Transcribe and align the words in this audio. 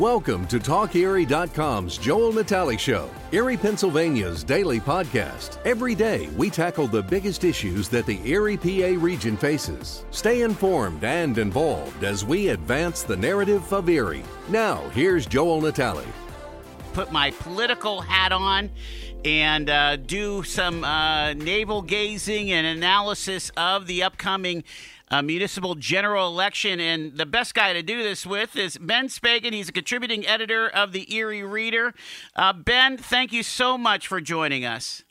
Welcome 0.00 0.46
to 0.46 0.58
TalkErie.com's 0.58 1.98
Joel 1.98 2.32
Natale 2.32 2.78
Show, 2.78 3.10
Erie, 3.32 3.58
Pennsylvania's 3.58 4.42
daily 4.42 4.80
podcast. 4.80 5.58
Every 5.66 5.94
day, 5.94 6.28
we 6.38 6.48
tackle 6.48 6.86
the 6.86 7.02
biggest 7.02 7.44
issues 7.44 7.90
that 7.90 8.06
the 8.06 8.18
Erie 8.24 8.56
PA 8.56 8.98
region 8.98 9.36
faces. 9.36 10.06
Stay 10.10 10.40
informed 10.40 11.04
and 11.04 11.36
involved 11.36 12.02
as 12.02 12.24
we 12.24 12.48
advance 12.48 13.02
the 13.02 13.14
narrative 13.14 13.70
of 13.74 13.90
Erie. 13.90 14.22
Now, 14.48 14.88
here's 14.94 15.26
Joel 15.26 15.60
Natale. 15.60 16.06
Put 16.94 17.12
my 17.12 17.32
political 17.32 18.00
hat 18.00 18.32
on 18.32 18.70
and 19.22 19.68
uh, 19.68 19.96
do 19.96 20.42
some 20.44 20.82
uh, 20.82 21.34
navel 21.34 21.82
gazing 21.82 22.50
and 22.50 22.66
analysis 22.66 23.50
of 23.54 23.86
the 23.86 24.02
upcoming 24.02 24.64
uh, 25.10 25.22
municipal 25.22 25.74
general 25.74 26.28
election. 26.28 26.80
And 26.80 27.16
the 27.16 27.26
best 27.26 27.54
guy 27.54 27.72
to 27.72 27.82
do 27.82 28.02
this 28.02 28.24
with 28.26 28.56
is 28.56 28.78
Ben 28.78 29.08
Speggen. 29.08 29.52
He's 29.52 29.68
a 29.68 29.72
contributing 29.72 30.26
editor 30.26 30.68
of 30.68 30.92
the 30.92 31.12
Erie 31.14 31.42
Reader. 31.42 31.94
Uh, 32.36 32.52
ben, 32.52 32.96
thank 32.96 33.32
you 33.32 33.42
so 33.42 33.76
much 33.76 34.06
for 34.06 34.20
joining 34.20 34.64
us. 34.64 35.02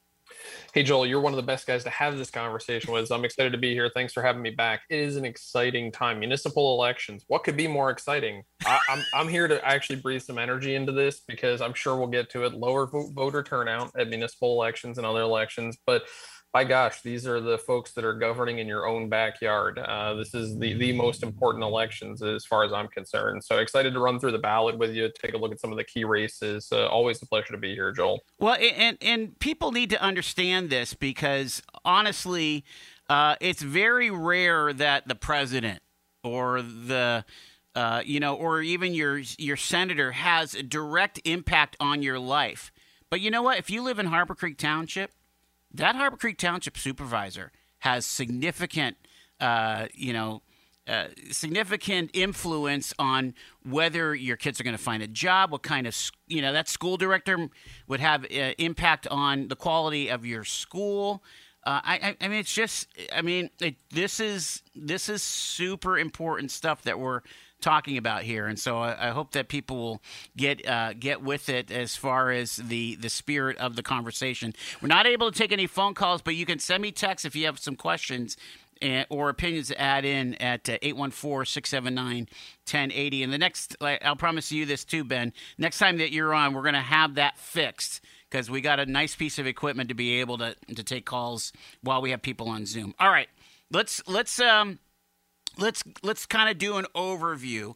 Hey, 0.74 0.84
Joel, 0.84 1.08
you're 1.08 1.20
one 1.20 1.34
of 1.34 1.38
the 1.38 1.44
best 1.44 1.66
guys 1.66 1.84
to 1.84 1.90
have 1.90 2.18
this 2.18 2.30
conversation 2.30 2.94
with. 2.94 3.12
I'm 3.12 3.26
excited 3.26 3.52
to 3.52 3.58
be 3.58 3.74
here. 3.74 3.90
Thanks 3.94 4.14
for 4.14 4.22
having 4.22 4.42
me 4.42 4.52
back. 4.52 4.82
It 4.90 5.00
is 5.00 5.16
an 5.16 5.26
exciting 5.26 5.92
time. 5.92 6.20
Municipal 6.20 6.76
elections. 6.76 7.26
What 7.28 7.44
could 7.44 7.58
be 7.58 7.68
more 7.68 7.90
exciting? 7.90 8.44
I, 8.66 8.76
am 8.76 8.80
I'm, 8.90 9.04
I'm 9.14 9.28
here 9.28 9.48
to 9.48 9.64
actually 9.66 9.98
breathe 9.98 10.22
some 10.22 10.38
energy 10.38 10.76
into 10.76 10.92
this 10.92 11.22
because 11.28 11.62
I'm 11.62 11.74
sure 11.74 11.98
we'll 11.98 12.08
get 12.08 12.30
to 12.32 12.46
it. 12.46 12.54
Lower 12.54 12.88
voter 12.88 13.42
turnout 13.42 13.92
at 13.98 14.10
municipal 14.10 14.54
elections 14.54 14.98
and 14.98 15.08
other 15.08 15.22
elections. 15.22 15.78
But 15.86 16.04
by 16.52 16.64
gosh, 16.64 17.02
these 17.02 17.28
are 17.28 17.40
the 17.40 17.60
folks 17.60 17.92
that 17.94 18.04
are 18.04 18.14
governing 18.14 18.58
in 18.58 18.68
your 18.68 18.88
own 18.88 19.08
backyard. 19.08 19.78
Uh, 19.78 20.16
this 20.16 20.34
is 20.34 20.58
the, 20.58 20.74
the 20.74 20.92
most 20.92 21.22
important 21.22 21.64
elections 21.64 22.24
as 22.24 22.44
far 22.44 22.64
as 22.64 22.74
I'm 22.74 22.88
concerned. 22.88 23.44
So 23.44 23.60
excited 23.60 23.94
to 23.94 24.00
run 24.00 24.20
through 24.20 24.32
the 24.32 24.40
ballot 24.40 24.78
with 24.78 24.92
you, 24.92 25.10
take 25.22 25.34
a 25.34 25.38
look 25.38 25.52
at 25.52 25.60
some 25.60 25.72
of 25.72 25.78
the 25.78 25.84
key 25.84 26.06
races. 26.06 26.70
Uh, 26.72 26.88
always 26.88 27.22
a 27.22 27.28
pleasure 27.28 27.54
to 27.54 27.60
be 27.60 27.76
here, 27.76 27.92
Joel. 27.92 28.24
Well, 28.40 28.56
and, 28.56 28.98
and 29.02 29.38
people 29.40 29.72
need 29.72 29.92
to 29.92 30.02
understand 30.02 30.72
this 30.72 30.96
because 30.96 31.62
honestly, 31.86 32.66
uh, 33.10 33.36
it's 33.40 33.62
very 33.62 34.10
rare 34.10 34.74
that 34.74 35.08
the 35.08 35.16
president 35.16 35.82
or 36.24 36.62
the 36.62 37.26
uh, 37.76 38.02
you 38.04 38.20
know, 38.20 38.36
or 38.36 38.62
even 38.62 38.94
your 38.94 39.22
your 39.38 39.56
senator 39.56 40.12
has 40.12 40.56
a 40.56 40.64
direct 40.64 41.22
impact 41.24 41.78
on 41.80 42.02
your 42.02 42.18
life. 42.18 42.72
But 43.12 43.22
you 43.22 43.30
know 43.32 43.44
what? 43.44 43.60
If 43.60 43.70
you 43.70 43.84
live 43.84 44.00
in 44.00 44.08
Harbor 44.08 44.36
Creek 44.36 44.58
Township, 44.58 45.12
that 45.74 45.96
Harbor 45.96 46.18
Creek 46.18 46.38
Township 46.38 46.78
supervisor 46.78 47.52
has 47.80 48.06
significant, 48.06 48.98
uh, 49.40 49.88
you 49.94 50.14
know, 50.14 50.42
uh, 50.88 51.08
significant 51.30 52.10
influence 52.14 52.94
on 52.98 53.36
whether 53.64 54.16
your 54.16 54.36
kids 54.36 54.60
are 54.60 54.64
going 54.64 54.76
to 54.76 54.82
find 54.82 55.04
a 55.04 55.08
job, 55.08 55.52
what 55.52 55.62
kind 55.62 55.86
of, 55.86 55.96
you 56.28 56.42
know, 56.42 56.52
that 56.52 56.68
school 56.68 56.98
director 56.98 57.50
would 57.88 58.00
have 58.00 58.26
uh, 58.26 58.54
impact 58.58 59.08
on 59.08 59.50
the 59.50 59.56
quality 59.56 60.10
of 60.10 60.26
your 60.26 60.44
school. 60.44 61.24
Uh, 61.64 61.82
I, 61.84 62.18
I, 62.20 62.28
mean, 62.28 62.40
it's 62.40 62.54
just, 62.54 62.88
I 63.14 63.22
mean, 63.22 63.52
it, 63.60 63.76
this 63.92 64.20
is 64.20 64.64
this 64.74 65.10
is 65.10 65.22
super 65.22 66.00
important 66.00 66.50
stuff 66.50 66.82
that 66.84 67.00
we're 67.00 67.22
talking 67.62 67.98
about 67.98 68.24
here, 68.24 68.48
and 68.48 68.58
so 68.58 68.80
I, 68.80 69.10
I 69.10 69.12
hope 69.12 69.32
that 69.32 69.48
people 69.48 69.78
will 69.78 70.02
get 70.36 70.68
uh, 70.68 70.94
get 70.94 71.22
with 71.22 71.50
it 71.50 71.72
as 71.72 71.96
far 71.96 72.32
as 72.32 72.58
the 72.58 72.96
the 72.96 73.10
spirit 73.10 73.58
of 73.58 73.76
the 73.76 73.84
conversation. 73.84 74.54
We're 74.82 74.88
not 74.88 75.06
able 75.06 75.32
to 75.32 75.38
take 75.38 75.52
any 75.52 75.68
phone 75.68 75.94
calls, 75.94 76.22
but 76.22 76.36
you 76.36 76.46
can 76.46 76.60
send 76.60 76.82
me 76.82 76.92
text 76.92 77.26
if 77.26 77.36
you 77.36 77.46
have 77.46 77.60
some 77.60 77.76
questions. 77.76 78.38
And, 78.82 79.06
or 79.10 79.28
opinions 79.28 79.68
to 79.68 79.82
add 79.82 80.06
in 80.06 80.36
at 80.36 80.70
uh, 80.70 80.78
814-679-1080 80.78 83.24
and 83.26 83.34
the 83.34 83.38
next 83.38 83.76
i'll 83.82 84.16
promise 84.16 84.54
you 84.54 84.66
this 84.66 84.86
too 84.86 85.04
ben 85.04 85.34
next 85.58 85.80
time 85.80 85.98
that 85.98 86.14
you're 86.14 86.34
on 86.34 86.54
we're 86.54 86.62
going 86.62 86.76
to 86.76 86.80
have 86.80 87.16
that 87.16 87.38
fixed 87.38 88.00
because 88.30 88.50
we 88.50 88.62
got 88.62 88.80
a 88.80 88.86
nice 88.86 89.18
piece 89.18 89.38
of 89.38 89.46
equipment 89.46 89.90
to 89.90 89.96
be 89.96 90.22
able 90.22 90.38
to, 90.38 90.56
to 90.74 90.82
take 90.82 91.06
calls 91.06 91.52
while 91.84 92.02
we 92.02 92.12
have 92.12 92.22
people 92.22 92.48
on 92.48 92.66
zoom 92.66 92.96
all 93.02 93.10
right 93.10 93.28
let's 93.70 94.02
let's 94.08 94.40
um 94.40 94.80
let's 95.60 95.84
let's 96.02 96.26
kind 96.26 96.50
of 96.50 96.58
do 96.58 96.78
an 96.78 96.86
overview 96.96 97.76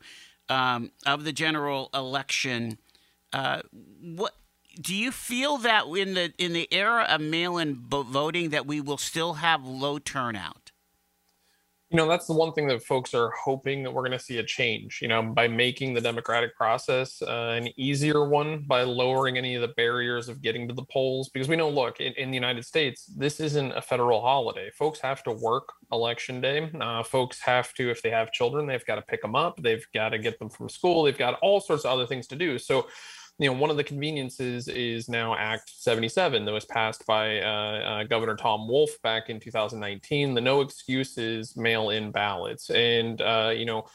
um, 0.50 0.92
of 1.06 1.24
the 1.24 1.32
general 1.32 1.90
election. 1.94 2.78
Uh, 3.32 3.62
what 4.02 4.34
do 4.80 4.96
you 4.96 5.12
feel 5.12 5.58
that 5.58 5.86
in 5.88 6.14
the 6.14 6.34
in 6.38 6.54
the 6.54 6.68
era 6.72 7.06
of 7.10 7.22
mail-in 7.22 7.76
voting 7.76 8.50
that 8.50 8.66
we 8.66 8.82
will 8.82 8.98
still 8.98 9.34
have 9.36 9.66
low 9.66 10.00
turnout? 10.00 10.63
You 11.94 11.98
know 11.98 12.08
that's 12.08 12.26
the 12.26 12.34
one 12.34 12.52
thing 12.54 12.68
that 12.68 12.84
folks 12.84 13.14
are 13.14 13.30
hoping 13.30 13.84
that 13.84 13.92
we're 13.92 14.02
going 14.02 14.18
to 14.18 14.20
see 14.20 14.40
a 14.40 14.44
change 14.44 15.00
you 15.00 15.08
know 15.08 15.22
by 15.22 15.48
making 15.48 15.94
the 15.94 16.02
democratic 16.02 16.56
process 16.58 17.22
uh, 17.22 17.56
an 17.56 17.70
easier 17.78 18.28
one 18.28 18.64
by 18.68 18.82
lowering 18.82 19.38
any 19.38 19.54
of 19.54 19.62
the 19.62 19.68
barriers 19.70 20.28
of 20.28 20.42
getting 20.42 20.68
to 20.68 20.74
the 20.74 20.84
polls. 20.86 21.30
Because 21.30 21.48
we 21.48 21.56
know 21.56 21.70
look 21.70 22.02
in, 22.02 22.12
in 22.14 22.32
the 22.32 22.36
united 22.36 22.66
states 22.66 23.06
this 23.16 23.40
isn't 23.40 23.72
a 23.74 23.82
federal 23.82 24.22
holiday. 24.22 24.72
Folks 24.72 25.00
have 25.00 25.24
to 25.24 25.32
work 25.32 25.72
election 25.92 26.42
day. 26.42 26.72
Uh, 26.82 27.04
folks 27.04 27.40
have 27.40 27.74
to 27.76 27.92
if 27.92 28.02
they 28.02 28.10
have 28.10 28.32
children 28.32 28.66
they've 28.66 28.86
got 28.86 28.96
to 28.96 29.04
pick 29.04 29.22
them 29.22 29.36
up. 29.36 29.62
They've 29.62 29.86
got 29.94 30.10
to 30.10 30.18
get 30.18 30.40
them 30.40 30.50
from 30.50 30.70
school. 30.70 31.04
They've 31.04 31.18
got 31.18 31.38
all 31.42 31.62
sorts 31.62 31.86
of 31.86 31.92
other 31.92 32.08
things 32.08 32.26
to 32.28 32.36
do. 32.36 32.58
So 32.58 32.88
you 33.40 33.48
know, 33.48 33.58
one 33.58 33.70
of 33.70 33.78
the 33.78 33.84
conveniences 33.84 34.68
is 34.68 35.10
now 35.10 35.36
Act 35.36 35.72
77 35.76 36.46
that 36.46 36.52
was 36.52 36.66
passed 36.66 37.06
by 37.06 37.40
uh, 37.40 37.46
uh, 37.46 38.04
Governor 38.04 38.36
Tom 38.36 38.68
Wolf 38.68 38.92
back 39.02 39.30
in 39.30 39.40
2019. 39.40 40.34
The 40.34 40.42
no 40.42 40.62
excuses 40.62 41.58
mail 41.58 41.90
in 41.90 42.12
ballots. 42.12 42.70
And, 42.70 43.20
uh, 43.22 43.52
you 43.56 43.66
know, 43.66 43.86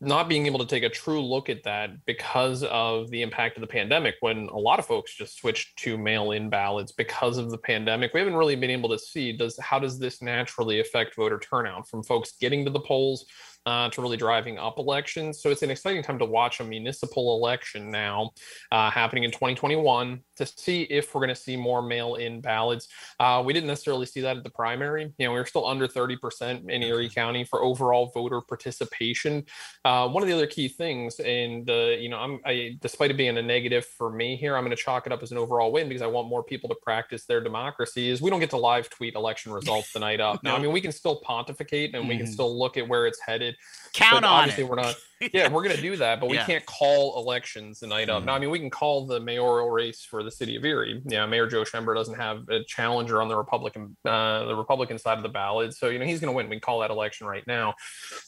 not 0.00 0.28
being 0.28 0.46
able 0.46 0.58
to 0.58 0.66
take 0.66 0.82
a 0.82 0.88
true 0.88 1.20
look 1.20 1.48
at 1.48 1.62
that 1.62 2.04
because 2.04 2.62
of 2.64 3.10
the 3.10 3.22
impact 3.22 3.56
of 3.56 3.60
the 3.60 3.66
pandemic 3.66 4.16
when 4.20 4.48
a 4.48 4.58
lot 4.58 4.78
of 4.78 4.86
folks 4.86 5.14
just 5.14 5.38
switched 5.38 5.78
to 5.78 5.96
mail 5.96 6.32
in 6.32 6.50
ballots 6.50 6.92
because 6.92 7.38
of 7.38 7.50
the 7.50 7.58
pandemic 7.58 8.12
we 8.12 8.20
haven't 8.20 8.36
really 8.36 8.56
been 8.56 8.70
able 8.70 8.88
to 8.88 8.98
see 8.98 9.32
does 9.32 9.58
how 9.60 9.78
does 9.78 9.98
this 9.98 10.20
naturally 10.20 10.80
affect 10.80 11.14
voter 11.14 11.38
turnout 11.38 11.88
from 11.88 12.02
folks 12.02 12.32
getting 12.40 12.64
to 12.64 12.70
the 12.70 12.80
polls 12.80 13.24
uh, 13.66 13.88
to 13.90 14.02
really 14.02 14.16
driving 14.16 14.58
up 14.58 14.78
elections. 14.78 15.40
So 15.40 15.50
it's 15.50 15.62
an 15.62 15.70
exciting 15.70 16.02
time 16.02 16.18
to 16.18 16.24
watch 16.24 16.60
a 16.60 16.64
municipal 16.64 17.36
election 17.36 17.90
now 17.90 18.30
uh, 18.72 18.90
happening 18.90 19.24
in 19.24 19.30
2021 19.30 20.20
to 20.36 20.46
see 20.46 20.82
if 20.82 21.14
we're 21.14 21.20
going 21.20 21.28
to 21.28 21.34
see 21.34 21.56
more 21.56 21.82
mail-in 21.82 22.40
ballots. 22.40 22.88
Uh, 23.20 23.42
we 23.44 23.52
didn't 23.52 23.68
necessarily 23.68 24.06
see 24.06 24.20
that 24.20 24.36
at 24.36 24.44
the 24.44 24.50
primary. 24.50 25.12
You 25.18 25.26
know, 25.26 25.32
we 25.32 25.38
are 25.38 25.46
still 25.46 25.66
under 25.66 25.86
30% 25.86 26.70
in 26.70 26.82
Erie 26.82 27.08
County 27.08 27.44
for 27.44 27.62
overall 27.62 28.10
voter 28.14 28.40
participation. 28.40 29.44
Uh, 29.84 30.08
one 30.08 30.22
of 30.22 30.28
the 30.28 30.34
other 30.34 30.46
key 30.46 30.68
things, 30.68 31.20
and 31.20 31.68
uh, 31.70 31.90
you 31.98 32.08
know, 32.08 32.18
I'm 32.18 32.40
I, 32.44 32.76
despite 32.80 33.10
it 33.10 33.16
being 33.16 33.36
a 33.38 33.42
negative 33.42 33.84
for 33.84 34.10
me 34.10 34.36
here, 34.36 34.56
I'm 34.56 34.64
going 34.64 34.76
to 34.76 34.82
chalk 34.82 35.06
it 35.06 35.12
up 35.12 35.22
as 35.22 35.30
an 35.30 35.38
overall 35.38 35.72
win 35.72 35.88
because 35.88 36.02
I 36.02 36.06
want 36.06 36.28
more 36.28 36.42
people 36.42 36.68
to 36.68 36.76
practice 36.82 37.26
their 37.26 37.40
democracy. 37.40 38.10
Is 38.10 38.20
we 38.20 38.30
don't 38.30 38.40
get 38.40 38.50
to 38.50 38.56
live 38.56 38.90
tweet 38.90 39.14
election 39.14 39.52
results 39.52 39.92
the 39.92 40.00
night 40.00 40.20
up. 40.20 40.42
Now, 40.42 40.56
I 40.56 40.58
mean, 40.58 40.72
we 40.72 40.80
can 40.80 40.92
still 40.92 41.20
pontificate 41.20 41.94
and 41.94 42.02
mm-hmm. 42.02 42.08
we 42.08 42.16
can 42.16 42.26
mm-hmm. 42.26 42.32
still 42.32 42.58
look 42.58 42.76
at 42.76 42.88
where 42.88 43.06
it's 43.06 43.20
headed. 43.20 43.53
Count 43.94 44.24
on 44.24 44.30
obviously 44.30 44.64
it. 44.64 44.68
We're 44.68 44.76
not. 44.76 44.94
Yeah, 45.32 45.48
we're 45.48 45.62
going 45.62 45.76
to 45.76 45.80
do 45.80 45.96
that, 45.96 46.20
but 46.20 46.28
we 46.28 46.36
yeah. 46.36 46.44
can't 46.44 46.66
call 46.66 47.18
elections 47.18 47.80
the 47.80 47.86
night 47.86 48.10
of. 48.10 48.26
Now, 48.26 48.34
I 48.34 48.38
mean, 48.38 48.50
we 48.50 48.58
can 48.58 48.68
call 48.68 49.06
the 49.06 49.18
mayoral 49.18 49.70
race 49.70 50.02
for 50.02 50.22
the 50.22 50.30
city 50.30 50.54
of 50.56 50.66
Erie. 50.66 51.00
Yeah, 51.06 51.24
Mayor 51.24 51.46
Joe 51.46 51.64
Schember 51.64 51.94
doesn't 51.94 52.16
have 52.16 52.46
a 52.50 52.62
challenger 52.64 53.22
on 53.22 53.28
the 53.28 53.36
Republican 53.36 53.96
uh, 54.04 54.44
the 54.44 54.54
Republican 54.54 54.98
side 54.98 55.16
of 55.16 55.22
the 55.22 55.30
ballot, 55.30 55.72
so 55.72 55.88
you 55.88 55.98
know 55.98 56.04
he's 56.04 56.20
going 56.20 56.30
to 56.30 56.36
win. 56.36 56.50
We 56.50 56.56
can 56.56 56.60
call 56.60 56.80
that 56.80 56.90
election 56.90 57.26
right 57.26 57.46
now, 57.46 57.74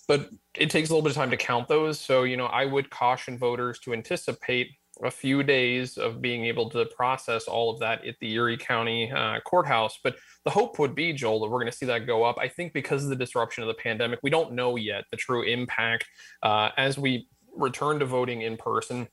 but 0.08 0.30
it 0.56 0.70
takes 0.70 0.88
a 0.88 0.92
little 0.92 1.02
bit 1.02 1.10
of 1.10 1.16
time 1.16 1.30
to 1.32 1.36
count 1.36 1.68
those. 1.68 2.00
So 2.00 2.22
you 2.22 2.38
know, 2.38 2.46
I 2.46 2.64
would 2.64 2.88
caution 2.88 3.36
voters 3.36 3.78
to 3.80 3.92
anticipate 3.92 4.70
a 5.02 5.10
few 5.10 5.42
days 5.42 5.98
of 5.98 6.22
being 6.22 6.44
able 6.44 6.70
to 6.70 6.86
process 6.86 7.44
all 7.44 7.72
of 7.72 7.80
that 7.80 8.04
at 8.06 8.16
the 8.20 8.32
Erie 8.32 8.56
County 8.56 9.10
uh, 9.10 9.40
courthouse. 9.40 9.98
But 10.02 10.16
the 10.44 10.50
hope 10.50 10.78
would 10.78 10.94
be, 10.94 11.12
Joel, 11.12 11.40
that 11.40 11.46
we're 11.46 11.60
going 11.60 11.70
to 11.70 11.76
see 11.76 11.86
that 11.86 12.06
go 12.06 12.24
up. 12.24 12.36
I 12.40 12.48
think 12.48 12.72
because 12.72 13.04
of 13.04 13.10
the 13.10 13.16
disruption 13.16 13.62
of 13.62 13.68
the 13.68 13.74
pandemic, 13.74 14.20
we 14.22 14.30
don't 14.30 14.52
know 14.52 14.76
yet 14.76 15.04
the 15.10 15.16
true 15.16 15.42
impact 15.42 16.06
uh, 16.42 16.70
as 16.76 16.98
we 16.98 17.28
return 17.56 17.98
to 17.98 18.06
voting 18.06 18.42
in 18.42 18.56
person 18.56 19.08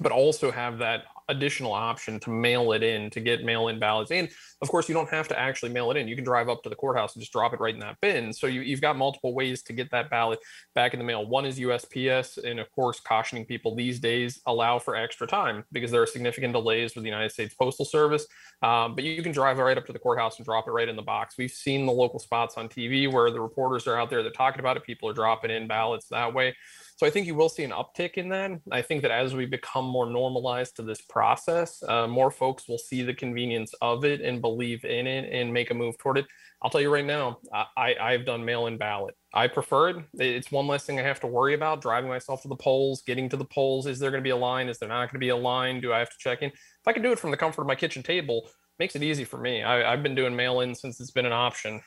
but 0.00 0.12
also 0.12 0.50
have 0.50 0.78
that 0.78 1.04
additional 1.28 1.72
option 1.72 2.20
to 2.20 2.30
mail 2.30 2.72
it 2.72 2.82
in 2.82 3.10
to 3.10 3.20
get 3.20 3.44
mail 3.44 3.68
in 3.68 3.78
ballots. 3.78 4.10
And 4.10 4.28
of 4.60 4.68
course, 4.68 4.88
you 4.88 4.94
don't 4.94 5.08
have 5.10 5.28
to 5.28 5.38
actually 5.38 5.72
mail 5.72 5.90
it 5.90 5.96
in. 5.96 6.08
You 6.08 6.14
can 6.14 6.24
drive 6.24 6.48
up 6.48 6.62
to 6.62 6.68
the 6.68 6.76
courthouse 6.76 7.14
and 7.14 7.22
just 7.22 7.32
drop 7.32 7.52
it 7.52 7.60
right 7.60 7.74
in 7.74 7.80
that 7.80 8.00
bin. 8.00 8.32
So 8.32 8.46
you, 8.46 8.70
have 8.74 8.80
got 8.80 8.96
multiple 8.96 9.34
ways 9.34 9.62
to 9.64 9.72
get 9.72 9.90
that 9.90 10.10
ballot 10.10 10.38
back 10.74 10.92
in 10.94 10.98
the 10.98 11.04
mail. 11.04 11.26
One 11.26 11.46
is 11.46 11.58
USPS. 11.58 12.42
And 12.42 12.60
of 12.60 12.70
course, 12.72 13.00
cautioning 13.00 13.44
people 13.44 13.74
these 13.74 14.00
days 14.00 14.40
allow 14.46 14.78
for 14.78 14.96
extra 14.96 15.26
time 15.26 15.64
because 15.72 15.90
there 15.90 16.02
are 16.02 16.06
significant 16.06 16.52
delays 16.52 16.94
with 16.94 17.04
the 17.04 17.10
United 17.10 17.32
States 17.32 17.54
Postal 17.54 17.84
Service. 17.84 18.26
Um, 18.62 18.94
but 18.94 19.04
you 19.04 19.22
can 19.22 19.32
drive 19.32 19.58
right 19.58 19.76
up 19.76 19.86
to 19.86 19.92
the 19.92 19.98
courthouse 19.98 20.38
and 20.38 20.44
drop 20.44 20.68
it 20.68 20.72
right 20.72 20.88
in 20.88 20.96
the 20.96 21.02
box. 21.02 21.36
We've 21.38 21.50
seen 21.50 21.86
the 21.86 21.92
local 21.92 22.18
spots 22.18 22.56
on 22.56 22.68
TV 22.68 23.10
where 23.10 23.30
the 23.30 23.40
reporters 23.40 23.86
are 23.86 23.98
out 23.98 24.10
there, 24.10 24.22
they're 24.22 24.32
talking 24.32 24.60
about 24.60 24.76
it. 24.76 24.84
People 24.84 25.08
are 25.08 25.14
dropping 25.14 25.50
in 25.50 25.66
ballots 25.66 26.08
that 26.08 26.34
way. 26.34 26.54
So 26.96 27.06
I 27.06 27.10
think 27.10 27.26
you 27.26 27.34
will 27.34 27.48
see 27.48 27.64
an 27.64 27.72
uptick 27.72 28.14
in 28.14 28.28
that. 28.28 28.52
I 28.70 28.80
think 28.80 29.02
that 29.02 29.10
as 29.10 29.34
we 29.34 29.46
become 29.46 29.84
more 29.84 30.06
normalized 30.06 30.76
to 30.76 30.82
this 30.82 31.00
process, 31.02 31.82
uh, 31.88 32.06
more 32.06 32.30
folks 32.30 32.68
will 32.68 32.78
see 32.78 33.02
the 33.02 33.14
convenience 33.14 33.74
of 33.82 34.04
it 34.04 34.20
and 34.20 34.40
believe 34.40 34.84
in 34.84 35.06
it 35.06 35.32
and 35.32 35.52
make 35.52 35.70
a 35.70 35.74
move 35.74 35.98
toward 35.98 36.18
it. 36.18 36.26
I'll 36.62 36.70
tell 36.70 36.80
you 36.80 36.92
right 36.92 37.04
now, 37.04 37.40
I, 37.76 37.94
I've 38.00 38.24
done 38.24 38.44
mail-in 38.44 38.78
ballot. 38.78 39.14
I 39.34 39.48
prefer 39.48 39.90
it. 39.90 39.96
It's 40.14 40.50
one 40.50 40.66
less 40.66 40.84
thing 40.84 40.98
I 40.98 41.02
have 41.02 41.20
to 41.20 41.26
worry 41.26 41.52
about. 41.52 41.82
Driving 41.82 42.08
myself 42.08 42.42
to 42.42 42.48
the 42.48 42.56
polls, 42.56 43.02
getting 43.02 43.28
to 43.28 43.36
the 43.36 43.44
polls. 43.44 43.86
Is 43.86 43.98
there 43.98 44.10
going 44.10 44.22
to 44.22 44.24
be 44.26 44.30
a 44.30 44.36
line? 44.36 44.68
Is 44.68 44.78
there 44.78 44.88
not 44.88 45.06
going 45.06 45.14
to 45.14 45.18
be 45.18 45.28
a 45.28 45.36
line? 45.36 45.80
Do 45.80 45.92
I 45.92 45.98
have 45.98 46.10
to 46.10 46.16
check 46.18 46.42
in? 46.42 46.50
If 46.50 46.86
I 46.86 46.92
can 46.92 47.02
do 47.02 47.12
it 47.12 47.18
from 47.18 47.32
the 47.32 47.36
comfort 47.36 47.62
of 47.62 47.68
my 47.68 47.74
kitchen 47.74 48.02
table, 48.02 48.48
makes 48.78 48.96
it 48.96 49.02
easy 49.02 49.24
for 49.24 49.36
me. 49.36 49.62
I, 49.62 49.90
have 49.90 50.02
been 50.02 50.14
doing 50.14 50.34
mail-in 50.34 50.74
since 50.74 51.00
it's 51.00 51.10
been 51.10 51.26
an 51.26 51.32
option. 51.32 51.82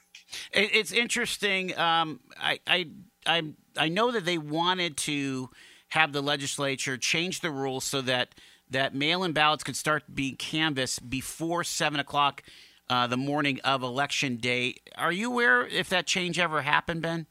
It's 0.52 0.92
interesting. 0.92 1.78
Um, 1.78 2.20
I, 2.38 2.60
I 2.68 2.90
I 3.26 3.44
I 3.78 3.90
know 3.90 4.12
that 4.12 4.26
they 4.26 4.38
wanted 4.38 4.98
to 4.98 5.50
have 5.90 6.12
the 6.12 6.22
legislature 6.22 6.98
change 6.98 7.42
the 7.42 7.52
rules 7.52 7.84
so 7.84 8.02
that 8.02 8.36
that 8.70 8.94
mail-in 8.94 9.32
ballots 9.32 9.64
could 9.64 9.78
start 9.78 10.04
being 10.14 10.36
canvassed 10.36 11.10
before 11.10 11.64
seven 11.64 12.00
o'clock 12.00 12.44
uh, 12.90 13.08
the 13.08 13.18
morning 13.18 13.60
of 13.64 13.84
election 13.84 14.38
day. 14.38 14.76
Are 14.96 15.12
you 15.12 15.32
aware 15.32 15.66
if 15.66 15.90
that 15.90 16.06
change 16.06 16.38
ever 16.40 16.62
happened, 16.62 17.02
Ben? 17.02 17.28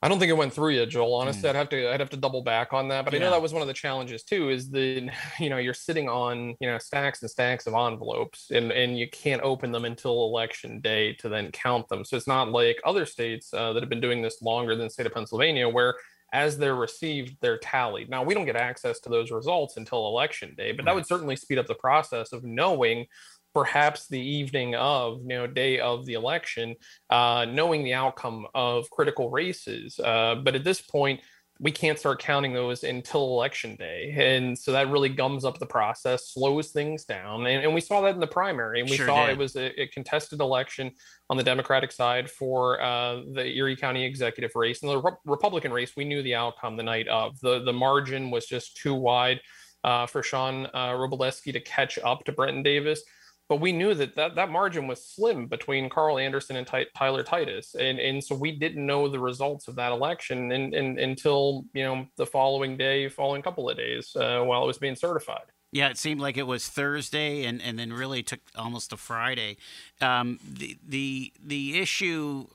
I 0.00 0.08
don't 0.08 0.20
think 0.20 0.30
it 0.30 0.36
went 0.36 0.52
through 0.52 0.70
yet, 0.70 0.90
Joel. 0.90 1.14
Honestly, 1.14 1.42
mm. 1.42 1.50
I'd 1.50 1.56
have 1.56 1.68
to 1.70 1.92
I'd 1.92 2.00
have 2.00 2.10
to 2.10 2.16
double 2.16 2.42
back 2.42 2.72
on 2.72 2.88
that. 2.88 3.04
But 3.04 3.14
yeah. 3.14 3.20
I 3.20 3.22
know 3.22 3.30
that 3.32 3.42
was 3.42 3.52
one 3.52 3.62
of 3.62 3.68
the 3.68 3.74
challenges 3.74 4.22
too. 4.22 4.48
Is 4.48 4.70
the 4.70 5.10
you 5.40 5.50
know 5.50 5.58
you're 5.58 5.74
sitting 5.74 6.08
on 6.08 6.54
you 6.60 6.68
know 6.68 6.78
stacks 6.78 7.22
and 7.22 7.30
stacks 7.30 7.66
of 7.66 7.74
envelopes, 7.74 8.50
and 8.52 8.70
and 8.70 8.98
you 8.98 9.08
can't 9.10 9.42
open 9.42 9.72
them 9.72 9.84
until 9.84 10.24
election 10.24 10.80
day 10.80 11.14
to 11.14 11.28
then 11.28 11.50
count 11.50 11.88
them. 11.88 12.04
So 12.04 12.16
it's 12.16 12.28
not 12.28 12.50
like 12.50 12.80
other 12.84 13.06
states 13.06 13.52
uh, 13.52 13.72
that 13.72 13.82
have 13.82 13.90
been 13.90 14.00
doing 14.00 14.22
this 14.22 14.40
longer 14.40 14.76
than 14.76 14.86
the 14.86 14.90
state 14.90 15.06
of 15.06 15.14
Pennsylvania, 15.14 15.68
where 15.68 15.96
as 16.32 16.58
they're 16.58 16.76
received, 16.76 17.36
they're 17.40 17.58
tallied. 17.58 18.10
Now 18.10 18.22
we 18.22 18.34
don't 18.34 18.44
get 18.44 18.56
access 18.56 19.00
to 19.00 19.08
those 19.08 19.30
results 19.30 19.78
until 19.78 20.06
election 20.08 20.54
day, 20.56 20.72
but 20.72 20.84
that 20.84 20.94
would 20.94 21.06
certainly 21.06 21.36
speed 21.36 21.58
up 21.58 21.66
the 21.66 21.74
process 21.74 22.32
of 22.32 22.44
knowing 22.44 23.06
perhaps 23.54 24.08
the 24.08 24.20
evening 24.20 24.74
of, 24.74 25.20
you 25.22 25.28
know, 25.28 25.46
day 25.46 25.80
of 25.80 26.06
the 26.06 26.14
election, 26.14 26.76
uh, 27.10 27.46
knowing 27.48 27.84
the 27.84 27.94
outcome 27.94 28.46
of 28.54 28.88
critical 28.90 29.30
races. 29.30 29.98
Uh, 29.98 30.36
but 30.42 30.54
at 30.54 30.64
this 30.64 30.80
point, 30.80 31.20
we 31.60 31.72
can't 31.72 31.98
start 31.98 32.20
counting 32.20 32.52
those 32.52 32.84
until 32.84 33.22
election 33.22 33.74
day. 33.76 34.14
And 34.16 34.56
so 34.56 34.72
that 34.72 34.90
really 34.90 35.08
gums 35.08 35.44
up 35.44 35.58
the 35.58 35.66
process, 35.66 36.32
slows 36.32 36.70
things 36.70 37.04
down. 37.04 37.46
And, 37.46 37.64
and 37.64 37.74
we 37.74 37.80
saw 37.80 38.00
that 38.02 38.14
in 38.14 38.20
the 38.20 38.28
primary. 38.28 38.80
And 38.80 38.88
we 38.88 38.96
sure 38.96 39.06
saw 39.06 39.26
did. 39.26 39.32
it 39.32 39.38
was 39.38 39.56
a, 39.56 39.80
a, 39.80 39.88
contested 39.88 40.40
election 40.40 40.92
on 41.28 41.36
the 41.36 41.42
Democratic 41.42 41.90
side 41.90 42.30
for 42.30 42.80
uh, 42.80 43.22
the 43.32 43.44
Erie 43.44 43.74
County 43.74 44.04
executive 44.04 44.52
race. 44.54 44.82
And 44.82 44.92
the 44.92 45.00
Re- 45.00 45.12
Republican 45.24 45.72
race, 45.72 45.96
we 45.96 46.04
knew 46.04 46.22
the 46.22 46.36
outcome 46.36 46.76
the 46.76 46.84
night 46.84 47.08
of. 47.08 47.38
The, 47.40 47.64
the 47.64 47.72
margin 47.72 48.30
was 48.30 48.46
just 48.46 48.76
too 48.76 48.94
wide 48.94 49.40
uh, 49.82 50.06
for 50.06 50.22
Sean 50.22 50.66
uh, 50.66 50.90
Wroblewski 50.90 51.52
to 51.52 51.60
catch 51.60 51.98
up 51.98 52.24
to 52.24 52.32
Brenton 52.32 52.62
Davis 52.62 53.02
but 53.48 53.56
we 53.56 53.72
knew 53.72 53.94
that 53.94 54.14
that, 54.16 54.34
that 54.34 54.50
margin 54.50 54.86
was 54.86 55.02
slim 55.02 55.46
between 55.46 55.88
Carl 55.88 56.18
Anderson 56.18 56.56
and 56.56 56.66
Ty- 56.66 56.86
Tyler 56.96 57.22
Titus, 57.22 57.74
and 57.74 57.98
and 57.98 58.22
so 58.22 58.34
we 58.34 58.52
didn't 58.52 58.84
know 58.84 59.08
the 59.08 59.18
results 59.18 59.68
of 59.68 59.76
that 59.76 59.90
election 59.90 60.52
and, 60.52 60.74
and, 60.74 60.98
until 60.98 61.64
you 61.72 61.82
know 61.82 62.06
the 62.16 62.26
following 62.26 62.76
day, 62.76 63.08
following 63.08 63.42
couple 63.42 63.68
of 63.68 63.76
days 63.76 64.14
uh, 64.16 64.42
while 64.42 64.62
it 64.62 64.66
was 64.66 64.78
being 64.78 64.96
certified. 64.96 65.46
Yeah, 65.70 65.88
it 65.88 65.98
seemed 65.98 66.20
like 66.20 66.36
it 66.36 66.46
was 66.46 66.68
Thursday, 66.68 67.44
and, 67.44 67.60
and 67.60 67.78
then 67.78 67.92
really 67.92 68.22
took 68.22 68.40
almost 68.56 68.92
a 68.92 68.96
Friday. 68.96 69.56
Um, 70.00 70.38
the 70.46 70.76
the 70.86 71.32
the 71.42 71.78
issue, 71.78 72.46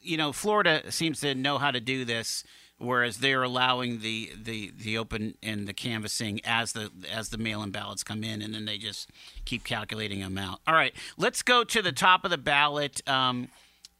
you 0.00 0.16
know, 0.16 0.32
Florida 0.32 0.90
seems 0.90 1.20
to 1.20 1.34
know 1.34 1.58
how 1.58 1.70
to 1.70 1.80
do 1.80 2.04
this 2.04 2.44
whereas 2.78 3.18
they're 3.18 3.42
allowing 3.42 4.00
the, 4.00 4.30
the, 4.40 4.72
the 4.76 4.96
open 4.96 5.34
and 5.42 5.66
the 5.66 5.72
canvassing 5.72 6.40
as 6.44 6.72
the 6.72 6.90
as 7.12 7.28
the 7.28 7.38
mail-in 7.38 7.70
ballots 7.70 8.02
come 8.02 8.24
in, 8.24 8.40
and 8.40 8.54
then 8.54 8.64
they 8.64 8.78
just 8.78 9.10
keep 9.44 9.64
calculating 9.64 10.20
them 10.20 10.38
out. 10.38 10.60
All 10.66 10.74
right, 10.74 10.94
let's 11.16 11.42
go 11.42 11.64
to 11.64 11.82
the 11.82 11.92
top 11.92 12.24
of 12.24 12.30
the 12.30 12.38
ballot. 12.38 13.06
Um, 13.08 13.48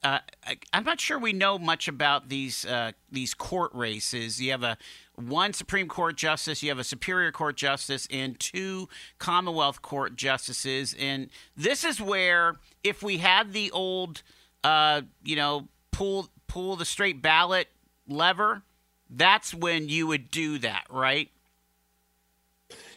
uh, 0.02 0.20
I, 0.46 0.56
am 0.72 0.84
not 0.84 1.00
sure 1.00 1.18
we 1.18 1.32
know 1.32 1.58
much 1.58 1.88
about 1.88 2.28
these 2.28 2.64
uh, 2.64 2.92
these 3.10 3.34
court 3.34 3.72
races. 3.74 4.40
You 4.40 4.52
have 4.52 4.62
a 4.62 4.78
one 5.16 5.52
Supreme 5.52 5.88
Court 5.88 6.16
justice, 6.16 6.62
you 6.62 6.68
have 6.68 6.78
a 6.78 6.84
Superior 6.84 7.32
Court 7.32 7.56
justice, 7.56 8.06
and 8.10 8.38
two 8.38 8.88
Commonwealth 9.18 9.82
Court 9.82 10.14
justices. 10.14 10.94
And 10.98 11.30
this 11.56 11.82
is 11.82 12.00
where, 12.00 12.56
if 12.84 13.02
we 13.02 13.18
had 13.18 13.52
the 13.52 13.72
old, 13.72 14.22
uh, 14.62 15.02
you 15.24 15.34
know, 15.34 15.68
pull 15.90 16.28
pull 16.46 16.76
the 16.76 16.84
straight 16.84 17.20
ballot 17.20 17.66
lever, 18.06 18.62
that's 19.10 19.54
when 19.54 19.88
you 19.88 20.06
would 20.06 20.30
do 20.30 20.58
that, 20.58 20.84
right? 20.90 21.30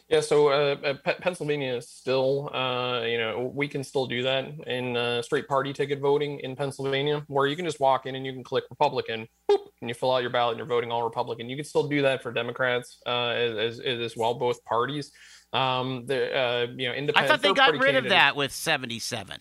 Yeah, 0.10 0.20
so 0.20 0.50
uh, 0.50 0.76
uh 0.84 0.94
P- 1.06 1.22
Pennsylvania 1.22 1.76
is 1.76 1.88
still, 1.88 2.54
uh, 2.54 3.04
you 3.04 3.18
know, 3.18 3.50
we 3.54 3.70
can 3.70 3.82
still 3.82 4.08
do 4.08 4.24
that 4.24 4.46
in 4.68 4.98
uh, 4.98 5.22
straight 5.22 5.48
party 5.48 5.72
ticket 5.72 6.00
voting 6.02 6.40
in 6.42 6.54
Pennsylvania, 6.54 7.24
where 7.28 7.48
you 7.48 7.56
can 7.56 7.64
just 7.64 7.80
walk 7.80 8.06
in 8.06 8.16
and 8.16 8.26
you 8.26 8.34
can 8.34 8.44
click 8.44 8.66
Republican, 8.70 9.26
whoop, 9.48 9.62
and 9.80 9.90
you 9.90 9.94
fill 9.94 10.14
out 10.14 10.22
your 10.22 10.30
ballot 10.30 10.54
and 10.54 10.58
you're 10.58 10.68
voting 10.68 10.92
all 10.92 11.04
Republican. 11.04 11.48
You 11.48 11.56
can 11.56 11.64
still 11.64 11.88
do 11.88 12.02
that 12.02 12.22
for 12.22 12.34
Democrats 12.34 12.98
uh, 13.06 13.30
as, 13.30 13.80
as, 13.80 14.00
as 14.02 14.18
well, 14.18 14.34
both 14.34 14.62
parties. 14.66 15.14
Um, 15.54 16.06
the 16.08 16.38
uh, 16.38 16.68
you 16.76 16.90
know, 16.90 16.94
independent. 16.94 17.18
I 17.18 17.28
thought 17.28 17.42
they 17.42 17.54
got 17.54 17.78
rid 17.78 17.96
of 17.96 18.10
that 18.10 18.36
with 18.36 18.52
77. 18.52 19.38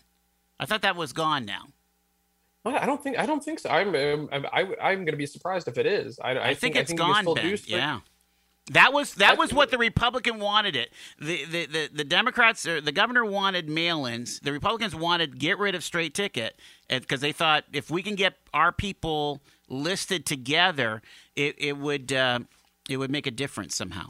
I 0.60 0.66
thought 0.66 0.82
that 0.82 0.94
was 0.94 1.12
gone 1.12 1.44
now. 1.44 1.64
I 2.64 2.84
don't 2.84 3.02
think 3.02 3.18
I 3.18 3.26
don't 3.26 3.42
think 3.42 3.58
so. 3.58 3.70
I'm 3.70 3.94
I'm, 3.94 4.46
I, 4.52 4.60
am 4.60 4.98
going 4.98 5.06
to 5.06 5.16
be 5.16 5.26
surprised 5.26 5.66
if 5.66 5.78
it 5.78 5.86
is. 5.86 6.18
I, 6.20 6.32
I, 6.32 6.42
I 6.42 6.46
think, 6.48 6.74
think, 6.74 6.76
it's 6.76 6.92
I 6.92 6.96
think 6.96 7.26
gone. 7.26 7.34
Ben. 7.34 7.58
Yeah. 7.66 8.00
That 8.72 8.92
was 8.92 9.14
that 9.14 9.36
was 9.36 9.52
what 9.52 9.70
the 9.70 9.78
Republican 9.78 10.38
wanted 10.38 10.76
it. 10.76 10.92
The 11.18 11.44
the 11.44 11.66
the, 11.66 11.90
the 11.92 12.04
Democrats 12.04 12.66
or 12.66 12.80
the 12.80 12.92
governor 12.92 13.24
wanted 13.24 13.68
mail-ins. 13.68 14.38
The 14.40 14.52
Republicans 14.52 14.94
wanted 14.94 15.38
get 15.38 15.58
rid 15.58 15.74
of 15.74 15.82
straight 15.82 16.14
ticket 16.14 16.60
because 16.88 17.20
they 17.20 17.32
thought 17.32 17.64
if 17.72 17.90
we 17.90 18.02
can 18.02 18.14
get 18.14 18.34
our 18.54 18.70
people 18.70 19.40
listed 19.68 20.24
together, 20.24 21.02
it 21.34 21.56
it 21.58 21.78
would 21.78 22.12
uh, 22.12 22.40
it 22.88 22.98
would 22.98 23.10
make 23.10 23.26
a 23.26 23.32
difference 23.32 23.74
somehow. 23.74 24.08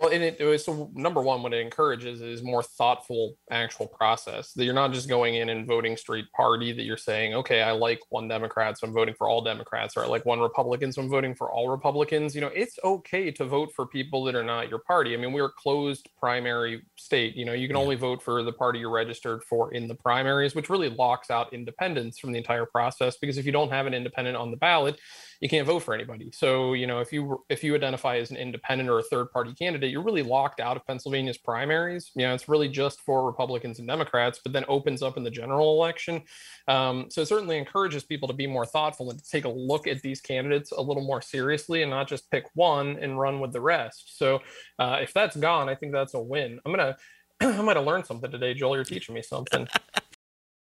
Well, 0.00 0.12
and 0.12 0.22
it, 0.22 0.40
was 0.40 0.64
so 0.64 0.90
number 0.94 1.20
one, 1.20 1.42
what 1.42 1.52
it 1.52 1.60
encourages 1.60 2.20
is 2.20 2.40
more 2.40 2.62
thoughtful 2.62 3.36
actual 3.50 3.88
process. 3.88 4.52
That 4.52 4.64
you're 4.64 4.74
not 4.74 4.92
just 4.92 5.08
going 5.08 5.34
in 5.34 5.48
and 5.48 5.66
voting 5.66 5.96
straight 5.96 6.30
party. 6.32 6.70
That 6.70 6.84
you're 6.84 6.96
saying, 6.96 7.34
okay, 7.34 7.62
I 7.62 7.72
like 7.72 7.98
one 8.10 8.28
Democrat, 8.28 8.78
so 8.78 8.86
I'm 8.86 8.92
voting 8.92 9.14
for 9.18 9.28
all 9.28 9.42
Democrats, 9.42 9.96
or 9.96 10.04
I 10.04 10.06
like 10.06 10.24
one 10.24 10.38
Republican, 10.38 10.92
so 10.92 11.02
I'm 11.02 11.08
voting 11.08 11.34
for 11.34 11.50
all 11.50 11.68
Republicans. 11.68 12.32
You 12.36 12.42
know, 12.42 12.50
it's 12.54 12.78
okay 12.84 13.32
to 13.32 13.44
vote 13.44 13.72
for 13.74 13.86
people 13.86 14.22
that 14.24 14.36
are 14.36 14.44
not 14.44 14.68
your 14.68 14.78
party. 14.78 15.14
I 15.14 15.16
mean, 15.16 15.32
we're 15.32 15.46
a 15.46 15.52
closed 15.52 16.08
primary 16.16 16.82
state. 16.94 17.34
You 17.34 17.44
know, 17.44 17.52
you 17.52 17.66
can 17.66 17.76
only 17.76 17.96
vote 17.96 18.22
for 18.22 18.44
the 18.44 18.52
party 18.52 18.78
you're 18.78 18.90
registered 18.90 19.42
for 19.42 19.74
in 19.74 19.88
the 19.88 19.96
primaries, 19.96 20.54
which 20.54 20.70
really 20.70 20.90
locks 20.90 21.28
out 21.28 21.52
independents 21.52 22.20
from 22.20 22.30
the 22.30 22.38
entire 22.38 22.66
process. 22.66 23.16
Because 23.16 23.36
if 23.36 23.46
you 23.46 23.52
don't 23.52 23.70
have 23.70 23.86
an 23.86 23.94
independent 23.94 24.36
on 24.36 24.52
the 24.52 24.56
ballot, 24.56 25.00
you 25.40 25.48
can't 25.48 25.66
vote 25.66 25.80
for 25.80 25.94
anybody. 25.94 26.30
So, 26.32 26.72
you 26.72 26.86
know, 26.86 26.98
if 27.00 27.12
you 27.12 27.44
if 27.48 27.62
you 27.62 27.74
identify 27.74 28.16
as 28.16 28.30
an 28.30 28.36
independent 28.36 28.90
or 28.90 28.98
a 28.98 29.02
third 29.04 29.30
party 29.30 29.54
candidate, 29.54 29.90
you're 29.90 30.02
really 30.02 30.22
locked 30.22 30.60
out 30.60 30.76
of 30.76 30.86
Pennsylvania's 30.86 31.38
primaries. 31.38 32.10
You 32.16 32.26
know, 32.26 32.34
it's 32.34 32.48
really 32.48 32.68
just 32.68 33.00
for 33.02 33.24
Republicans 33.24 33.78
and 33.78 33.86
Democrats, 33.86 34.40
but 34.42 34.52
then 34.52 34.64
opens 34.68 35.02
up 35.02 35.16
in 35.16 35.22
the 35.22 35.30
general 35.30 35.76
election. 35.76 36.22
Um, 36.66 37.06
so 37.10 37.22
it 37.22 37.28
certainly 37.28 37.56
encourages 37.56 38.02
people 38.02 38.26
to 38.28 38.34
be 38.34 38.46
more 38.46 38.66
thoughtful 38.66 39.10
and 39.10 39.18
to 39.18 39.30
take 39.30 39.44
a 39.44 39.48
look 39.48 39.86
at 39.86 40.02
these 40.02 40.20
candidates 40.20 40.72
a 40.72 40.80
little 40.80 41.04
more 41.04 41.22
seriously 41.22 41.82
and 41.82 41.90
not 41.90 42.08
just 42.08 42.30
pick 42.30 42.44
one 42.54 42.98
and 43.00 43.18
run 43.18 43.38
with 43.38 43.52
the 43.52 43.60
rest. 43.60 44.18
So 44.18 44.40
uh, 44.78 44.98
if 45.00 45.14
that's 45.14 45.36
gone, 45.36 45.68
I 45.68 45.76
think 45.76 45.92
that's 45.92 46.14
a 46.14 46.20
win. 46.20 46.58
I'm 46.66 46.72
gonna 46.72 46.96
I 47.40 47.62
might 47.62 47.76
have 47.76 47.86
learned 47.86 48.06
something 48.06 48.30
today, 48.30 48.54
Joel. 48.54 48.74
You're 48.74 48.84
teaching 48.84 49.14
me 49.14 49.22
something. 49.22 49.68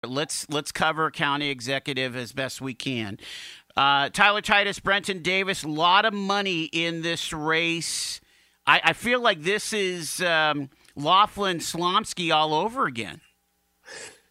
let's 0.05 0.47
let's 0.49 0.71
cover 0.71 1.09
county 1.11 1.49
executive 1.49 2.15
as 2.15 2.31
best 2.31 2.61
we 2.61 2.73
can. 2.73 3.17
Uh, 3.77 4.09
Tyler 4.09 4.41
Titus, 4.41 4.79
Brenton 4.79 5.21
Davis, 5.21 5.63
a 5.63 5.67
lot 5.67 6.05
of 6.05 6.11
money 6.11 6.63
in 6.63 7.03
this 7.03 7.31
race. 7.31 8.19
I, 8.65 8.81
I 8.85 8.93
feel 8.93 9.21
like 9.21 9.43
this 9.43 9.71
is 9.71 10.19
um, 10.19 10.71
Laughlin 10.95 11.59
Slomski 11.59 12.35
all 12.35 12.55
over 12.55 12.87
again. 12.87 13.21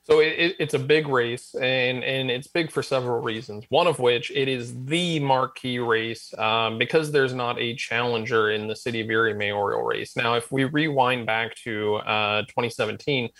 So 0.09 0.21
it, 0.21 0.55
it's 0.61 0.75
a 0.75 0.79
big 0.79 1.09
race, 1.09 1.53
and 1.57 2.05
and 2.05 2.31
it's 2.31 2.47
big 2.47 2.71
for 2.71 2.81
several 2.81 3.21
reasons. 3.21 3.65
One 3.71 3.89
of 3.89 3.99
which 3.99 4.31
it 4.31 4.47
is 4.47 4.73
the 4.85 5.19
marquee 5.19 5.81
race 5.81 6.33
um, 6.39 6.79
because 6.79 7.11
there's 7.11 7.35
not 7.35 7.59
a 7.59 7.75
challenger 7.75 8.51
in 8.51 8.69
the 8.69 8.77
city 8.77 9.01
of 9.01 9.11
Erie 9.11 9.35
mayoral 9.35 9.83
race. 9.83 10.17
Now, 10.17 10.35
if 10.35 10.53
we 10.53 10.63
rewind 10.63 11.27
back 11.27 11.57
to 11.65 11.97
uh, 11.97 12.43
2017, 12.43 13.25
you 13.25 13.31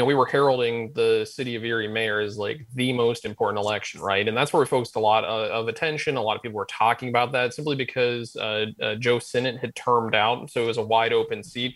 know 0.00 0.06
we 0.06 0.14
were 0.14 0.24
heralding 0.24 0.90
the 0.94 1.28
city 1.30 1.54
of 1.54 1.64
Erie 1.64 1.86
mayor 1.86 2.20
as 2.20 2.38
like 2.38 2.66
the 2.74 2.94
most 2.94 3.26
important 3.26 3.58
election, 3.62 4.00
right? 4.00 4.26
And 4.26 4.34
that's 4.34 4.54
where 4.54 4.60
we 4.60 4.66
focused 4.66 4.96
a 4.96 5.00
lot 5.00 5.24
of, 5.24 5.50
of 5.50 5.68
attention. 5.68 6.16
A 6.16 6.22
lot 6.22 6.36
of 6.36 6.40
people 6.40 6.56
were 6.56 6.64
talking 6.64 7.10
about 7.10 7.32
that 7.32 7.52
simply 7.52 7.76
because 7.76 8.34
uh, 8.36 8.66
uh, 8.80 8.94
Joe 8.94 9.18
Sinnott 9.18 9.58
had 9.58 9.74
termed 9.74 10.14
out, 10.14 10.50
so 10.50 10.62
it 10.62 10.66
was 10.66 10.78
a 10.78 10.82
wide 10.82 11.12
open 11.12 11.42
seat 11.42 11.74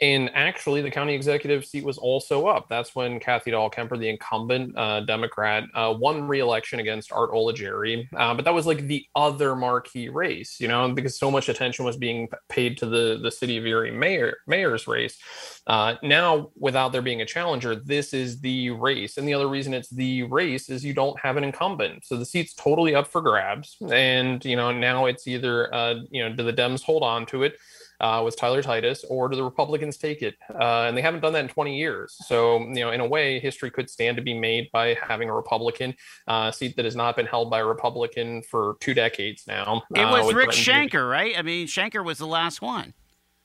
and 0.00 0.30
actually, 0.34 0.80
the 0.80 0.90
county 0.90 1.14
executive 1.14 1.64
seat 1.66 1.84
was 1.84 1.98
also 1.98 2.46
up. 2.46 2.68
That's 2.70 2.94
when 2.94 3.20
Kathy 3.20 3.50
Dahlkemper, 3.50 3.98
the 3.98 4.08
incumbent 4.08 4.76
uh, 4.76 5.00
Democrat, 5.00 5.64
uh, 5.74 5.94
won 5.98 6.26
re-election 6.26 6.80
against 6.80 7.12
Art 7.12 7.32
Oligeri. 7.32 8.08
Uh, 8.16 8.34
but 8.34 8.46
that 8.46 8.54
was 8.54 8.64
like 8.64 8.86
the 8.86 9.04
other 9.14 9.54
marquee 9.54 10.08
race, 10.08 10.56
you 10.58 10.68
know, 10.68 10.90
because 10.92 11.18
so 11.18 11.30
much 11.30 11.50
attention 11.50 11.84
was 11.84 11.98
being 11.98 12.28
paid 12.48 12.78
to 12.78 12.86
the 12.86 13.20
the 13.22 13.30
city 13.30 13.58
of 13.58 13.66
Erie 13.66 13.90
mayor 13.90 14.38
mayor's 14.46 14.86
race. 14.86 15.18
Uh, 15.66 15.96
now, 16.02 16.50
without 16.56 16.92
there 16.92 17.02
being 17.02 17.20
a 17.20 17.26
challenger, 17.26 17.74
this 17.74 18.14
is 18.14 18.40
the 18.40 18.70
race, 18.70 19.18
and 19.18 19.28
the 19.28 19.34
other 19.34 19.48
reason 19.48 19.74
it's 19.74 19.90
the 19.90 20.22
race 20.24 20.70
is 20.70 20.84
you 20.84 20.94
don't 20.94 21.18
have 21.20 21.36
an 21.36 21.44
incumbent, 21.44 22.06
so 22.06 22.16
the 22.16 22.24
seat's 22.24 22.54
totally 22.54 22.94
up 22.94 23.06
for 23.06 23.20
grabs. 23.20 23.76
And 23.90 24.42
you 24.46 24.56
know, 24.56 24.72
now 24.72 25.06
it's 25.06 25.28
either 25.28 25.72
uh, 25.74 25.96
you 26.10 26.26
know, 26.26 26.34
do 26.34 26.42
the 26.42 26.54
Dems 26.54 26.82
hold 26.82 27.02
on 27.02 27.26
to 27.26 27.42
it? 27.42 27.58
Uh, 28.00 28.22
with 28.24 28.36
Tyler 28.36 28.62
Titus, 28.62 29.04
or 29.08 29.28
do 29.28 29.36
the 29.36 29.44
Republicans 29.44 29.96
take 29.96 30.22
it? 30.22 30.36
Uh, 30.50 30.86
and 30.88 30.96
they 30.96 31.02
haven't 31.02 31.20
done 31.20 31.32
that 31.34 31.44
in 31.44 31.48
20 31.48 31.76
years. 31.76 32.16
So, 32.26 32.60
you 32.60 32.80
know, 32.80 32.92
in 32.92 33.00
a 33.00 33.06
way, 33.06 33.38
history 33.38 33.70
could 33.70 33.90
stand 33.90 34.16
to 34.16 34.22
be 34.22 34.32
made 34.32 34.70
by 34.72 34.96
having 35.06 35.28
a 35.28 35.34
Republican 35.34 35.94
uh, 36.26 36.50
seat 36.50 36.76
that 36.76 36.84
has 36.84 36.96
not 36.96 37.16
been 37.16 37.26
held 37.26 37.50
by 37.50 37.60
a 37.60 37.64
Republican 37.64 38.42
for 38.42 38.76
two 38.80 38.94
decades 38.94 39.44
now. 39.46 39.82
It 39.94 40.04
was 40.04 40.32
uh, 40.32 40.36
Rick 40.36 40.50
Schenker, 40.50 41.08
right? 41.10 41.38
I 41.38 41.42
mean, 41.42 41.66
Schenker 41.66 42.04
was 42.04 42.18
the 42.18 42.26
last 42.26 42.62
one. 42.62 42.94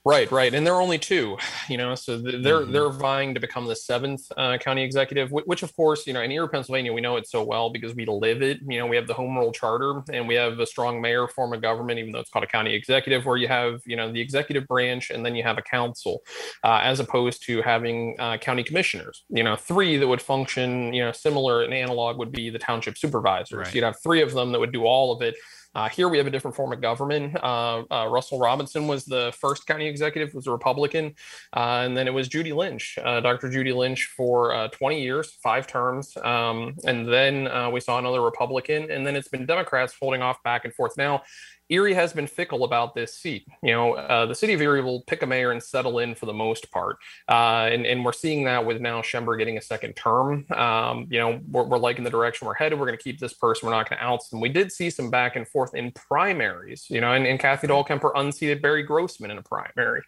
Right, 0.08 0.32
right, 0.32 0.54
and 0.54 0.68
there 0.68 0.76
are 0.76 0.82
only 0.82 1.00
two, 1.00 1.36
you 1.68 1.78
know, 1.78 1.96
so 1.96 2.20
they're 2.20 2.62
mm-hmm. 2.62 2.72
they're 2.72 2.90
vying 2.90 3.34
to 3.34 3.40
become 3.40 3.66
the 3.66 3.76
seventh 3.76 4.22
uh, 4.38 4.60
county 4.60 4.84
executive, 4.84 5.32
which, 5.32 5.64
of 5.64 5.76
course, 5.76 6.06
you 6.06 6.14
know, 6.14 6.22
in 6.22 6.32
Erie, 6.32 6.48
Pennsylvania, 6.48 6.94
we 6.94 7.02
know 7.02 7.16
it 7.16 7.28
so 7.28 7.44
well 7.44 7.72
because 7.72 7.96
we 7.96 8.06
live 8.06 8.44
it. 8.44 8.60
You 8.68 8.78
know, 8.78 8.86
we 8.86 8.96
have 8.98 9.08
the 9.08 9.16
home 9.16 9.36
rule 9.36 9.52
charter, 9.52 10.04
and 10.14 10.28
we 10.28 10.36
have 10.36 10.60
a 10.60 10.68
strong 10.68 11.02
mayor 11.02 11.28
form 11.28 11.54
of 11.54 11.64
government, 11.64 11.98
even 11.98 12.12
though 12.12 12.20
it's 12.20 12.30
called 12.30 12.46
a 12.46 12.48
county 12.48 12.76
executive, 12.76 13.26
where 13.26 13.38
you 13.38 13.48
have 13.48 13.82
you 13.88 13.96
know 13.96 14.12
the 14.12 14.22
executive 14.22 14.68
branch 14.68 15.10
and 15.10 15.26
then 15.26 15.36
you 15.36 15.42
have 15.42 15.58
a 15.58 15.64
council, 15.64 16.22
uh, 16.64 16.82
as 16.84 17.00
opposed 17.00 17.44
to 17.48 17.64
having 17.64 18.16
uh, 18.20 18.38
county 18.38 18.64
commissioners. 18.64 19.24
You 19.30 19.44
know, 19.44 19.56
three 19.56 19.98
that 19.98 20.08
would 20.08 20.22
function, 20.22 20.94
you 20.94 21.04
know, 21.04 21.14
similar. 21.14 21.64
and 21.64 21.74
analog 21.74 22.20
would 22.20 22.32
be 22.32 22.52
the 22.52 22.60
township 22.60 23.00
supervisors. 23.00 23.58
Right. 23.58 23.74
You'd 23.74 23.84
have 23.84 23.96
three 24.04 24.22
of 24.22 24.34
them 24.34 24.52
that 24.52 24.60
would 24.60 24.72
do 24.72 24.84
all 24.86 25.12
of 25.12 25.24
it 25.24 25.34
uh, 25.76 25.90
here 25.90 26.08
we 26.08 26.18
have 26.18 26.26
a 26.26 26.30
different 26.30 26.56
form 26.56 26.72
of 26.72 26.82
government. 26.82 27.36
Uh, 27.44 27.84
uh, 27.92 28.08
Russell 28.08 28.40
Robinson 28.40 28.88
was 28.88 29.06
the 29.06 29.34
first 29.38 29.68
county 29.68 29.88
executive, 29.88 30.34
was 30.34 30.48
a 30.48 30.52
Republican, 30.52 31.14
uh, 31.56 31.84
and 31.86 31.96
then 31.96 32.08
it 32.08 32.14
was 32.14 32.30
Judy 32.30 32.54
Lynch, 32.54 32.98
uh, 33.04 33.20
Dr. 33.20 33.50
Judy 33.50 33.74
Lynch, 33.74 34.06
for 34.16 34.54
uh, 34.54 34.70
20 34.70 35.02
years, 35.02 35.38
five 35.44 35.68
terms, 35.68 36.16
um, 36.24 36.76
and 36.86 37.12
then 37.12 37.50
we 37.72 37.80
saw 37.80 38.00
another 38.00 38.22
Republican, 38.22 38.90
and 38.90 39.06
then 39.06 39.16
it's 39.16 39.28
been 39.28 39.46
Democrats 39.46 39.94
holding 40.00 40.22
off 40.22 40.42
back 40.44 40.64
and 40.64 40.74
forth. 40.74 40.94
Now, 40.98 41.24
Erie 41.70 41.96
has 41.96 42.14
been 42.14 42.28
fickle 42.28 42.64
about 42.64 42.94
this 42.94 43.16
seat. 43.16 43.48
You 43.64 43.72
know, 43.72 43.94
uh, 43.94 44.26
the 44.28 44.36
city 44.36 44.54
of 44.54 44.62
Erie 44.62 44.82
will 44.82 45.02
pick 45.02 45.24
a 45.24 45.26
mayor 45.26 45.52
and 45.52 45.62
settle 45.62 46.00
in 46.00 46.14
for 46.14 46.28
the 46.28 46.34
most 46.34 46.72
part, 46.72 46.98
uh, 47.28 47.70
and 47.72 47.86
and 47.86 48.06
we're 48.06 48.14
seeing 48.14 48.44
that 48.46 48.66
with 48.66 48.82
now 48.82 49.02
Schember 49.02 49.36
getting 49.36 49.58
a 49.58 49.62
second 49.62 49.94
term. 49.96 50.46
Um, 50.52 51.08
you 51.10 51.20
know, 51.20 51.40
we're, 51.50 51.64
we're 51.64 51.78
liking 51.78 52.04
the 52.04 52.10
direction 52.10 52.48
we're 52.48 52.54
headed. 52.54 52.80
We're 52.80 52.86
going 52.86 52.98
to 52.98 53.04
keep 53.04 53.20
this 53.20 53.34
person. 53.34 53.68
We're 53.68 53.76
not 53.76 53.90
going 53.90 54.00
to 54.00 54.06
oust 54.06 54.30
them. 54.30 54.42
We 54.42 54.50
did 54.50 54.72
see 54.72 54.90
some 54.90 55.10
back 55.10 55.36
and 55.36 55.48
forth 55.48 55.74
in 55.74 55.92
primaries. 55.92 56.86
You 56.90 57.02
know, 57.02 57.14
and, 57.14 57.26
and 57.26 57.40
Kathy 57.40 57.68
Dahlkemper 57.68 58.12
unseated 58.16 58.62
Barry 58.62 58.84
Grossman 58.84 59.32
in 59.32 59.38
a 59.38 59.44
primary. 59.44 60.02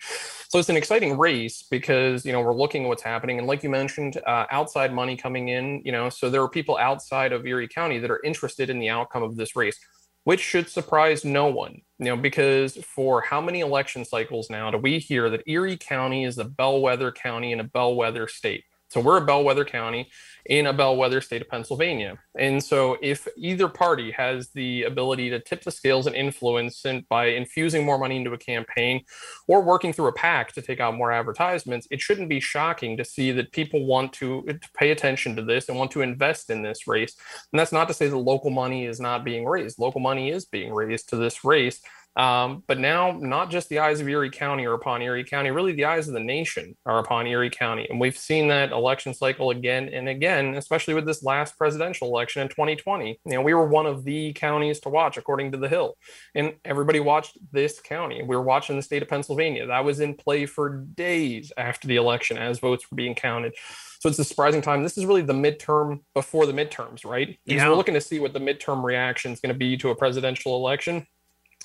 So 0.50 0.60
it's 0.60 0.70
an 0.70 0.78
exciting 0.78 1.18
race 1.18 1.64
because 1.70 2.24
you 2.26 2.34
know 2.34 2.42
we're 2.42 2.54
looking 2.54 2.84
at 2.84 2.88
what's 2.88 3.04
happening, 3.04 3.40
and 3.40 3.48
like 3.48 3.64
you 3.64 3.70
mentioned, 3.70 4.22
uh, 4.28 4.46
outside 4.52 4.94
money 4.94 5.18
coming 5.18 5.50
in. 5.50 5.82
You 5.84 5.92
know, 5.92 6.10
so 6.10 6.30
there 6.30 6.42
are 6.44 6.50
people 6.50 6.78
outside 6.78 7.34
of 7.34 7.48
Erie 7.48 7.68
County 7.68 7.98
that 7.98 8.12
are 8.12 8.22
interested 8.24 8.70
in 8.70 8.78
the 8.80 8.90
outcome 8.90 9.24
of 9.24 9.36
this 9.36 9.56
race 9.56 9.78
which 10.27 10.41
should 10.41 10.67
surprise 10.67 11.24
no 11.24 11.48
one, 11.48 11.81
you 12.00 12.05
know, 12.07 12.17
because 12.17 12.75
for 12.84 13.22
how 13.22 13.39
many 13.39 13.62
election 13.62 14.03
cycles 14.03 14.50
now 14.50 14.69
do 14.69 14.77
we 14.77 15.00
hear 15.00 15.29
that 15.29 15.41
Erie 15.48 15.77
County 15.77 16.25
is 16.25 16.38
a 16.38 16.43
bellwether 16.43 17.13
county 17.13 17.53
and 17.53 17.62
a 17.62 17.63
bellwether 17.63 18.27
state? 18.27 18.65
So 18.89 19.01
we're 19.01 19.17
a 19.17 19.25
bellwether 19.25 19.65
county 19.65 20.10
in 20.46 20.67
a 20.67 20.74
bellwether 20.74 21.20
state 21.20 21.41
of 21.41 21.50
Pennsylvania. 21.50 22.17
And 22.38 22.63
so 22.63 22.98
if 23.01 23.27
either 23.36 23.67
party 23.67 24.12
has 24.12 24.50
the 24.51 24.84
ability 24.84 25.29
to 25.29 25.39
tip 25.41 25.63
the 25.63 25.72
scales 25.72 26.08
and 26.08 26.15
influence 26.15 26.86
and 26.86 27.08
by 27.10 27.27
infusing 27.27 27.86
more 27.86 27.98
money 27.98 28.15
into 28.15 28.32
a 28.32 28.38
campaign 28.38 29.03
or 29.48 29.62
working 29.62 29.91
through 29.91 30.08
a 30.08 30.13
PAC 30.13 30.53
to 30.53 30.62
take 30.62 30.79
out 30.79 30.96
more 30.96 31.12
advertisements, 31.12 31.88
it 31.91 32.00
shouldn't 32.00 32.29
be 32.29 32.39
shocking 32.39 32.96
to 32.96 33.03
see 33.03 33.32
that 33.32 33.51
people 33.51 33.86
want 33.86 34.13
to, 34.13 34.44
to 34.44 34.70
pay 34.77 34.91
attention 34.91 35.36
to 35.36 35.41
this 35.41 35.67
and 35.67 35.77
want 35.77 35.91
to 35.91 36.01
invest 36.01 36.50
in 36.50 36.62
this 36.62 36.88
race. 36.88 37.15
And 37.51 37.60
that's 37.60 37.74
not 37.74 37.89
to 37.89 37.94
say 37.94 38.08
that 38.08 38.17
local 38.17 38.51
money 38.51 38.86
is 38.86 39.01
not 39.01 39.25
being 39.25 39.46
raised. 39.46 39.79
Local 39.79 40.00
money 40.00 40.32
is 40.32 40.46
being 40.46 40.74
raised 40.74 41.10
to 41.10 41.17
this 41.17 41.44
race. 41.44 41.82
Um, 42.17 42.63
but 42.65 42.79
now, 42.79 43.12
not 43.12 43.51
just 43.51 43.69
the 43.69 43.77
eyes 43.77 44.01
of 44.01 44.09
Erie 44.09 44.31
County 44.31 44.65
are 44.65 44.74
upon 44.74 45.03
Erie 45.03 45.24
County, 45.24 45.51
really 45.51 45.74
the 45.74 45.86
eyes 45.86 46.07
of 46.07 46.15
the 46.15 46.19
nation 46.19 46.75
are 46.83 46.97
upon 46.97 47.27
Erie 47.27 47.51
County. 47.51 47.86
And 47.88 48.00
we've 48.00 48.17
seen 48.17 48.47
that 48.47 48.71
election 48.71 49.13
cycle 49.13 49.51
again 49.51 49.88
and 49.89 50.09
again, 50.09 50.55
especially 50.55 50.95
with 50.95 51.05
this 51.05 51.21
last 51.21 51.55
presidential 51.59 52.07
election 52.07 52.41
in 52.41 52.50
2020. 52.50 53.19
You 53.24 53.31
know, 53.31 53.41
we 53.43 53.53
were 53.53 53.67
one 53.67 53.86
of 53.86 54.03
the 54.03 54.33
counties 54.33 54.79
to 54.81 54.89
watch, 54.89 55.17
according 55.17 55.51
to 55.51 55.59
The 55.59 55.69
Hill. 55.69 55.95
And 56.33 56.55
everybody 56.65 57.00
watched 57.00 57.38
this 57.51 57.79
county. 57.79 58.24
We 58.24 58.36
were 58.36 58.41
watching 58.41 58.77
the 58.77 58.81
state 58.81 59.03
of 59.03 59.09
Pennsylvania. 59.09 59.67
That 59.67 59.86
was 59.86 60.00
in 60.00 60.15
play 60.15 60.47
for 60.47 60.86
days 60.95 61.53
after 61.55 61.88
the 61.88 61.97
election 61.97 62.39
as 62.39 62.57
votes 62.57 62.89
were 62.89 62.95
being 62.95 63.13
counted. 63.13 63.53
So 64.00 64.09
it's 64.09 64.17
a 64.17 64.24
surprising 64.24 64.63
time. 64.63 64.81
This 64.81 64.97
is 64.97 65.05
really 65.05 65.21
the 65.21 65.33
midterm 65.33 66.01
before 66.15 66.47
the 66.47 66.53
midterms, 66.53 67.05
right? 67.05 67.38
Because 67.45 67.62
yeah. 67.62 67.69
we're 67.69 67.75
looking 67.75 67.93
to 67.93 68.01
see 68.01 68.19
what 68.19 68.33
the 68.33 68.39
midterm 68.39 68.83
reaction 68.83 69.31
is 69.31 69.39
going 69.39 69.53
to 69.53 69.57
be 69.57 69.77
to 69.77 69.89
a 69.89 69.95
presidential 69.95 70.55
election 70.55 71.05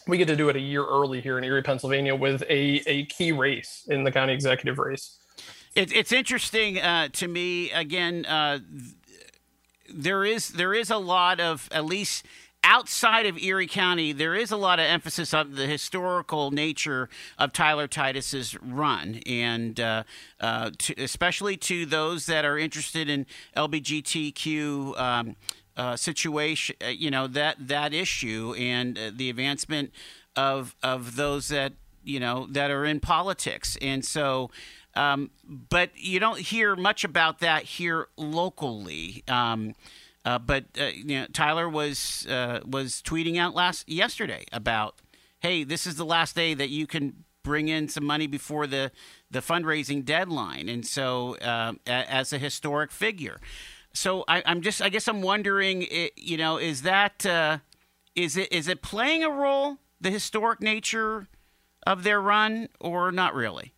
we 0.07 0.19
get 0.19 0.29
to 0.29 0.37
do 0.37 0.49
it 0.49 0.57
a 0.57 0.61
year 0.61 0.85
early 0.85 1.21
here 1.21 1.39
in 1.39 1.45
Erie, 1.45 1.63
Pennsylvania, 1.63 2.15
with 2.15 2.43
a, 2.43 2.83
a 2.87 3.05
key 3.07 3.33
race 3.33 3.87
in 3.89 4.05
the 4.05 4.13
county 4.13 4.33
executive 4.33 4.79
race. 4.79 5.19
It, 5.75 5.95
it's 5.95 6.13
interesting 6.13 6.79
uh, 6.79 7.09
to 7.13 7.29
me. 7.29 7.71
Again, 7.71 8.27
uh, 8.27 8.59
there 9.93 10.25
is 10.25 10.51
there 10.51 10.75
is 10.75 10.91
a 10.91 10.99
lot 10.99 11.41
of 11.41 11.69
at 11.73 11.85
least 11.85 12.27
outside 12.65 13.27
of 13.27 13.39
Erie 13.39 13.67
County, 13.67 14.13
there 14.13 14.35
is 14.35 14.51
a 14.51 14.57
lot 14.57 14.79
of 14.79 14.85
emphasis 14.85 15.35
on 15.35 15.55
the 15.55 15.67
historical 15.67 16.51
nature 16.51 17.09
of 17.39 17.53
Tyler 17.53 17.89
Titus's 17.89 18.57
run, 18.63 19.21
and 19.27 19.81
uh, 19.81 20.05
uh, 20.41 20.71
to, 20.79 20.95
especially 21.03 21.57
to 21.57 21.87
those 21.87 22.27
that 22.27 22.45
are 22.45 22.59
interested 22.59 23.09
in 23.09 23.27
LBGTQ. 23.57 24.99
Um, 24.99 25.37
uh, 25.77 25.97
situation, 25.97 26.77
uh, 26.85 26.89
you 26.89 27.11
know 27.11 27.27
that 27.27 27.57
that 27.69 27.95
issue 27.95 28.55
and 28.59 28.99
uh, 28.99 29.11
the 29.15 29.31
advancement 29.31 29.93
of 30.37 30.75
of 30.83 31.17
those 31.17 31.49
that 31.49 31.73
you 32.05 32.21
know 32.21 32.47
that 32.51 32.71
are 32.71 32.85
in 32.85 33.01
politics, 33.01 33.77
and 33.81 34.05
so. 34.05 34.51
Um, 34.95 35.31
but 35.49 35.89
you 35.95 36.21
don't 36.21 36.39
hear 36.39 36.77
much 36.77 37.03
about 37.03 37.39
that 37.39 37.63
here 37.63 38.09
locally. 38.19 39.25
Um, 39.27 39.75
uh, 40.25 40.39
but 40.39 40.67
uh, 40.79 40.85
you 40.95 41.21
know, 41.21 41.27
Tyler 41.33 41.67
was 41.67 42.27
uh, 42.29 42.61
was 42.67 43.03
tweeting 43.03 43.39
out 43.39 43.55
last 43.55 43.89
yesterday 43.89 44.45
about, 44.53 44.97
hey, 45.41 45.65
this 45.65 45.87
is 45.87 45.97
the 45.97 46.05
last 46.05 46.37
day 46.37 46.53
that 46.55 46.69
you 46.69 46.87
can 46.87 47.25
bring 47.43 47.69
in 47.69 47.89
some 47.89 48.05
money 48.05 48.27
before 48.27 48.67
the 48.67 48.93
the 49.31 49.41
fundraising 49.41 50.05
deadline, 50.05 50.69
and 50.69 50.87
so 50.87 51.37
uh, 51.39 51.73
as 51.87 52.33
a 52.33 52.39
historic 52.39 52.91
figure 52.91 53.41
so 53.95 54.25
I, 54.29 54.41
am 54.41 54.63
just, 54.63 54.81
I 54.81 54.89
guess 54.89 55.09
I'm 55.09 55.23
wondering, 55.23 55.87
you 56.17 56.37
know, 56.37 56.57
is 56.59 56.83
that, 56.83 57.25
uh, 57.27 57.59
is 58.15 58.37
it, 58.37 58.53
is 58.53 58.69
it 58.69 58.83
playing 58.83 59.25
a 59.25 59.31
role, 59.31 59.79
the 60.01 60.11
historic 60.11 60.61
nature 60.61 61.29
of 61.87 62.03
their 62.05 62.21
run, 62.21 62.69
or 62.81 63.13
not 63.13 63.35
really? 63.35 63.75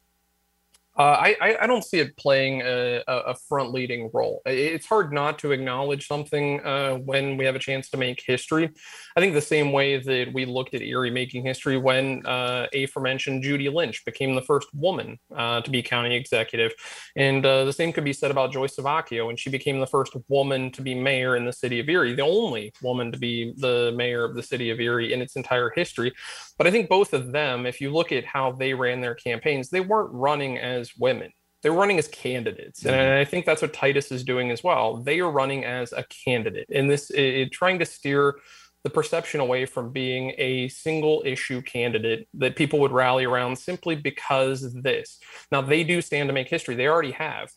Uh, 0.96 1.16
I, 1.18 1.56
I 1.62 1.66
don't 1.66 1.84
see 1.84 1.98
it 1.98 2.16
playing 2.16 2.62
a, 2.62 3.02
a 3.08 3.34
front 3.48 3.72
leading 3.72 4.10
role. 4.12 4.42
It's 4.46 4.86
hard 4.86 5.12
not 5.12 5.40
to 5.40 5.50
acknowledge 5.50 6.06
something 6.06 6.64
uh, 6.64 6.94
when 6.98 7.36
we 7.36 7.44
have 7.44 7.56
a 7.56 7.58
chance 7.58 7.90
to 7.90 7.96
make 7.96 8.22
history. 8.24 8.70
I 9.16 9.20
think 9.20 9.34
the 9.34 9.40
same 9.40 9.72
way 9.72 9.96
that 9.96 10.32
we 10.32 10.44
looked 10.44 10.72
at 10.72 10.82
Erie 10.82 11.10
making 11.10 11.44
history 11.44 11.78
when 11.78 12.24
uh, 12.26 12.68
aforementioned 12.72 13.42
Judy 13.42 13.68
Lynch 13.68 14.04
became 14.04 14.36
the 14.36 14.42
first 14.42 14.68
woman 14.72 15.18
uh, 15.36 15.62
to 15.62 15.70
be 15.70 15.82
county 15.82 16.14
executive. 16.14 16.72
And 17.16 17.44
uh, 17.44 17.64
the 17.64 17.72
same 17.72 17.92
could 17.92 18.04
be 18.04 18.12
said 18.12 18.30
about 18.30 18.52
Joyce 18.52 18.76
Savocchio 18.76 19.26
when 19.26 19.36
she 19.36 19.50
became 19.50 19.80
the 19.80 19.86
first 19.88 20.16
woman 20.28 20.70
to 20.72 20.82
be 20.82 20.94
mayor 20.94 21.34
in 21.34 21.44
the 21.44 21.52
city 21.52 21.80
of 21.80 21.88
Erie, 21.88 22.14
the 22.14 22.22
only 22.22 22.72
woman 22.82 23.10
to 23.10 23.18
be 23.18 23.52
the 23.56 23.92
mayor 23.96 24.24
of 24.24 24.36
the 24.36 24.42
city 24.42 24.70
of 24.70 24.78
Erie 24.78 25.12
in 25.12 25.20
its 25.20 25.34
entire 25.34 25.70
history. 25.70 26.12
But 26.56 26.68
I 26.68 26.70
think 26.70 26.88
both 26.88 27.12
of 27.12 27.32
them, 27.32 27.66
if 27.66 27.80
you 27.80 27.92
look 27.92 28.12
at 28.12 28.24
how 28.24 28.52
they 28.52 28.74
ran 28.74 29.00
their 29.00 29.16
campaigns, 29.16 29.70
they 29.70 29.80
weren't 29.80 30.12
running 30.12 30.58
as 30.58 30.83
women. 30.96 31.32
They're 31.62 31.72
running 31.72 31.98
as 31.98 32.08
candidates. 32.08 32.82
Mm-hmm. 32.82 32.94
And 32.94 33.18
I 33.18 33.24
think 33.24 33.46
that's 33.46 33.62
what 33.62 33.72
Titus 33.72 34.12
is 34.12 34.22
doing 34.24 34.50
as 34.50 34.62
well. 34.62 34.98
They 34.98 35.20
are 35.20 35.30
running 35.30 35.64
as 35.64 35.92
a 35.92 36.04
candidate 36.24 36.66
in 36.68 36.88
this, 36.88 37.10
it, 37.10 37.52
trying 37.52 37.78
to 37.78 37.86
steer 37.86 38.36
the 38.82 38.90
perception 38.90 39.40
away 39.40 39.64
from 39.64 39.90
being 39.90 40.34
a 40.36 40.68
single 40.68 41.22
issue 41.24 41.62
candidate 41.62 42.28
that 42.34 42.54
people 42.54 42.78
would 42.80 42.92
rally 42.92 43.24
around 43.24 43.56
simply 43.56 43.96
because 43.96 44.74
this. 44.74 45.18
Now, 45.50 45.62
they 45.62 45.84
do 45.84 46.02
stand 46.02 46.28
to 46.28 46.34
make 46.34 46.48
history. 46.48 46.74
They 46.74 46.86
already 46.86 47.12
have 47.12 47.50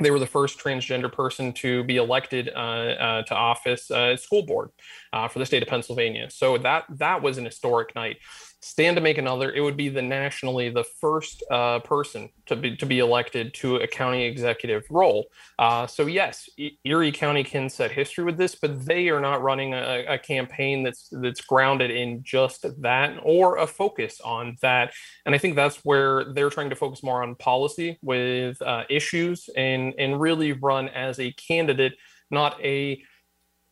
they 0.00 0.10
were 0.10 0.18
the 0.18 0.26
first 0.26 0.58
transgender 0.58 1.12
person 1.12 1.52
to 1.52 1.84
be 1.84 1.96
elected 1.96 2.50
uh, 2.54 2.58
uh, 2.58 3.22
to 3.24 3.34
office 3.34 3.90
uh, 3.90 4.16
school 4.16 4.42
board 4.42 4.70
uh, 5.12 5.28
for 5.28 5.38
the 5.38 5.46
state 5.46 5.62
of 5.62 5.68
Pennsylvania. 5.68 6.30
So 6.30 6.58
that 6.58 6.84
that 6.90 7.22
was 7.22 7.38
an 7.38 7.44
historic 7.44 7.94
night. 7.94 8.16
Stand 8.62 8.96
to 8.96 9.02
make 9.02 9.18
another, 9.18 9.52
it 9.52 9.60
would 9.60 9.76
be 9.76 9.88
the 9.88 10.00
nationally 10.00 10.70
the 10.70 10.84
first 10.84 11.42
uh, 11.50 11.80
person 11.80 12.30
to 12.46 12.54
be 12.54 12.76
to 12.76 12.86
be 12.86 13.00
elected 13.00 13.52
to 13.54 13.76
a 13.76 13.86
county 13.86 14.24
executive 14.24 14.84
role. 14.88 15.26
Uh, 15.58 15.86
so 15.86 16.06
yes, 16.06 16.48
Erie 16.84 17.12
County 17.12 17.42
can 17.42 17.68
set 17.68 17.90
history 17.90 18.24
with 18.24 18.36
this, 18.36 18.54
but 18.54 18.84
they 18.86 19.08
are 19.08 19.20
not 19.20 19.42
running 19.42 19.74
a, 19.74 20.04
a, 20.08 20.18
campaign 20.18 20.84
that's 20.84 21.08
that's 21.10 21.40
grounded 21.40 21.90
in 21.90 22.22
just 22.22 22.64
that 22.80 23.18
or 23.24 23.58
a 23.58 23.66
focus 23.66 24.20
on 24.24 24.56
that. 24.62 24.92
And 25.26 25.34
I 25.34 25.38
think 25.38 25.56
that's 25.56 25.78
where 25.84 26.32
they're 26.32 26.50
trying 26.50 26.70
to 26.70 26.76
focus 26.76 27.02
more 27.02 27.22
on 27.22 27.34
policy 27.34 27.98
with 28.00 28.62
uh, 28.62 28.84
issues 28.88 29.50
and 29.56 29.92
and 29.98 30.20
really 30.20 30.52
run 30.52 30.88
as 30.88 31.18
a 31.18 31.32
candidate, 31.32 31.94
not 32.30 32.64
a 32.64 33.02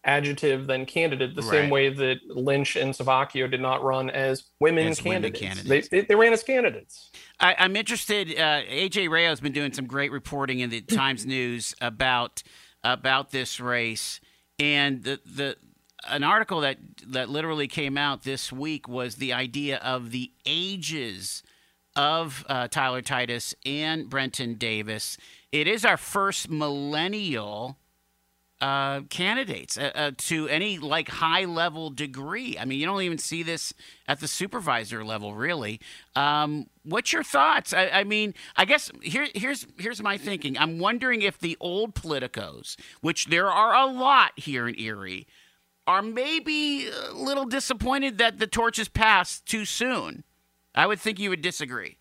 adjective 0.05 0.67
than 0.67 0.87
candidate 0.87 1.35
the 1.35 1.43
right. 1.43 1.51
same 1.51 1.71
way 1.71 1.91
that 1.91 2.19
Lynch 2.29 2.77
and 2.77 2.95
Savocchio 2.95 3.47
did 3.47 3.61
not 3.61 3.83
run 3.83 4.09
as 4.11 4.45
women, 4.61 4.89
as 4.89 5.01
candidates. 5.01 5.41
women 5.41 5.55
candidates. 5.57 5.89
They, 5.89 6.01
they, 6.01 6.07
they, 6.07 6.15
ran 6.15 6.33
as 6.33 6.43
candidates. 6.43 7.11
I, 7.39 7.55
am 7.59 7.77
interested. 7.77 8.31
Uh, 8.31 8.63
AJ 8.63 9.11
Rao 9.11 9.29
has 9.29 9.41
been 9.41 9.53
doing 9.53 9.73
some 9.73 9.87
great 9.87 10.13
reporting 10.13 10.61
in 10.61 10.71
the 10.71 10.81
Times 10.81 11.27
News 11.27 11.75
about 11.81 12.43
about 12.83 13.31
this 13.31 13.61
race, 13.61 14.21
and 14.59 15.03
the 15.03 15.21
the 15.25 15.57
an 16.09 16.25
article 16.25 16.61
that 16.61 16.79
that 17.07 17.29
literally 17.29 17.69
came 17.69 17.99
out 17.99 18.23
this 18.23 18.51
week 18.51 18.89
was 18.89 19.17
the 19.17 19.33
idea 19.33 19.77
of 19.79 20.11
the 20.11 20.33
ages 20.47 21.43
of 21.97 22.45
uh, 22.49 22.69
Tyler 22.69 23.03
Titus 23.03 23.55
and 23.67 24.09
Brenton 24.09 24.55
Davis. 24.55 25.19
It 25.53 25.67
is 25.67 25.85
our 25.85 25.97
first 25.97 26.49
millennial 26.49 27.77
uh, 28.61 29.01
candidates 29.03 29.79
uh, 29.79 29.91
uh, 29.95 30.11
to 30.17 30.47
any 30.49 30.79
like 30.79 31.09
high 31.09 31.45
level 31.45 31.91
degree. 31.91 32.57
I 32.59 32.65
mean, 32.65 32.79
you 32.79 32.87
don't 32.87 33.01
even 33.03 33.19
see 33.19 33.43
this 33.43 33.73
at 34.07 34.21
the 34.21 34.29
supervisor 34.29 35.05
level, 35.05 35.35
really. 35.35 35.81
Um, 36.15 36.67
what's 36.85 37.13
your 37.13 37.23
thoughts? 37.23 37.73
I, 37.73 37.89
I, 37.89 38.05
mean, 38.05 38.35
I 38.57 38.65
guess 38.67 38.91
here, 39.03 39.29
here's 39.35 39.67
here's 39.79 40.03
my 40.03 40.19
thinking. 40.19 40.59
I'm 40.59 40.79
wondering 40.79 41.23
if 41.23 41.39
the 41.39 41.57
old 41.61 41.95
politicos, 41.95 42.77
which 43.01 43.27
there 43.27 43.51
are 43.51 43.75
a 43.75 43.91
lot 43.91 44.33
here 44.37 44.69
in 44.69 44.79
Erie, 44.79 45.27
are 45.87 46.03
maybe 46.03 46.89
a 46.89 47.13
little 47.13 47.47
disappointed 47.47 48.19
that 48.19 48.39
the 48.39 48.47
torch 48.47 48.79
is 48.79 48.89
passed 48.89 49.47
too 49.47 49.65
soon. 49.65 50.25
I 50.75 50.87
would 50.87 51.01
think 51.01 51.19
you 51.19 51.31
would 51.31 51.43
disagree. 51.43 51.99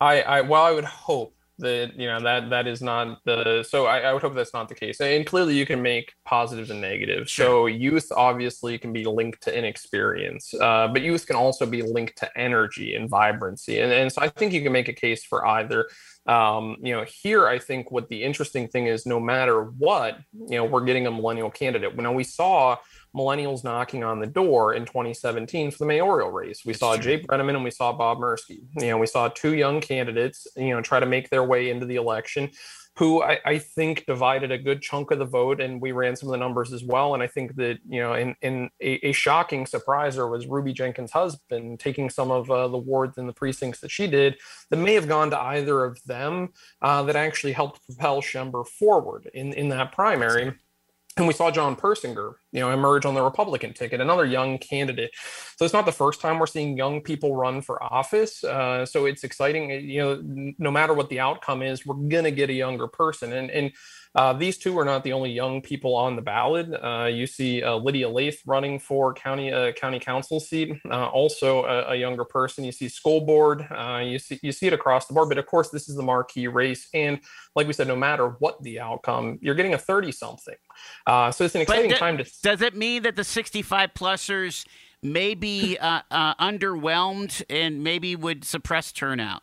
I, 0.00 0.22
I 0.22 0.40
well, 0.42 0.62
I 0.62 0.72
would 0.72 0.84
hope 0.84 1.35
that 1.58 1.98
you 1.98 2.06
know 2.06 2.20
that 2.20 2.50
that 2.50 2.66
is 2.66 2.82
not 2.82 3.18
the 3.24 3.64
so 3.68 3.86
I, 3.86 4.00
I, 4.00 4.12
would 4.12 4.22
hope 4.22 4.34
that's 4.34 4.52
not 4.52 4.68
the 4.68 4.74
case. 4.74 5.00
And 5.00 5.26
clearly 5.26 5.56
you 5.56 5.66
can 5.66 5.80
make 5.80 6.12
positives 6.24 6.70
and 6.70 6.80
negatives. 6.80 7.30
Sure. 7.30 7.46
so 7.46 7.66
youth 7.66 8.10
obviously 8.14 8.78
can 8.78 8.92
be 8.92 9.04
linked 9.04 9.42
to 9.44 9.56
inexperience 9.56 10.52
uh, 10.54 10.88
but 10.88 11.02
youth 11.02 11.26
can 11.26 11.36
also 11.36 11.66
be 11.66 11.82
linked 11.82 12.18
to 12.18 12.38
energy 12.38 12.94
and 12.94 13.08
vibrancy. 13.08 13.80
And, 13.80 13.92
and 13.92 14.12
so 14.12 14.22
i 14.22 14.28
think 14.28 14.52
you 14.52 14.62
can 14.62 14.72
make 14.72 14.88
a 14.88 14.92
case 14.92 15.24
for 15.24 15.46
either. 15.46 15.88
Um, 16.26 16.78
you 16.82 16.92
know 16.92 17.04
here 17.04 17.46
i 17.46 17.56
think 17.56 17.92
what 17.92 18.08
the 18.08 18.24
interesting 18.24 18.66
thing 18.66 18.88
is 18.88 19.06
no 19.06 19.20
matter 19.20 19.62
what 19.62 20.18
you 20.32 20.56
know 20.56 20.64
we're 20.64 20.84
getting 20.84 21.06
a 21.06 21.10
millennial 21.10 21.50
candidate. 21.50 21.96
When 21.96 22.12
we 22.14 22.24
saw 22.24 22.76
millennials 23.16 23.64
knocking 23.64 24.04
on 24.04 24.20
the 24.20 24.26
door 24.26 24.74
in 24.74 24.84
2017 24.84 25.70
for 25.70 25.78
the 25.78 25.86
mayoral 25.86 26.30
race. 26.30 26.62
We 26.64 26.74
saw 26.74 26.96
Jay 26.96 27.22
Breneman 27.22 27.54
and 27.54 27.64
we 27.64 27.70
saw 27.70 27.92
Bob 27.92 28.18
Merski. 28.18 28.62
You 28.78 28.88
know, 28.88 28.98
we 28.98 29.06
saw 29.06 29.28
two 29.28 29.54
young 29.54 29.80
candidates, 29.80 30.46
you 30.56 30.70
know, 30.70 30.82
try 30.82 31.00
to 31.00 31.06
make 31.06 31.30
their 31.30 31.44
way 31.44 31.70
into 31.70 31.86
the 31.86 31.96
election 31.96 32.50
who 32.96 33.22
I, 33.22 33.38
I, 33.44 33.58
think 33.58 34.06
divided 34.06 34.50
a 34.50 34.58
good 34.58 34.80
chunk 34.80 35.10
of 35.10 35.18
the 35.18 35.26
vote, 35.26 35.60
and 35.60 35.82
we 35.82 35.92
ran 35.92 36.16
some 36.16 36.30
of 36.30 36.32
the 36.32 36.38
numbers 36.38 36.72
as 36.72 36.82
well. 36.82 37.12
And 37.12 37.22
I 37.22 37.26
think 37.26 37.54
that 37.56 37.78
you 37.86 38.00
know, 38.00 38.14
in, 38.14 38.34
in 38.40 38.70
a, 38.80 39.08
a 39.08 39.12
shocking 39.12 39.66
surpriser 39.66 40.30
was 40.30 40.46
Ruby 40.46 40.72
Jenkins' 40.72 41.12
husband 41.12 41.78
taking 41.78 42.08
some 42.08 42.30
of 42.30 42.50
uh, 42.50 42.68
the 42.68 42.78
wards 42.78 43.18
in 43.18 43.26
the 43.26 43.34
precincts 43.34 43.80
that 43.80 43.90
she 43.90 44.06
did 44.06 44.36
that 44.70 44.78
may 44.78 44.94
have 44.94 45.08
gone 45.08 45.30
to 45.30 45.38
either 45.38 45.84
of 45.84 46.02
them 46.04 46.54
uh, 46.80 47.02
that 47.02 47.16
actually 47.16 47.52
helped 47.52 47.84
propel 47.86 48.22
Schember 48.22 48.64
forward 48.64 49.30
in 49.34 49.52
in 49.52 49.68
that 49.68 49.92
primary. 49.92 50.54
And 51.18 51.26
we 51.26 51.32
saw 51.32 51.50
John 51.50 51.76
Persinger, 51.76 52.34
you 52.52 52.60
know, 52.60 52.70
emerge 52.70 53.04
on 53.04 53.14
the 53.14 53.22
Republican 53.22 53.72
ticket, 53.72 54.00
another 54.00 54.24
young 54.24 54.58
candidate. 54.58 55.10
So 55.56 55.64
it's 55.64 55.74
not 55.74 55.86
the 55.86 55.92
first 55.92 56.20
time 56.20 56.38
we're 56.38 56.46
seeing 56.46 56.76
young 56.76 57.00
people 57.00 57.34
run 57.34 57.60
for 57.60 57.82
office. 57.82 58.42
Uh, 58.44 58.86
so 58.86 59.06
it's 59.06 59.24
exciting. 59.24 59.70
You 59.70 60.00
know, 60.00 60.54
no 60.58 60.70
matter 60.70 60.94
what 60.94 61.08
the 61.08 61.20
outcome 61.20 61.62
is, 61.62 61.84
we're 61.84 61.96
gonna 61.96 62.30
get 62.30 62.50
a 62.50 62.54
younger 62.54 62.86
person. 62.86 63.32
And 63.32 63.50
and 63.50 63.72
uh, 64.16 64.32
these 64.32 64.56
two 64.56 64.76
are 64.78 64.84
not 64.84 65.04
the 65.04 65.12
only 65.12 65.30
young 65.30 65.60
people 65.60 65.94
on 65.94 66.16
the 66.16 66.22
ballot. 66.22 66.72
Uh, 66.82 67.04
you 67.04 67.26
see 67.26 67.62
uh, 67.62 67.76
Lydia 67.76 68.08
Laith 68.08 68.40
running 68.46 68.78
for 68.78 69.12
county 69.12 69.52
uh, 69.52 69.72
county 69.72 69.98
council 69.98 70.40
seat, 70.40 70.72
uh, 70.90 71.06
also 71.08 71.64
a, 71.66 71.92
a, 71.92 71.94
younger 71.94 72.24
person. 72.24 72.64
You 72.64 72.72
see 72.72 72.88
school 72.88 73.20
board. 73.20 73.66
Uh, 73.70 74.02
you 74.02 74.18
see 74.18 74.40
you 74.42 74.52
see 74.52 74.68
it 74.68 74.72
across 74.72 75.06
the 75.06 75.12
board. 75.12 75.28
But 75.28 75.36
of 75.36 75.44
course, 75.44 75.68
this 75.68 75.90
is 75.90 75.96
the 75.96 76.02
marquee 76.02 76.48
race, 76.48 76.88
and 76.94 77.20
like 77.54 77.66
we 77.66 77.74
said, 77.74 77.88
no 77.88 77.96
matter 77.96 78.28
what 78.38 78.62
the 78.62 78.80
outcome, 78.80 79.38
you're 79.42 79.54
getting 79.54 79.74
a 79.74 79.78
thirty 79.78 80.12
something. 80.12 80.56
so 81.06 81.44
it's 81.44 81.54
an 81.54 81.60
exciting 81.60 81.90
time 81.92 82.16
to. 82.16 82.24
Does 82.42 82.60
it 82.62 82.76
mean 82.76 83.02
that 83.02 83.16
the 83.16 83.24
sixty-five 83.24 83.94
plusers 83.94 84.66
may 85.02 85.34
be 85.34 85.78
underwhelmed 85.80 87.42
and 87.48 87.82
maybe 87.82 88.16
would 88.16 88.44
suppress 88.44 88.92
turnout? 88.92 89.42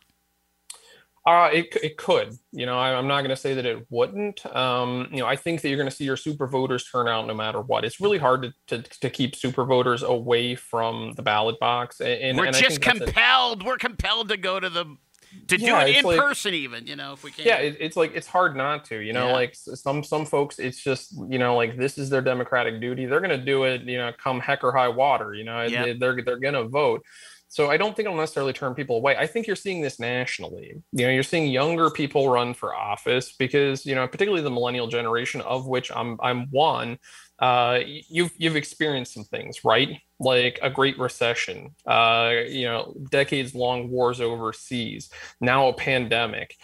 Uh, 1.26 1.48
it, 1.54 1.74
it 1.82 1.96
could. 1.96 2.36
You 2.52 2.66
know, 2.66 2.78
I, 2.78 2.90
am 2.98 3.06
not 3.06 3.20
going 3.20 3.30
to 3.30 3.36
say 3.36 3.54
that 3.54 3.64
it 3.64 3.86
wouldn't. 3.88 4.44
Um, 4.54 5.08
you 5.10 5.20
know, 5.20 5.26
I 5.26 5.36
think 5.36 5.62
that 5.62 5.70
you're 5.70 5.78
going 5.78 5.88
to 5.88 5.94
see 5.94 6.04
your 6.04 6.18
super 6.18 6.46
voters 6.46 6.84
turn 6.90 7.08
out 7.08 7.26
no 7.26 7.32
matter 7.32 7.62
what. 7.62 7.82
It's 7.82 7.98
really 7.98 8.18
hard 8.18 8.42
to, 8.42 8.52
to, 8.66 8.82
to 9.00 9.08
keep 9.08 9.34
super 9.34 9.64
voters 9.64 10.02
away 10.02 10.54
from 10.54 11.14
the 11.16 11.22
ballot 11.22 11.58
box. 11.58 12.02
And, 12.02 12.36
we're 12.36 12.44
and 12.46 12.54
just 12.54 12.82
compelled. 12.82 13.64
We're 13.64 13.78
compelled 13.78 14.28
to 14.28 14.36
go 14.36 14.60
to 14.60 14.68
the 14.68 14.84
to 15.48 15.56
do 15.56 15.76
it 15.76 15.96
in 15.96 16.04
like, 16.04 16.18
person 16.18 16.54
even 16.54 16.86
you 16.86 16.96
know 16.96 17.12
if 17.12 17.22
we 17.22 17.30
can 17.30 17.44
yeah 17.44 17.56
it, 17.56 17.76
it's 17.80 17.96
like 17.96 18.14
it's 18.14 18.26
hard 18.26 18.56
not 18.56 18.84
to 18.84 18.98
you 18.98 19.12
know 19.12 19.28
yeah. 19.28 19.32
like 19.32 19.54
some 19.54 20.02
some 20.02 20.24
folks 20.24 20.58
it's 20.58 20.82
just 20.82 21.12
you 21.28 21.38
know 21.38 21.56
like 21.56 21.76
this 21.76 21.98
is 21.98 22.10
their 22.10 22.22
democratic 22.22 22.80
duty 22.80 23.06
they're 23.06 23.20
to 23.20 23.36
do 23.36 23.64
it 23.64 23.82
you 23.82 23.98
know 23.98 24.12
come 24.18 24.40
heck 24.40 24.64
or 24.64 24.72
high 24.72 24.88
water 24.88 25.34
you 25.34 25.44
know 25.44 25.62
yep. 25.62 25.98
they're 25.98 26.22
they're 26.22 26.38
to 26.52 26.64
vote 26.64 27.02
so 27.54 27.70
I 27.70 27.76
don't 27.76 27.94
think 27.94 28.06
it'll 28.06 28.18
necessarily 28.18 28.52
turn 28.52 28.74
people 28.74 28.96
away. 28.96 29.16
I 29.16 29.28
think 29.28 29.46
you're 29.46 29.54
seeing 29.54 29.80
this 29.80 30.00
nationally. 30.00 30.82
You 30.90 31.06
know, 31.06 31.12
you're 31.12 31.22
seeing 31.22 31.46
younger 31.46 31.88
people 31.88 32.28
run 32.28 32.52
for 32.52 32.74
office 32.74 33.32
because, 33.38 33.86
you 33.86 33.94
know, 33.94 34.08
particularly 34.08 34.42
the 34.42 34.50
millennial 34.50 34.88
generation 34.88 35.40
of 35.42 35.64
which 35.68 35.92
I'm 35.94 36.18
I'm 36.20 36.48
one, 36.50 36.98
uh, 37.38 37.80
you've 37.86 38.32
you've 38.36 38.56
experienced 38.56 39.14
some 39.14 39.24
things, 39.24 39.64
right? 39.64 40.00
Like 40.20 40.58
a 40.62 40.70
great 40.70 40.98
recession, 40.98 41.74
uh, 41.86 42.32
you 42.46 42.66
know, 42.66 42.94
decades 43.10 43.54
long 43.54 43.90
wars 43.90 44.20
overseas, 44.20 45.10
now 45.40 45.68
a 45.68 45.72
pandemic 45.72 46.56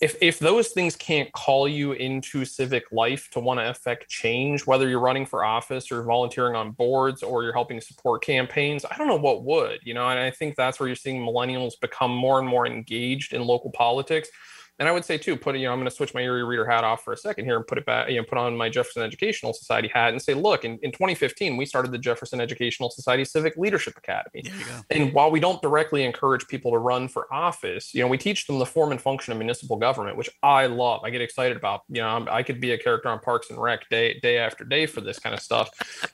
if 0.00 0.16
if 0.20 0.38
those 0.38 0.68
things 0.68 0.94
can't 0.94 1.32
call 1.32 1.68
you 1.68 1.92
into 1.92 2.44
civic 2.44 2.84
life 2.92 3.28
to 3.32 3.40
want 3.40 3.58
to 3.58 3.68
affect 3.68 4.08
change 4.08 4.66
whether 4.66 4.88
you're 4.88 5.00
running 5.00 5.26
for 5.26 5.44
office 5.44 5.90
or 5.90 6.02
volunteering 6.04 6.54
on 6.54 6.70
boards 6.72 7.22
or 7.22 7.42
you're 7.42 7.52
helping 7.52 7.80
support 7.80 8.22
campaigns 8.22 8.84
i 8.90 8.96
don't 8.96 9.08
know 9.08 9.16
what 9.16 9.44
would 9.44 9.78
you 9.82 9.94
know 9.94 10.08
and 10.08 10.18
i 10.18 10.30
think 10.30 10.54
that's 10.54 10.78
where 10.78 10.88
you're 10.88 10.96
seeing 10.96 11.20
millennials 11.20 11.72
become 11.80 12.14
more 12.14 12.38
and 12.38 12.48
more 12.48 12.66
engaged 12.66 13.32
in 13.32 13.42
local 13.42 13.70
politics 13.72 14.28
and 14.78 14.88
I 14.88 14.92
would 14.92 15.04
say 15.04 15.18
too, 15.18 15.36
put 15.36 15.56
you 15.56 15.66
know, 15.66 15.72
I'm 15.72 15.78
going 15.78 15.88
to 15.88 15.94
switch 15.94 16.14
my 16.14 16.20
Erie 16.20 16.44
Reader 16.44 16.64
hat 16.64 16.84
off 16.84 17.02
for 17.02 17.12
a 17.12 17.16
second 17.16 17.44
here 17.44 17.56
and 17.56 17.66
put 17.66 17.78
it 17.78 17.86
back, 17.86 18.08
you 18.10 18.16
know, 18.16 18.24
put 18.24 18.38
on 18.38 18.56
my 18.56 18.68
Jefferson 18.68 19.02
Educational 19.02 19.52
Society 19.52 19.88
hat 19.92 20.10
and 20.10 20.22
say, 20.22 20.34
look, 20.34 20.64
in, 20.64 20.78
in 20.82 20.92
2015, 20.92 21.56
we 21.56 21.66
started 21.66 21.90
the 21.90 21.98
Jefferson 21.98 22.40
Educational 22.40 22.90
Society 22.90 23.24
Civic 23.24 23.56
Leadership 23.56 23.96
Academy. 23.96 24.44
And 24.90 25.12
while 25.12 25.30
we 25.30 25.40
don't 25.40 25.60
directly 25.60 26.04
encourage 26.04 26.46
people 26.46 26.70
to 26.72 26.78
run 26.78 27.08
for 27.08 27.32
office, 27.32 27.92
you 27.92 28.02
know, 28.02 28.08
we 28.08 28.18
teach 28.18 28.46
them 28.46 28.58
the 28.58 28.66
form 28.66 28.92
and 28.92 29.00
function 29.00 29.32
of 29.32 29.38
municipal 29.38 29.76
government, 29.76 30.16
which 30.16 30.30
I 30.42 30.66
love. 30.66 31.00
I 31.04 31.10
get 31.10 31.20
excited 31.20 31.56
about. 31.56 31.82
You 31.88 32.02
know, 32.02 32.26
i 32.30 32.42
could 32.42 32.60
be 32.60 32.72
a 32.72 32.78
character 32.78 33.08
on 33.08 33.18
Parks 33.20 33.50
and 33.50 33.60
Rec 33.60 33.88
day 33.88 34.18
day 34.20 34.38
after 34.38 34.64
day 34.64 34.86
for 34.86 35.00
this 35.00 35.18
kind 35.18 35.34
of 35.34 35.40
stuff, 35.40 35.70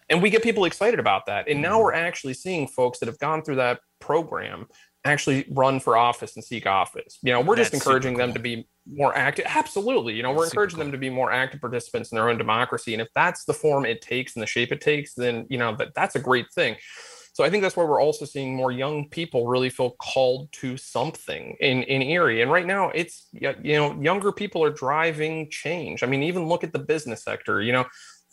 and 0.08 0.22
we 0.22 0.30
get 0.30 0.42
people 0.42 0.64
excited 0.64 0.98
about 0.98 1.26
that. 1.26 1.48
And 1.48 1.60
now 1.60 1.74
mm-hmm. 1.74 1.84
we're 1.84 1.92
actually 1.94 2.34
seeing 2.34 2.66
folks 2.66 2.98
that 3.00 3.06
have 3.06 3.18
gone 3.18 3.42
through 3.42 3.56
that 3.56 3.80
program 4.00 4.66
actually 5.04 5.46
run 5.50 5.80
for 5.80 5.96
office 5.96 6.34
and 6.34 6.44
seek 6.44 6.66
office. 6.66 7.18
You 7.22 7.32
know, 7.32 7.40
we're 7.40 7.56
That's 7.56 7.70
just 7.70 7.84
encouraging 7.84 8.14
cool. 8.14 8.26
them 8.26 8.34
to 8.34 8.40
be 8.40 8.66
more 8.86 9.14
active. 9.16 9.46
Absolutely. 9.48 10.14
You 10.14 10.22
know, 10.22 10.32
we're 10.32 10.46
encouraging 10.46 10.76
cool. 10.76 10.84
them 10.84 10.92
to 10.92 10.98
be 10.98 11.10
more 11.10 11.30
active 11.30 11.60
participants 11.60 12.10
in 12.10 12.16
their 12.16 12.28
own 12.28 12.38
democracy. 12.38 12.94
And 12.94 13.02
if 13.02 13.08
that's 13.14 13.44
the 13.44 13.52
form 13.52 13.84
it 13.84 14.00
takes 14.00 14.34
and 14.34 14.42
the 14.42 14.46
shape 14.46 14.72
it 14.72 14.80
takes, 14.80 15.14
then, 15.14 15.46
you 15.50 15.58
know, 15.58 15.76
that, 15.76 15.94
that's 15.94 16.16
a 16.16 16.20
great 16.20 16.46
thing. 16.54 16.76
So 17.34 17.42
I 17.42 17.50
think 17.50 17.62
that's 17.62 17.76
why 17.76 17.82
we're 17.84 18.00
also 18.00 18.24
seeing 18.24 18.54
more 18.54 18.70
young 18.70 19.08
people 19.08 19.48
really 19.48 19.68
feel 19.68 19.90
called 19.98 20.52
to 20.52 20.76
something 20.76 21.56
in, 21.60 21.82
in 21.82 22.00
Erie. 22.00 22.42
And 22.42 22.50
right 22.50 22.66
now 22.66 22.90
it's, 22.90 23.26
you 23.32 23.74
know, 23.74 24.00
younger 24.00 24.30
people 24.30 24.62
are 24.62 24.70
driving 24.70 25.50
change. 25.50 26.02
I 26.02 26.06
mean, 26.06 26.22
even 26.22 26.46
look 26.46 26.62
at 26.62 26.72
the 26.72 26.78
business 26.78 27.24
sector, 27.24 27.60
you 27.60 27.72
know, 27.72 27.84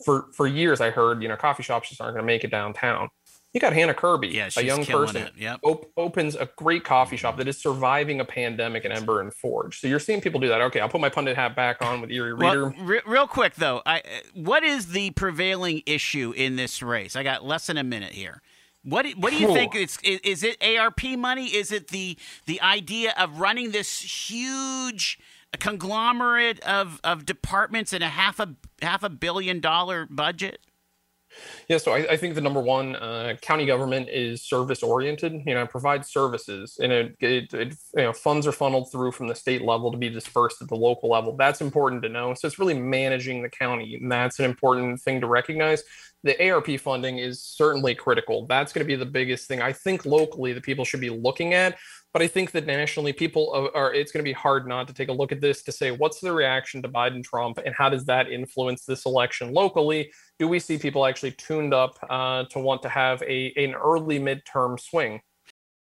for, 0.04 0.26
for 0.34 0.46
years 0.46 0.80
I 0.80 0.90
heard, 0.90 1.20
you 1.20 1.28
know, 1.28 1.36
coffee 1.36 1.64
shops 1.64 1.88
just 1.88 2.00
aren't 2.00 2.14
going 2.14 2.22
to 2.22 2.26
make 2.26 2.44
it 2.44 2.50
downtown 2.52 3.08
you 3.52 3.60
got 3.60 3.72
Hannah 3.74 3.94
Kirby, 3.94 4.28
yeah, 4.28 4.48
a 4.56 4.62
young 4.62 4.84
person, 4.84 5.28
yep. 5.36 5.60
op- 5.62 5.90
opens 5.96 6.34
a 6.34 6.48
great 6.56 6.84
coffee 6.84 7.16
shop 7.16 7.32
mm-hmm. 7.32 7.40
that 7.40 7.48
is 7.48 7.58
surviving 7.58 8.20
a 8.20 8.24
pandemic 8.24 8.84
in 8.84 8.92
Ember 8.92 9.20
and 9.20 9.32
Forge. 9.32 9.78
So 9.78 9.86
you're 9.86 9.98
seeing 9.98 10.20
people 10.20 10.40
do 10.40 10.48
that. 10.48 10.60
Okay, 10.62 10.80
I'll 10.80 10.88
put 10.88 11.00
my 11.00 11.10
pundit 11.10 11.36
hat 11.36 11.54
back 11.54 11.82
on 11.82 12.00
with 12.00 12.10
Erie 12.10 12.32
Reader. 12.32 12.68
Well, 12.70 12.74
re- 12.80 13.02
real 13.06 13.26
quick 13.26 13.56
though, 13.56 13.82
I, 13.84 14.02
what 14.34 14.62
is 14.62 14.88
the 14.88 15.10
prevailing 15.10 15.82
issue 15.84 16.32
in 16.34 16.56
this 16.56 16.82
race? 16.82 17.14
I 17.14 17.22
got 17.22 17.44
less 17.44 17.66
than 17.66 17.76
a 17.76 17.84
minute 17.84 18.12
here. 18.12 18.40
What 18.84 19.06
what 19.12 19.32
do 19.32 19.38
you 19.38 19.52
think? 19.52 19.74
It's 19.74 19.98
is, 20.02 20.20
is 20.24 20.42
it 20.42 20.62
ARP 20.62 21.04
money? 21.16 21.46
Is 21.46 21.70
it 21.70 21.88
the 21.88 22.16
the 22.46 22.60
idea 22.60 23.14
of 23.16 23.38
running 23.38 23.70
this 23.70 24.30
huge 24.30 25.18
conglomerate 25.60 26.58
of, 26.60 27.00
of 27.04 27.26
departments 27.26 27.92
and 27.92 28.02
a 28.02 28.08
half 28.08 28.40
a 28.40 28.54
half 28.80 29.02
a 29.02 29.10
billion 29.10 29.60
dollar 29.60 30.06
budget? 30.10 30.58
Yeah, 31.68 31.78
so 31.78 31.92
I, 31.92 32.12
I, 32.12 32.16
think 32.16 32.34
the 32.34 32.40
number 32.40 32.60
one 32.60 32.96
uh, 32.96 33.34
county 33.40 33.66
government 33.66 34.08
is 34.08 34.42
service 34.42 34.82
oriented. 34.82 35.32
You 35.46 35.54
know, 35.54 35.66
provides 35.66 36.10
services, 36.10 36.78
and 36.80 36.92
it, 36.92 37.16
it, 37.20 37.54
it, 37.54 37.74
you 37.96 38.02
know 38.02 38.12
funds 38.12 38.46
are 38.46 38.52
funneled 38.52 38.90
through 38.90 39.12
from 39.12 39.28
the 39.28 39.34
state 39.34 39.62
level 39.62 39.90
to 39.92 39.98
be 39.98 40.08
dispersed 40.08 40.62
at 40.62 40.68
the 40.68 40.76
local 40.76 41.10
level. 41.10 41.36
That's 41.36 41.60
important 41.60 42.02
to 42.02 42.08
know. 42.08 42.34
So 42.34 42.46
it's 42.46 42.58
really 42.58 42.78
managing 42.78 43.42
the 43.42 43.48
county, 43.48 43.96
and 43.96 44.10
that's 44.10 44.38
an 44.38 44.44
important 44.44 45.00
thing 45.00 45.20
to 45.20 45.26
recognize. 45.26 45.82
The 46.24 46.50
ARP 46.50 46.78
funding 46.78 47.18
is 47.18 47.42
certainly 47.42 47.94
critical. 47.94 48.46
That's 48.46 48.72
going 48.72 48.84
to 48.84 48.88
be 48.88 48.94
the 48.94 49.04
biggest 49.04 49.48
thing 49.48 49.60
I 49.60 49.72
think 49.72 50.06
locally 50.06 50.52
that 50.52 50.62
people 50.62 50.84
should 50.84 51.00
be 51.00 51.10
looking 51.10 51.54
at. 51.54 51.76
But 52.12 52.20
I 52.20 52.28
think 52.28 52.50
that 52.50 52.66
nationally, 52.66 53.12
people 53.12 53.50
are, 53.54 53.74
are 53.74 53.94
it's 53.94 54.12
going 54.12 54.22
to 54.22 54.28
be 54.28 54.34
hard 54.34 54.68
not 54.68 54.86
to 54.88 54.94
take 54.94 55.08
a 55.08 55.12
look 55.12 55.32
at 55.32 55.40
this 55.40 55.62
to 55.62 55.72
say 55.72 55.90
what's 55.90 56.20
the 56.20 56.32
reaction 56.32 56.82
to 56.82 56.88
Biden 56.88 57.24
Trump 57.24 57.58
and 57.64 57.74
how 57.74 57.88
does 57.88 58.04
that 58.04 58.30
influence 58.30 58.84
this 58.84 59.06
election 59.06 59.52
locally? 59.52 60.12
Do 60.38 60.46
we 60.46 60.58
see 60.58 60.76
people 60.76 61.06
actually 61.06 61.32
tuned 61.32 61.72
up 61.72 61.98
uh, 62.10 62.44
to 62.50 62.58
want 62.58 62.82
to 62.82 62.90
have 62.90 63.22
a 63.22 63.52
an 63.56 63.74
early 63.74 64.20
midterm 64.20 64.78
swing? 64.78 65.20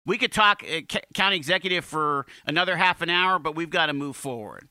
We 0.07 0.17
could 0.17 0.31
talk 0.31 0.63
uh, 0.63 0.81
county 1.13 1.35
executive 1.35 1.85
for 1.85 2.25
another 2.47 2.77
half 2.77 3.01
an 3.01 3.09
hour, 3.09 3.37
but 3.37 3.55
we've 3.55 3.69
got 3.69 3.87
to 3.87 3.93
move 3.93 4.15
forward. 4.15 4.69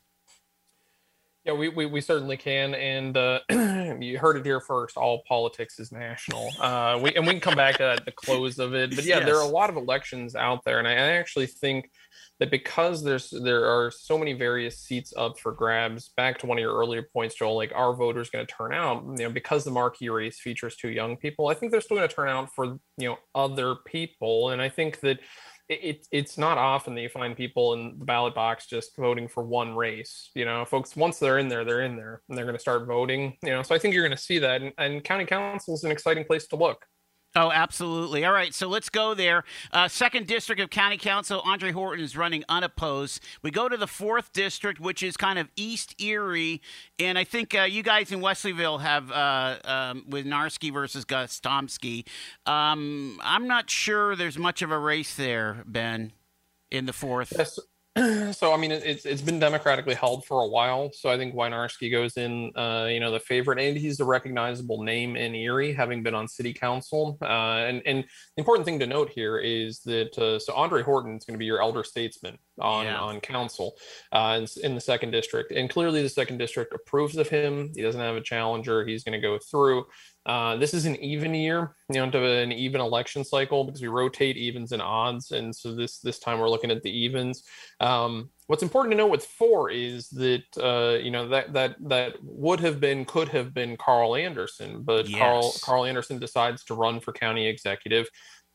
Yeah, 1.47 1.53
we, 1.53 1.69
we, 1.69 1.87
we 1.87 2.01
certainly 2.01 2.37
can. 2.37 2.75
And 2.75 3.17
uh, 3.17 3.39
you 4.01 4.19
heard 4.19 4.37
it 4.37 4.45
here 4.45 4.59
first. 4.59 4.97
All 4.97 5.23
politics 5.29 5.79
is 5.79 5.93
national. 5.93 6.51
Uh, 6.61 6.99
we, 7.01 7.15
and 7.15 7.25
we 7.25 7.35
can 7.35 7.41
come 7.41 7.55
back 7.55 7.81
at 7.81 8.05
the 8.05 8.11
close 8.11 8.59
of 8.59 8.75
it. 8.75 8.97
But 8.97 9.05
yeah, 9.05 9.19
yes. 9.19 9.27
there 9.27 9.37
are 9.37 9.45
a 9.45 9.49
lot 9.49 9.71
of 9.71 9.77
elections 9.77 10.35
out 10.35 10.65
there. 10.65 10.81
And 10.81 10.89
I, 10.89 10.93
I 10.93 11.13
actually 11.13 11.47
think 11.47 11.93
that 12.41 12.51
because 12.51 13.05
there's 13.05 13.31
there 13.31 13.65
are 13.65 13.93
so 13.93 14.19
many 14.19 14.33
various 14.33 14.79
seats 14.81 15.15
up 15.17 15.39
for 15.39 15.53
grabs, 15.53 16.11
back 16.17 16.39
to 16.39 16.47
one 16.47 16.59
of 16.59 16.63
your 16.63 16.77
earlier 16.77 17.03
points, 17.13 17.37
Joel, 17.37 17.55
like 17.55 17.73
our 17.77 17.95
voters 17.95 18.29
going 18.29 18.45
to 18.45 18.53
turn 18.53 18.75
out, 18.75 19.05
you 19.05 19.25
know, 19.25 19.31
because 19.31 19.63
the 19.63 19.71
marquee 19.71 20.09
race 20.09 20.41
features 20.41 20.75
two 20.75 20.91
young 20.91 21.17
people, 21.17 21.47
I 21.47 21.55
think 21.55 21.71
they're 21.71 21.81
still 21.81 21.97
going 21.97 22.09
to 22.09 22.15
turn 22.15 22.29
out 22.29 22.53
for, 22.55 22.79
you 22.99 23.09
know, 23.09 23.19
other 23.37 23.77
people. 23.87 24.51
And 24.51 24.61
I 24.61 24.69
think 24.69 24.99
that 25.01 25.21
it, 25.69 26.07
it's 26.13 26.39
not 26.39 26.59
often 26.59 26.95
that 26.95 27.01
you 27.01 27.09
find 27.09 27.37
people 27.37 27.75
in 27.75 27.99
the 27.99 28.05
ballot 28.05 28.35
box 28.35 28.67
just 28.67 28.97
voting 28.97 29.29
for 29.29 29.43
one 29.43 29.75
race. 29.75 30.31
You 30.35 30.45
know, 30.45 30.65
folks, 30.65 30.97
once 30.97 31.19
they're 31.19 31.39
in 31.39 31.49
there, 31.49 31.65
they're 31.65 31.83
in 31.83 31.97
there 31.97 32.23
and 32.29 32.37
they're 32.37 32.45
going 32.45 32.57
to 32.57 32.61
start 32.61 32.87
voting. 32.87 33.37
You 33.43 33.51
know, 33.51 33.63
so 33.63 33.75
I 33.75 33.79
think 33.79 33.95
you're 33.95 34.07
going 34.07 34.17
to 34.17 34.23
see 34.23 34.39
that. 34.39 34.63
And, 34.63 34.73
and 34.79 35.03
county 35.03 35.25
council 35.25 35.75
is 35.75 35.85
an 35.85 35.91
exciting 35.91 36.25
place 36.25 36.47
to 36.49 36.57
look. 36.57 36.85
Oh, 37.37 37.53
absolutely. 37.53 38.25
All 38.25 38.33
right, 38.33 38.55
so 38.55 38.67
let's 38.67 38.89
go 38.89 39.13
there. 39.13 39.45
Uh, 39.71 39.89
second 39.89 40.27
district 40.27 40.59
of 40.59 40.71
County 40.71 40.97
Council, 40.97 41.43
Andre 41.45 41.71
Horton 41.71 42.03
is 42.03 42.17
running 42.17 42.45
unopposed. 42.49 43.23
We 43.43 43.51
go 43.51 43.69
to 43.69 43.77
the 43.77 43.87
fourth 43.87 44.33
district, 44.33 44.81
which 44.81 45.03
is 45.03 45.19
kind 45.19 45.39
of 45.39 45.51
East 45.55 46.01
Erie, 46.01 46.63
and 46.99 47.19
I 47.19 47.25
think 47.25 47.55
uh, 47.55 47.65
you 47.65 47.83
guys 47.83 48.11
in 48.11 48.21
Wesleyville 48.21 48.81
have 48.81 49.13
uh, 49.13 49.59
um, 49.65 50.07
Wynarski 50.09 50.73
versus 50.73 51.05
Gostomski. 51.05 52.07
Um, 52.47 53.21
I'm 53.23 53.47
not 53.47 53.69
sure 53.69 54.17
there's 54.17 54.39
much 54.39 54.63
of 54.63 54.71
a 54.71 54.79
race 54.79 55.15
there, 55.15 55.63
Ben, 55.67 56.13
in 56.71 56.87
the 56.87 56.95
fourth. 56.95 57.35
so 58.33 58.53
I 58.53 58.59
mean, 58.59 58.73
it's 58.73 59.07
it's 59.07 59.23
been 59.23 59.39
democratically 59.39 59.95
held 59.95 60.27
for 60.27 60.43
a 60.43 60.47
while. 60.47 60.91
So 60.93 61.09
I 61.09 61.17
think 61.17 61.35
Wynarski 61.35 61.91
goes 61.91 62.19
in, 62.19 62.53
uh, 62.55 62.89
you 62.91 63.01
know, 63.01 63.11
the 63.11 63.21
favorite, 63.21 63.59
and 63.59 63.77
he's 63.77 64.01
a 64.01 64.05
recognizable 64.05 64.83
name 64.83 65.17
in 65.17 65.35
Erie, 65.35 65.73
having 65.73 66.03
been 66.03 66.15
on 66.15 66.29
city 66.29 66.53
council. 66.53 67.17
Uh, 67.23 67.65
and 67.67 67.83
and 67.87 68.05
the 68.05 68.41
important 68.41 68.67
thing 68.67 68.79
to 68.81 68.87
note 68.87 69.09
here 69.09 69.39
is 69.39 69.81
that 69.81 70.17
uh, 70.19 70.39
so 70.39 70.53
Andre 70.55 70.83
Horton 70.83 71.17
is 71.17 71.25
going 71.25 71.35
to 71.35 71.39
be 71.39 71.47
your 71.47 71.63
elder 71.63 71.83
statesman 71.83 72.37
on 72.61 72.85
yeah. 72.85 72.99
on 72.99 73.21
council 73.21 73.77
uh, 74.13 74.41
in, 74.43 74.63
in 74.63 74.75
the 74.75 74.81
second 74.81 75.11
district, 75.11 75.51
and 75.53 75.71
clearly 75.71 76.03
the 76.03 76.09
second 76.11 76.37
district 76.37 76.75
approves 76.75 77.17
of 77.17 77.29
him. 77.31 77.73
He 77.75 77.81
doesn't 77.81 78.01
have 78.01 78.17
a 78.17 78.21
challenger. 78.21 78.87
He's 78.87 79.05
going 79.05 79.19
to 79.19 79.27
go 79.27 79.39
through. 79.39 79.87
Uh, 80.27 80.57
this 80.57 80.75
is 80.75 80.87
an 80.87 80.97
even 80.97 81.33
year, 81.33 81.77
you 81.89 82.01
know, 82.01 82.11
to 82.11 82.25
an 82.25 82.51
even 82.51 82.81
election 82.81 83.23
cycle 83.23 83.63
because 83.63 83.81
we 83.81 83.87
rotate 83.87 84.37
evens 84.37 84.73
and 84.73 84.83
odds, 84.83 85.31
and 85.31 85.55
so 85.55 85.73
this 85.73 86.01
this 86.01 86.19
time 86.19 86.41
we're 86.41 86.51
looking 86.51 86.73
at 86.73 86.83
the 86.83 86.91
evens. 86.91 87.45
Um, 87.79 88.31
what's 88.49 88.65
important 88.65 88.93
to 88.93 88.97
know 88.97 89.07
with 89.07 89.25
four 89.25 89.71
is 89.71 90.09
that 90.11 90.43
uh, 90.61 90.99
you 91.01 91.13
know 91.13 91.29
that 91.29 91.53
that 91.53 91.77
that 91.89 92.15
would 92.23 92.59
have 92.59 92.81
been 92.81 93.05
could 93.05 93.29
have 93.29 93.55
been 93.55 93.77
Carl 93.77 94.17
Anderson, 94.17 94.83
but 94.83 95.09
yes. 95.09 95.21
Carl 95.21 95.55
Carl 95.63 95.85
Anderson 95.85 96.19
decides 96.19 96.65
to 96.65 96.75
run 96.75 96.99
for 96.99 97.13
county 97.13 97.47
executive 97.47 98.09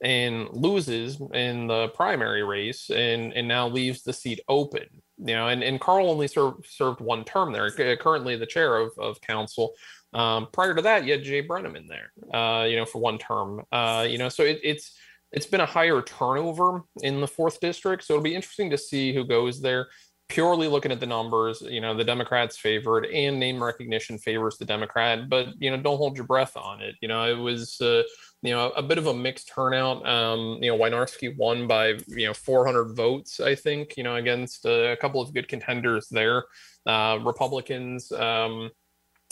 and 0.03 0.49
loses 0.51 1.21
in 1.33 1.67
the 1.67 1.87
primary 1.89 2.43
race 2.43 2.89
and 2.89 3.33
and 3.33 3.47
now 3.47 3.67
leaves 3.67 4.01
the 4.01 4.11
seat 4.11 4.39
open 4.47 4.85
you 5.19 5.35
know 5.35 5.47
and, 5.47 5.63
and 5.63 5.79
carl 5.79 6.09
only 6.09 6.27
served 6.27 6.65
served 6.65 6.99
one 6.99 7.23
term 7.23 7.53
there 7.53 7.69
currently 7.97 8.35
the 8.35 8.45
chair 8.45 8.77
of, 8.77 8.91
of 8.97 9.21
council 9.21 9.73
um, 10.13 10.47
prior 10.51 10.75
to 10.75 10.81
that, 10.83 11.05
you 11.05 11.13
had 11.13 11.23
Jay 11.23 11.45
Breneman 11.45 11.77
in 11.77 11.87
there, 11.87 12.11
uh, 12.33 12.65
you 12.65 12.75
know, 12.75 12.85
for 12.85 12.99
one 12.99 13.17
term. 13.17 13.63
Uh, 13.71 14.05
you 14.09 14.17
know, 14.17 14.29
so 14.29 14.43
it, 14.43 14.59
it's 14.63 14.97
it's 15.31 15.45
been 15.45 15.61
a 15.61 15.65
higher 15.65 16.01
turnover 16.01 16.83
in 17.01 17.21
the 17.21 17.27
fourth 17.27 17.59
district. 17.59 18.03
So 18.03 18.13
it'll 18.13 18.23
be 18.23 18.35
interesting 18.35 18.69
to 18.71 18.77
see 18.77 19.13
who 19.13 19.23
goes 19.23 19.61
there. 19.61 19.87
Purely 20.27 20.67
looking 20.67 20.93
at 20.93 21.01
the 21.01 21.05
numbers, 21.05 21.61
you 21.61 21.81
know, 21.81 21.93
the 21.93 22.05
Democrats 22.05 22.57
favored 22.57 23.05
and 23.05 23.37
name 23.37 23.61
recognition 23.61 24.17
favors 24.17 24.57
the 24.57 24.63
Democrat, 24.63 25.27
but 25.27 25.49
you 25.59 25.69
know, 25.69 25.75
don't 25.75 25.97
hold 25.97 26.15
your 26.15 26.25
breath 26.25 26.55
on 26.55 26.81
it. 26.81 26.95
You 27.01 27.09
know, 27.09 27.25
it 27.25 27.37
was 27.37 27.79
uh, 27.81 28.03
you 28.41 28.51
know 28.51 28.69
a 28.71 28.81
bit 28.81 28.97
of 28.97 29.07
a 29.07 29.13
mixed 29.13 29.49
turnout. 29.53 30.05
Um, 30.07 30.59
you 30.61 30.71
know, 30.71 30.77
Wynarski 30.77 31.35
won 31.37 31.67
by 31.67 31.95
you 32.07 32.27
know 32.27 32.33
400 32.33 32.95
votes, 32.95 33.41
I 33.41 33.55
think. 33.55 33.97
You 33.97 34.03
know, 34.03 34.15
against 34.15 34.65
a 34.65 34.97
couple 35.01 35.21
of 35.21 35.33
good 35.33 35.47
contenders 35.47 36.07
there. 36.09 36.45
Uh, 36.85 37.19
Republicans. 37.23 38.11
Um, 38.11 38.71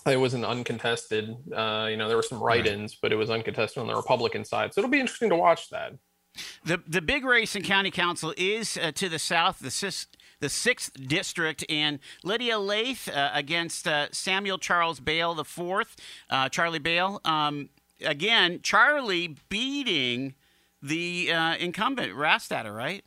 it 0.05 0.17
was 0.17 0.33
an 0.33 0.45
uncontested. 0.45 1.35
Uh, 1.53 1.87
you 1.89 1.97
know, 1.97 2.07
there 2.07 2.17
were 2.17 2.23
some 2.23 2.41
write-ins, 2.41 2.95
but 2.95 3.11
it 3.11 3.15
was 3.15 3.29
uncontested 3.29 3.81
on 3.81 3.87
the 3.87 3.95
Republican 3.95 4.45
side. 4.45 4.73
So 4.73 4.81
it'll 4.81 4.91
be 4.91 4.99
interesting 4.99 5.29
to 5.29 5.35
watch 5.35 5.69
that. 5.69 5.93
The 6.63 6.81
the 6.87 7.01
big 7.01 7.25
race 7.25 7.55
in 7.55 7.63
county 7.63 7.91
council 7.91 8.33
is 8.37 8.77
uh, 8.77 8.91
to 8.93 9.09
the 9.09 9.19
south, 9.19 9.59
the 9.59 9.71
sis, 9.71 10.07
the 10.39 10.49
sixth 10.49 10.91
district, 11.07 11.65
and 11.69 11.99
Lydia 12.23 12.59
Laith 12.59 13.09
uh, 13.09 13.31
against 13.33 13.87
uh, 13.87 14.07
Samuel 14.11 14.57
Charles 14.57 14.99
Bayle 14.99 15.33
the 15.33 15.43
fourth, 15.43 15.95
uh, 16.29 16.47
Charlie 16.47 16.79
Bayle. 16.79 17.19
Um, 17.25 17.69
again, 18.05 18.59
Charlie 18.61 19.35
beating 19.49 20.35
the 20.81 21.31
uh, 21.31 21.55
incumbent 21.55 22.13
Rastatter, 22.13 22.75
right? 22.75 23.03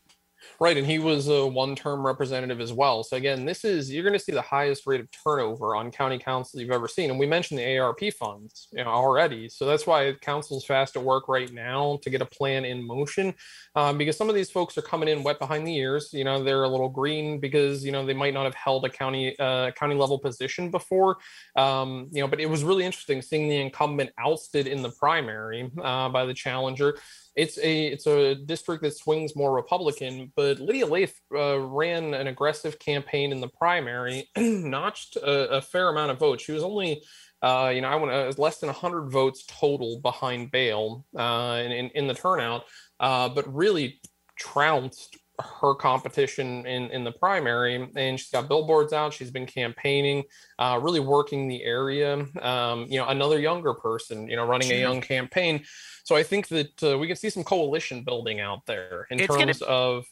Right, 0.60 0.76
and 0.76 0.86
he 0.86 0.98
was 0.98 1.28
a 1.28 1.46
one-term 1.46 2.04
representative 2.04 2.60
as 2.60 2.72
well. 2.72 3.02
So 3.02 3.16
again, 3.16 3.44
this 3.44 3.64
is 3.64 3.92
you're 3.92 4.04
going 4.04 4.12
to 4.12 4.18
see 4.18 4.32
the 4.32 4.42
highest 4.42 4.86
rate 4.86 5.00
of 5.00 5.08
turnover 5.10 5.74
on 5.74 5.90
county 5.90 6.18
council 6.18 6.60
you've 6.60 6.70
ever 6.70 6.88
seen. 6.88 7.10
And 7.10 7.18
we 7.18 7.26
mentioned 7.26 7.58
the 7.58 7.78
ARP 7.78 8.00
funds 8.12 8.68
you 8.72 8.84
know, 8.84 8.90
already, 8.90 9.48
so 9.48 9.66
that's 9.66 9.86
why 9.86 10.12
council's 10.20 10.64
fast 10.64 10.96
at 10.96 11.02
work 11.02 11.28
right 11.28 11.52
now 11.52 11.98
to 12.02 12.10
get 12.10 12.22
a 12.22 12.26
plan 12.26 12.64
in 12.64 12.82
motion, 12.86 13.34
um, 13.74 13.98
because 13.98 14.16
some 14.16 14.28
of 14.28 14.34
these 14.34 14.50
folks 14.50 14.76
are 14.78 14.82
coming 14.82 15.08
in 15.08 15.22
wet 15.22 15.38
behind 15.38 15.66
the 15.66 15.76
ears. 15.76 16.10
You 16.12 16.24
know, 16.24 16.42
they're 16.42 16.64
a 16.64 16.68
little 16.68 16.88
green 16.88 17.40
because 17.40 17.84
you 17.84 17.92
know 17.92 18.04
they 18.04 18.14
might 18.14 18.34
not 18.34 18.44
have 18.44 18.54
held 18.54 18.84
a 18.84 18.90
county 18.90 19.38
uh, 19.38 19.70
county 19.72 19.94
level 19.94 20.18
position 20.18 20.70
before. 20.70 21.18
Um, 21.56 22.08
you 22.12 22.20
know, 22.20 22.28
but 22.28 22.40
it 22.40 22.46
was 22.46 22.64
really 22.64 22.84
interesting 22.84 23.22
seeing 23.22 23.48
the 23.48 23.60
incumbent 23.60 24.10
ousted 24.18 24.66
in 24.66 24.82
the 24.82 24.90
primary 24.90 25.70
uh, 25.82 26.08
by 26.08 26.24
the 26.24 26.34
challenger 26.34 26.98
it's 27.34 27.58
a 27.58 27.86
it's 27.86 28.06
a 28.06 28.34
district 28.34 28.82
that 28.82 28.96
swings 28.96 29.34
more 29.34 29.54
Republican, 29.54 30.32
but 30.36 30.58
Lydia 30.60 30.86
Laith 30.86 31.18
uh, 31.34 31.58
ran 31.60 32.12
an 32.14 32.26
aggressive 32.26 32.78
campaign 32.78 33.32
in 33.32 33.40
the 33.40 33.48
primary, 33.48 34.28
notched 34.36 35.16
a, 35.16 35.56
a, 35.56 35.62
fair 35.62 35.88
amount 35.88 36.10
of 36.10 36.18
votes. 36.18 36.44
She 36.44 36.52
was 36.52 36.62
only, 36.62 37.02
uh, 37.40 37.72
you 37.74 37.80
know, 37.80 37.88
I 37.88 37.96
want 37.96 38.12
uh, 38.12 38.32
less 38.36 38.58
than 38.58 38.68
100 38.68 39.10
votes 39.10 39.44
total 39.46 40.00
behind 40.00 40.50
Bayle 40.50 41.06
uh, 41.16 41.62
in, 41.64 41.72
in, 41.72 41.90
in 41.94 42.06
the 42.06 42.14
turnout, 42.14 42.64
uh, 43.00 43.30
but 43.30 43.52
really 43.52 44.00
trounced 44.38 45.16
her 45.40 45.74
competition 45.74 46.66
in 46.66 46.90
in 46.90 47.04
the 47.04 47.12
primary 47.12 47.90
and 47.96 48.20
she's 48.20 48.30
got 48.30 48.48
billboards 48.48 48.92
out 48.92 49.14
she's 49.14 49.30
been 49.30 49.46
campaigning 49.46 50.22
uh, 50.58 50.78
really 50.80 51.00
working 51.00 51.48
the 51.48 51.64
area 51.64 52.26
um, 52.42 52.86
you 52.88 52.98
know 52.98 53.08
another 53.08 53.40
younger 53.40 53.72
person 53.72 54.28
you 54.28 54.36
know 54.36 54.46
running 54.46 54.70
a 54.70 54.78
young 54.78 55.00
campaign 55.00 55.64
so 56.04 56.16
I 56.16 56.22
think 56.22 56.48
that 56.48 56.82
uh, 56.82 56.98
we 56.98 57.06
can 57.06 57.16
see 57.16 57.30
some 57.30 57.44
coalition 57.44 58.02
building 58.02 58.40
out 58.40 58.66
there 58.66 59.06
in 59.10 59.20
it's 59.20 59.34
terms 59.34 59.60
gonna, 59.60 59.70
of. 59.70 60.06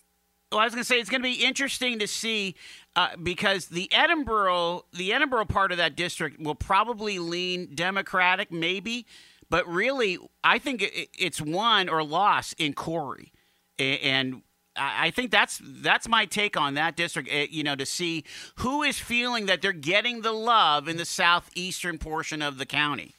Well, 0.50 0.61
I 0.61 0.64
was 0.64 0.74
going 0.74 0.83
to 0.83 0.87
say 0.87 0.98
it's 0.98 1.11
going 1.11 1.22
to 1.22 1.28
be 1.28 1.44
interesting 1.44 1.98
to 2.00 2.06
see 2.06 2.56
uh, 2.96 3.16
because 3.22 3.66
the 3.66 3.88
Edinboro 3.92 4.83
the 4.92 5.11
Edinboro 5.11 5.48
part 5.48 5.72
of 5.72 5.78
that 5.78 5.96
district 5.96 6.40
will 6.40 6.54
probably 6.54 7.18
lean 7.18 7.74
Democratic, 7.74 8.50
maybe, 8.50 9.06
but 9.48 9.66
really, 9.68 10.18
I 10.42 10.59
think 10.59 10.85
it's 11.18 11.40
won 11.40 11.88
or 11.88 12.02
lost 12.02 12.54
in 12.59 12.74
Corry, 12.74 13.30
and 13.78 14.42
I 14.76 15.11
think 15.11 15.30
that's 15.30 15.61
that's 15.62 16.09
my 16.09 16.26
take 16.26 16.56
on 16.56 16.74
that 16.74 16.96
district. 16.96 17.28
Eh, 17.30 17.48
you 17.50 17.62
know, 17.62 17.74
to 17.74 17.85
see 17.85 18.24
who 18.56 18.83
is 18.83 18.98
feeling 18.98 19.46
that 19.46 19.62
they're 19.62 19.72
getting 19.72 20.22
the 20.22 20.33
love 20.33 20.88
in 20.88 20.96
the 20.96 21.04
southeastern 21.04 21.98
portion 21.98 22.40
of 22.40 22.59
the 22.59 22.66
county. 22.66 23.14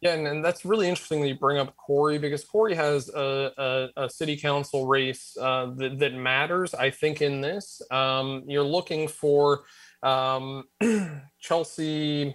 Yeah, 0.00 0.14
and, 0.14 0.26
and 0.26 0.44
that's 0.44 0.64
really 0.64 0.88
interesting 0.88 1.20
that 1.20 1.28
you 1.28 1.36
bring 1.36 1.58
up 1.58 1.76
Corry 1.76 2.20
because 2.20 2.44
Corry 2.44 2.74
has 2.74 3.08
a, 3.10 3.52
a, 3.96 4.04
a 4.04 4.10
city 4.10 4.36
council 4.36 4.86
race 4.86 5.36
uh, 5.40 5.66
that, 5.76 6.00
that 6.00 6.14
matters. 6.14 6.74
I 6.74 6.90
think 6.90 7.22
in 7.22 7.40
this, 7.40 7.80
um, 7.92 8.42
you're 8.48 8.64
looking 8.64 9.06
for 9.06 9.62
um, 10.02 10.64
Chelsea 11.40 12.34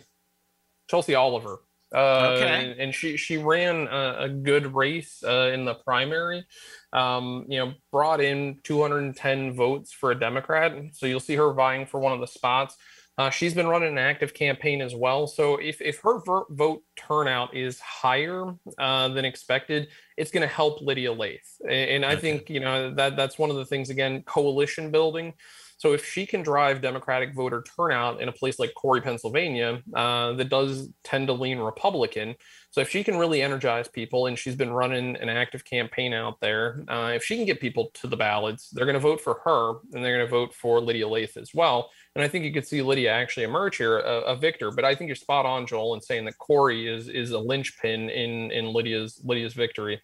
Chelsea 0.90 1.16
Oliver. 1.16 1.60
Uh, 1.94 2.36
okay. 2.36 2.76
And, 2.80 2.94
she 2.94 3.16
she 3.16 3.38
ran 3.38 3.88
a, 3.88 4.24
a 4.24 4.30
good 4.30 4.76
race 4.76 5.24
uh, 5.26 5.52
in 5.54 5.66
the 5.66 5.76
primary. 5.76 6.46
Um, 6.94 7.46
you 7.48 7.60
know, 7.60 7.74
brought 7.92 8.22
in 8.22 8.60
210 8.64 9.54
votes 9.54 9.94
for 9.94 10.12
a 10.12 10.20
Democrat, 10.20 10.74
so 10.94 11.06
you'll 11.06 11.20
see 11.20 11.36
her 11.36 11.54
vying 11.54 11.86
for 11.86 12.00
one 12.00 12.14
of 12.14 12.20
the 12.20 12.28
spots. 12.28 12.76
Uh, 13.18 13.32
she's 13.32 13.54
been 13.54 13.68
running 13.68 13.90
an 13.90 13.98
active 13.98 14.34
campaign 14.34 14.80
as 14.80 14.94
well. 14.94 15.26
So 15.26 15.58
if, 15.58 15.82
if 15.82 16.00
her 16.02 16.20
vote 16.52 16.84
turnout 16.96 17.56
is 17.56 17.80
higher 17.80 18.54
uh, 18.78 19.08
than 19.08 19.26
expected, 19.26 19.88
it's 20.18 20.30
going 20.30 20.48
to 20.48 20.54
help 20.54 20.82
Lydia 20.82 21.12
Laith. 21.12 21.60
And, 21.64 21.72
and 21.72 22.06
I 22.06 22.12
okay. 22.12 22.22
think 22.22 22.50
you 22.50 22.60
know 22.60 22.94
that 22.94 23.16
that's 23.16 23.40
one 23.40 23.50
of 23.50 23.56
the 23.56 23.66
things 23.66 23.90
again, 23.90 24.22
coalition 24.24 24.92
building. 24.92 25.34
So 25.78 25.94
if 25.94 26.06
she 26.06 26.26
can 26.26 26.42
drive 26.42 26.82
Democratic 26.82 27.34
voter 27.36 27.64
turnout 27.76 28.22
in 28.22 28.28
a 28.28 28.32
place 28.32 28.60
like 28.60 28.74
Corry, 28.76 29.04
Pennsylvania, 29.04 29.82
uh, 29.96 30.34
that 30.34 30.50
does 30.50 30.90
tend 31.04 31.28
to 31.28 31.34
lean 31.34 31.60
Republican, 31.60 32.36
so 32.78 32.82
if 32.82 32.90
she 32.90 33.04
can 33.04 33.18
really 33.18 33.42
energize 33.42 33.88
people, 33.88 34.28
and 34.28 34.38
she's 34.38 34.56
been 34.56 34.72
running 34.72 35.16
an 35.16 35.30
active 35.30 35.66
campaign 35.66 36.14
out 36.14 36.40
there, 36.42 36.84
uh, 36.88 37.12
if 37.16 37.24
she 37.24 37.36
can 37.36 37.46
get 37.46 37.60
people 37.60 37.90
to 37.96 38.08
the 38.08 38.18
ballots, 38.18 38.70
they're 38.70 38.86
going 38.86 38.94
to 38.94 39.00
vote 39.00 39.20
for 39.20 39.40
her, 39.46 39.80
and 39.94 40.04
they're 40.04 40.16
going 40.16 40.28
to 40.28 40.32
vote 40.32 40.54
for 40.54 40.80
Lydia 40.80 41.08
Laith 41.08 41.38
as 41.38 41.56
well. 41.56 41.90
And 42.16 42.24
I 42.24 42.28
think 42.28 42.46
you 42.46 42.54
could 42.54 42.68
see 42.68 42.82
Lydia 42.82 43.12
actually 43.12 43.46
emerge 43.46 43.78
here 43.78 44.00
a, 44.00 44.22
a 44.22 44.36
victor. 44.36 44.70
But 44.70 44.86
I 44.86 44.94
think 44.94 45.08
you're 45.08 45.16
spot 45.16 45.46
on, 45.46 45.66
Joel, 45.66 45.96
in 45.96 46.02
saying 46.02 46.26
that 46.26 46.38
Corry 46.38 46.88
is 46.88 47.08
is 47.08 47.32
a 47.32 47.40
linchpin 47.40 48.10
in 48.10 48.52
in 48.52 48.74
Lydia's 48.74 49.22
Lydia's 49.24 49.54
victory. 49.54 50.02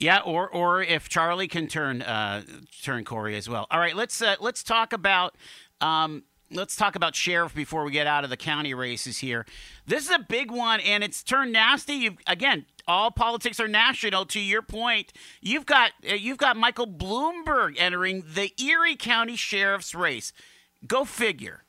Yeah, 0.00 0.20
or 0.20 0.48
or 0.48 0.82
if 0.82 1.10
Charlie 1.10 1.46
can 1.46 1.68
turn 1.68 2.00
uh, 2.00 2.42
turn 2.82 3.04
Corry 3.04 3.36
as 3.36 3.50
well. 3.50 3.66
All 3.70 3.78
right, 3.78 3.94
let's 3.94 4.22
uh, 4.22 4.36
let's 4.40 4.62
talk 4.62 4.94
about 4.94 5.36
um, 5.82 6.24
let's 6.50 6.74
talk 6.74 6.96
about 6.96 7.14
sheriff 7.14 7.54
before 7.54 7.84
we 7.84 7.92
get 7.92 8.06
out 8.06 8.24
of 8.24 8.30
the 8.30 8.36
county 8.38 8.72
races 8.72 9.18
here. 9.18 9.44
This 9.86 10.04
is 10.04 10.10
a 10.10 10.18
big 10.18 10.50
one, 10.50 10.80
and 10.80 11.04
it's 11.04 11.22
turned 11.22 11.52
nasty. 11.52 11.94
You've, 11.94 12.16
again, 12.26 12.64
all 12.88 13.10
politics 13.10 13.60
are 13.60 13.68
national. 13.68 14.24
To 14.26 14.40
your 14.40 14.62
point, 14.62 15.12
you've 15.42 15.66
got 15.66 15.92
uh, 16.10 16.14
you've 16.14 16.38
got 16.38 16.56
Michael 16.56 16.86
Bloomberg 16.86 17.74
entering 17.76 18.24
the 18.34 18.52
Erie 18.58 18.96
County 18.96 19.36
sheriff's 19.36 19.94
race. 19.94 20.32
Go 20.86 21.04
figure. 21.04 21.64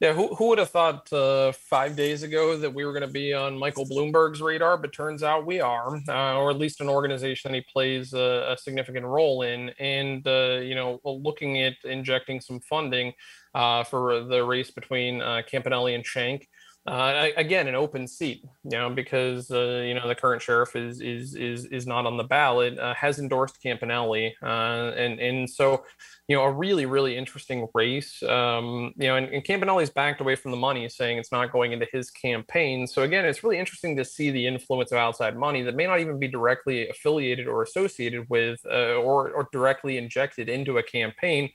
Yeah, 0.00 0.14
who, 0.14 0.34
who 0.34 0.48
would 0.48 0.58
have 0.58 0.70
thought 0.70 1.12
uh, 1.12 1.52
five 1.52 1.94
days 1.94 2.22
ago 2.22 2.56
that 2.56 2.72
we 2.72 2.86
were 2.86 2.92
going 2.92 3.06
to 3.06 3.12
be 3.12 3.34
on 3.34 3.58
Michael 3.58 3.84
Bloomberg's 3.84 4.40
radar? 4.40 4.78
But 4.78 4.94
turns 4.94 5.22
out 5.22 5.44
we 5.44 5.60
are, 5.60 5.94
uh, 6.08 6.38
or 6.38 6.50
at 6.50 6.56
least 6.56 6.80
an 6.80 6.88
organization 6.88 7.52
that 7.52 7.58
he 7.58 7.64
plays 7.70 8.14
a, 8.14 8.46
a 8.52 8.56
significant 8.56 9.04
role 9.04 9.42
in. 9.42 9.68
And, 9.78 10.26
uh, 10.26 10.60
you 10.62 10.74
know, 10.74 11.00
looking 11.04 11.62
at 11.62 11.74
injecting 11.84 12.40
some 12.40 12.60
funding 12.60 13.12
uh, 13.54 13.84
for 13.84 14.24
the 14.24 14.42
race 14.42 14.70
between 14.70 15.20
uh, 15.20 15.42
Campanelli 15.50 15.94
and 15.94 16.06
Schenck. 16.06 16.48
Uh, 16.90 17.28
again, 17.36 17.68
an 17.68 17.76
open 17.76 18.08
seat, 18.08 18.42
you 18.64 18.70
know, 18.72 18.90
because 18.90 19.48
uh, 19.52 19.80
you 19.86 19.94
know 19.94 20.08
the 20.08 20.14
current 20.14 20.42
sheriff 20.42 20.74
is 20.74 21.00
is 21.00 21.36
is 21.36 21.66
is 21.66 21.86
not 21.86 22.04
on 22.04 22.16
the 22.16 22.24
ballot, 22.24 22.76
uh, 22.80 22.92
has 22.94 23.20
endorsed 23.20 23.62
Campanelli, 23.64 24.32
uh, 24.42 24.90
and 24.96 25.20
and 25.20 25.48
so 25.48 25.84
you 26.26 26.34
know 26.34 26.42
a 26.42 26.50
really 26.50 26.86
really 26.86 27.16
interesting 27.16 27.68
race. 27.74 28.20
Um, 28.24 28.92
you 28.96 29.06
know, 29.06 29.14
and, 29.14 29.28
and 29.28 29.44
Campanelli's 29.44 29.88
backed 29.88 30.20
away 30.20 30.34
from 30.34 30.50
the 30.50 30.56
money, 30.56 30.88
saying 30.88 31.16
it's 31.18 31.30
not 31.30 31.52
going 31.52 31.70
into 31.70 31.86
his 31.92 32.10
campaign. 32.10 32.88
So 32.88 33.02
again, 33.02 33.24
it's 33.24 33.44
really 33.44 33.60
interesting 33.60 33.96
to 33.96 34.04
see 34.04 34.32
the 34.32 34.44
influence 34.44 34.90
of 34.90 34.98
outside 34.98 35.36
money 35.36 35.62
that 35.62 35.76
may 35.76 35.86
not 35.86 36.00
even 36.00 36.18
be 36.18 36.26
directly 36.26 36.88
affiliated 36.88 37.46
or 37.46 37.62
associated 37.62 38.28
with, 38.28 38.58
uh, 38.68 38.94
or 38.96 39.30
or 39.30 39.48
directly 39.52 39.96
injected 39.96 40.48
into 40.48 40.78
a 40.78 40.82
campaign 40.82 41.50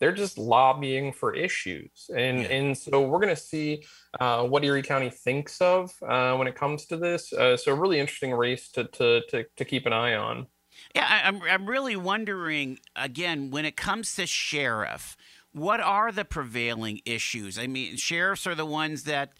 they're 0.00 0.12
just 0.12 0.38
lobbying 0.38 1.12
for 1.12 1.34
issues. 1.34 2.10
And 2.14 2.40
yeah. 2.40 2.48
and 2.48 2.78
so 2.78 3.02
we're 3.02 3.20
going 3.20 3.34
to 3.34 3.40
see 3.40 3.84
uh, 4.20 4.44
what 4.44 4.64
erie 4.64 4.82
county 4.82 5.10
thinks 5.10 5.60
of 5.60 5.94
uh, 6.06 6.36
when 6.36 6.46
it 6.46 6.54
comes 6.54 6.86
to 6.86 6.96
this. 6.96 7.32
Uh, 7.32 7.56
so 7.56 7.72
a 7.72 7.74
really 7.74 8.00
interesting 8.00 8.32
race 8.32 8.70
to, 8.72 8.84
to 8.84 9.22
to 9.30 9.44
to 9.56 9.64
keep 9.64 9.86
an 9.86 9.92
eye 9.92 10.14
on. 10.14 10.46
Yeah 10.94 11.06
I, 11.08 11.28
i'm 11.28 11.40
i'm 11.42 11.66
really 11.66 11.94
wondering 11.94 12.80
again 12.96 13.52
when 13.52 13.64
it 13.64 13.76
comes 13.76 14.16
to 14.16 14.26
sheriff 14.26 15.16
what 15.54 15.80
are 15.80 16.10
the 16.10 16.24
prevailing 16.24 17.00
issues? 17.06 17.58
I 17.58 17.66
mean 17.66 17.96
sheriffs 17.96 18.46
are 18.46 18.54
the 18.54 18.66
ones 18.66 19.04
that 19.04 19.32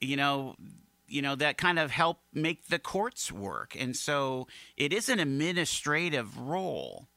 you 0.00 0.16
know 0.16 0.54
you 1.08 1.22
know 1.22 1.34
that 1.34 1.56
kind 1.56 1.78
of 1.78 1.90
help 1.90 2.20
make 2.32 2.68
the 2.68 2.78
courts 2.78 3.32
work. 3.32 3.74
And 3.78 3.96
so 3.96 4.46
it 4.76 4.92
is 4.92 5.08
an 5.08 5.18
administrative 5.18 6.38
role 6.38 7.08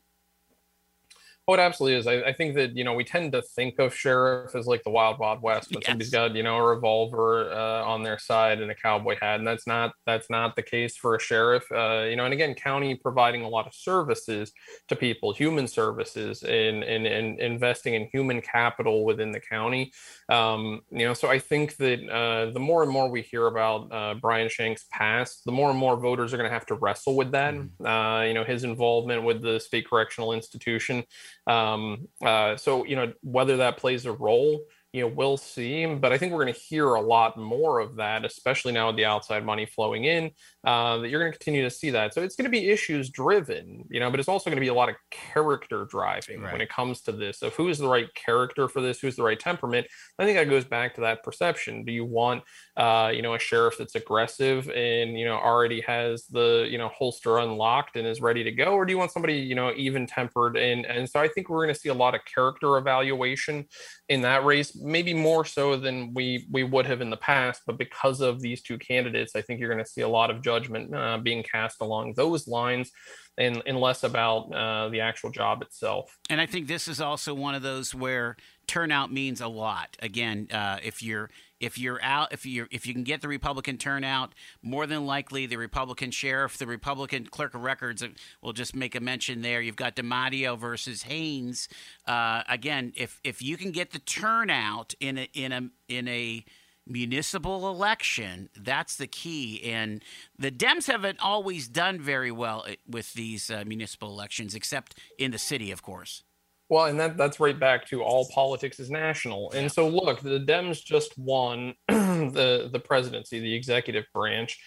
Oh, 1.47 1.53
it 1.53 1.60
absolutely 1.60 1.99
is. 1.99 2.08
I, 2.08 2.29
I, 2.29 2.34
think 2.34 2.55
that 2.55 2.75
you 2.75 2.84
know 2.84 2.93
we 2.93 3.03
tend 3.03 3.31
to 3.34 3.41
think 3.43 3.77
of 3.77 3.93
sheriff 3.93 4.55
as 4.55 4.65
like 4.65 4.84
the 4.84 4.89
wild 4.89 5.19
wild 5.19 5.43
west, 5.43 5.69
but 5.71 5.84
yes. 5.84 5.89
somebody's 5.89 6.10
got 6.10 6.36
you 6.36 6.41
know 6.41 6.58
a 6.58 6.63
revolver 6.63 7.51
uh, 7.51 7.84
on 7.84 8.01
their 8.01 8.17
side 8.17 8.62
and 8.62 8.71
a 8.71 8.75
cowboy 8.75 9.15
hat, 9.21 9.38
and 9.38 9.47
that's 9.47 9.67
not 9.67 9.93
that's 10.08 10.27
not 10.27 10.55
the 10.55 10.63
case 10.63 10.97
for 10.97 11.13
a 11.13 11.19
sheriff. 11.19 11.63
Uh, 11.71 12.05
you 12.10 12.15
know, 12.15 12.25
and 12.25 12.34
again, 12.34 12.55
county 12.55 12.95
providing 12.95 13.43
a 13.43 13.47
lot 13.47 13.67
of 13.67 13.75
services 13.75 14.51
to 14.88 14.95
people, 14.95 15.34
human 15.34 15.67
services, 15.67 16.41
and 16.41 16.84
and, 16.84 17.05
and 17.05 17.39
investing 17.39 17.93
in 17.93 18.10
human 18.12 18.41
capital 18.41 19.05
within 19.05 19.31
the 19.31 19.39
county. 19.39 19.91
Um, 20.29 20.81
you 20.89 21.05
know, 21.05 21.13
so 21.13 21.29
I 21.29 21.38
think 21.38 21.75
that 21.77 22.10
uh, 22.10 22.53
the 22.53 22.60
more 22.60 22.81
and 22.81 22.91
more 22.91 23.08
we 23.08 23.21
hear 23.21 23.45
about 23.45 23.91
uh, 23.91 24.15
Brian 24.15 24.49
Shank's 24.49 24.88
past, 24.91 25.43
the 25.45 25.51
more 25.51 25.69
and 25.69 25.77
more 25.77 25.95
voters 25.95 26.34
are 26.34 26.38
going 26.38 26.49
to 26.49 26.53
have 26.53 26.65
to 26.65 26.75
wrestle 26.75 27.15
with 27.15 27.31
that. 27.34 27.53
Uh, 27.86 28.23
you 28.23 28.34
know, 28.34 28.43
his 28.43 28.63
involvement 28.63 29.23
with 29.23 29.43
the 29.43 29.60
state 29.60 29.88
correctional 29.88 30.34
institution. 30.34 31.03
Um, 31.47 32.08
uh, 32.23 32.58
so, 32.58 32.86
you 32.86 32.95
know, 32.95 33.13
whether 33.21 33.58
that 33.58 33.77
plays 33.77 34.05
a 34.05 34.12
role 34.12 34.62
you 34.95 35.01
know, 35.01 35.08
we'll 35.13 35.36
see. 35.36 35.86
But 35.86 36.13
I 36.13 36.17
think 36.17 36.31
we're 36.31 36.45
going 36.45 36.53
to 36.53 36.60
hear 36.60 36.93
a 36.93 37.01
lot 37.01 37.38
more 37.38 37.79
of 37.79 37.97
that, 37.97 38.23
especially 38.23 38.71
now 38.71 38.88
with 38.88 38.95
the 38.95 39.03
outside 39.03 39.43
money 39.43 39.65
flowing 39.65 40.05
in. 40.05 40.31
Uh, 40.65 40.97
that 40.97 41.10
you're 41.10 41.19
going 41.19 41.32
to 41.32 41.38
continue 41.38 41.63
to 41.63 41.69
see 41.69 41.91
that. 41.91 42.13
So 42.13 42.21
it's 42.23 42.36
going 42.36 42.45
to 42.45 42.49
be 42.49 42.69
issues 42.69 43.10
driven, 43.10 43.86
you 43.89 43.99
know, 43.99 44.10
but 44.10 44.19
it's 44.19 44.30
also 44.30 44.49
going 44.49 44.58
to 44.58 44.62
be 44.62 44.69
a 44.69 44.73
lot 44.73 44.89
of 44.89 44.95
character 45.12 45.86
driving 45.86 46.41
right. 46.41 46.51
when 46.51 46.62
it 46.62 46.69
comes 46.69 47.01
to 47.04 47.12
this. 47.12 47.41
Of 47.41 47.54
who's 47.54 47.78
the 47.78 47.88
right 47.88 48.12
character 48.15 48.67
for 48.67 48.82
this, 48.82 48.99
who's 48.99 49.15
the 49.15 49.23
right 49.23 49.39
temperament. 49.39 49.86
I 50.17 50.25
think 50.25 50.38
that 50.38 50.49
goes 50.49 50.65
back 50.65 50.95
to 50.95 51.01
that 51.01 51.23
perception. 51.23 51.86
Do 51.86 51.91
you 51.91 52.04
want, 52.04 52.43
uh, 52.78 53.12
you 53.13 53.21
know, 53.21 53.36
a 53.36 53.39
sheriff 53.39 53.75
that's 53.78 53.95
aggressive 53.95 54.69
and 54.69 55.17
you 55.17 55.25
know 55.25 55.36
already 55.36 55.82
has 55.82 56.25
the 56.28 56.67
you 56.69 56.78
know 56.78 56.89
holster 56.89 57.38
unlocked 57.38 57.95
and 57.95 58.08
is 58.08 58.21
ready 58.21 58.43
to 58.43 58.51
go, 58.51 58.73
or 58.73 58.86
do 58.86 58.91
you 58.91 58.97
want 58.97 59.12
somebody 59.12 59.36
you 59.36 59.56
know 59.56 59.71
even 59.75 60.08
tempered? 60.08 60.58
And 60.58 60.86
and 60.86 61.10
so 61.10 61.19
I 61.19 61.28
think 61.28 61.49
we're 61.49 61.63
going 61.63 61.73
to 61.73 61.80
see 61.80 61.89
a 61.89 61.93
lot 61.93 62.15
of 62.15 62.21
character 62.25 62.78
evaluation 62.78 63.65
in 64.10 64.21
that 64.21 64.45
race 64.45 64.75
maybe 64.75 65.13
more 65.13 65.45
so 65.45 65.75
than 65.75 66.13
we 66.13 66.47
we 66.51 66.63
would 66.63 66.86
have 66.86 67.01
in 67.01 67.10
the 67.10 67.17
past. 67.17 67.62
But 67.67 67.78
because 67.78 68.21
of 68.21 68.41
these 68.41 68.62
two 68.62 68.78
candidates, 68.78 69.36
I 69.36 69.41
think 69.41 69.60
you're 69.60 69.71
going 69.71 69.84
to 69.84 69.89
see 69.89 70.01
a 70.01 70.08
lot 70.08 70.32
of 70.32 70.41
judgment 70.55 70.95
uh, 70.95 71.17
being 71.17 71.43
cast 71.43 71.81
along 71.81 72.13
those 72.15 72.47
lines. 72.47 72.91
And, 73.37 73.61
and 73.65 73.77
less 73.81 74.05
about 74.05 74.43
uh, 74.53 74.87
the 74.87 75.01
actual 75.01 75.29
job 75.29 75.61
itself. 75.61 76.17
And 76.29 76.39
I 76.39 76.45
think 76.45 76.67
this 76.69 76.87
is 76.87 77.01
also 77.01 77.33
one 77.33 77.53
of 77.53 77.63
those 77.63 77.93
where 77.93 78.37
turnout 78.65 79.11
means 79.11 79.41
a 79.41 79.49
lot. 79.49 79.97
Again, 80.01 80.47
uh, 80.53 80.77
if 80.81 81.03
you're 81.03 81.29
if 81.59 81.77
you're 81.77 82.01
out 82.01 82.31
if 82.31 82.45
you 82.45 82.67
if 82.71 82.87
you 82.87 82.93
can 82.93 83.03
get 83.03 83.21
the 83.21 83.27
Republican 83.27 83.77
turnout, 83.77 84.33
more 84.61 84.87
than 84.87 85.05
likely 85.05 85.47
the 85.47 85.57
Republican 85.57 86.11
sheriff, 86.11 86.57
the 86.57 86.65
Republican 86.65 87.25
clerk 87.25 87.53
of 87.55 87.61
records 87.61 88.01
uh, 88.01 88.07
will 88.41 88.53
just 88.53 88.73
make 88.73 88.95
a 88.95 89.01
mention 89.01 89.41
there. 89.41 89.61
You've 89.61 89.75
got 89.75 89.97
DiMatteo 89.97 90.57
versus 90.57 91.03
Haynes. 91.03 91.67
Uh, 92.07 92.43
again, 92.47 92.93
if 92.95 93.19
if 93.25 93.41
you 93.41 93.57
can 93.57 93.71
get 93.71 93.91
the 93.91 93.99
turnout 93.99 94.93
in 95.01 95.17
a 95.17 95.27
in 95.33 95.51
a 95.51 95.69
in 95.89 96.07
a 96.07 96.45
municipal 96.87 97.67
election, 97.69 98.49
that's 98.55 98.95
the 98.95 99.07
key. 99.07 99.61
And 99.63 100.03
the 100.37 100.51
Dems 100.51 100.87
haven't 100.87 101.19
always 101.19 101.67
done 101.67 101.99
very 101.99 102.31
well 102.31 102.65
uh, 102.67 102.73
with 102.87 103.13
these 103.13 103.49
uh, 103.49 103.63
municipal 103.65 104.09
elections, 104.09 104.55
except 104.55 104.99
in 105.17 105.31
the 105.31 105.39
city, 105.39 105.71
of 105.71 105.81
course. 105.81 106.23
Well, 106.67 106.85
and 106.85 106.99
that 106.99 107.15
that's 107.15 107.39
right 107.39 107.59
back 107.59 107.85
to 107.89 108.01
all 108.01 108.27
politics 108.33 108.79
is 108.79 108.89
national. 108.89 109.51
And 109.51 109.71
so 109.71 109.87
look, 109.87 110.21
the 110.21 110.39
Dems 110.39 110.83
just 110.83 111.17
won 111.17 111.75
the 111.87 112.69
the 112.71 112.79
presidency, 112.79 113.39
the 113.39 113.53
executive 113.53 114.05
branch, 114.13 114.59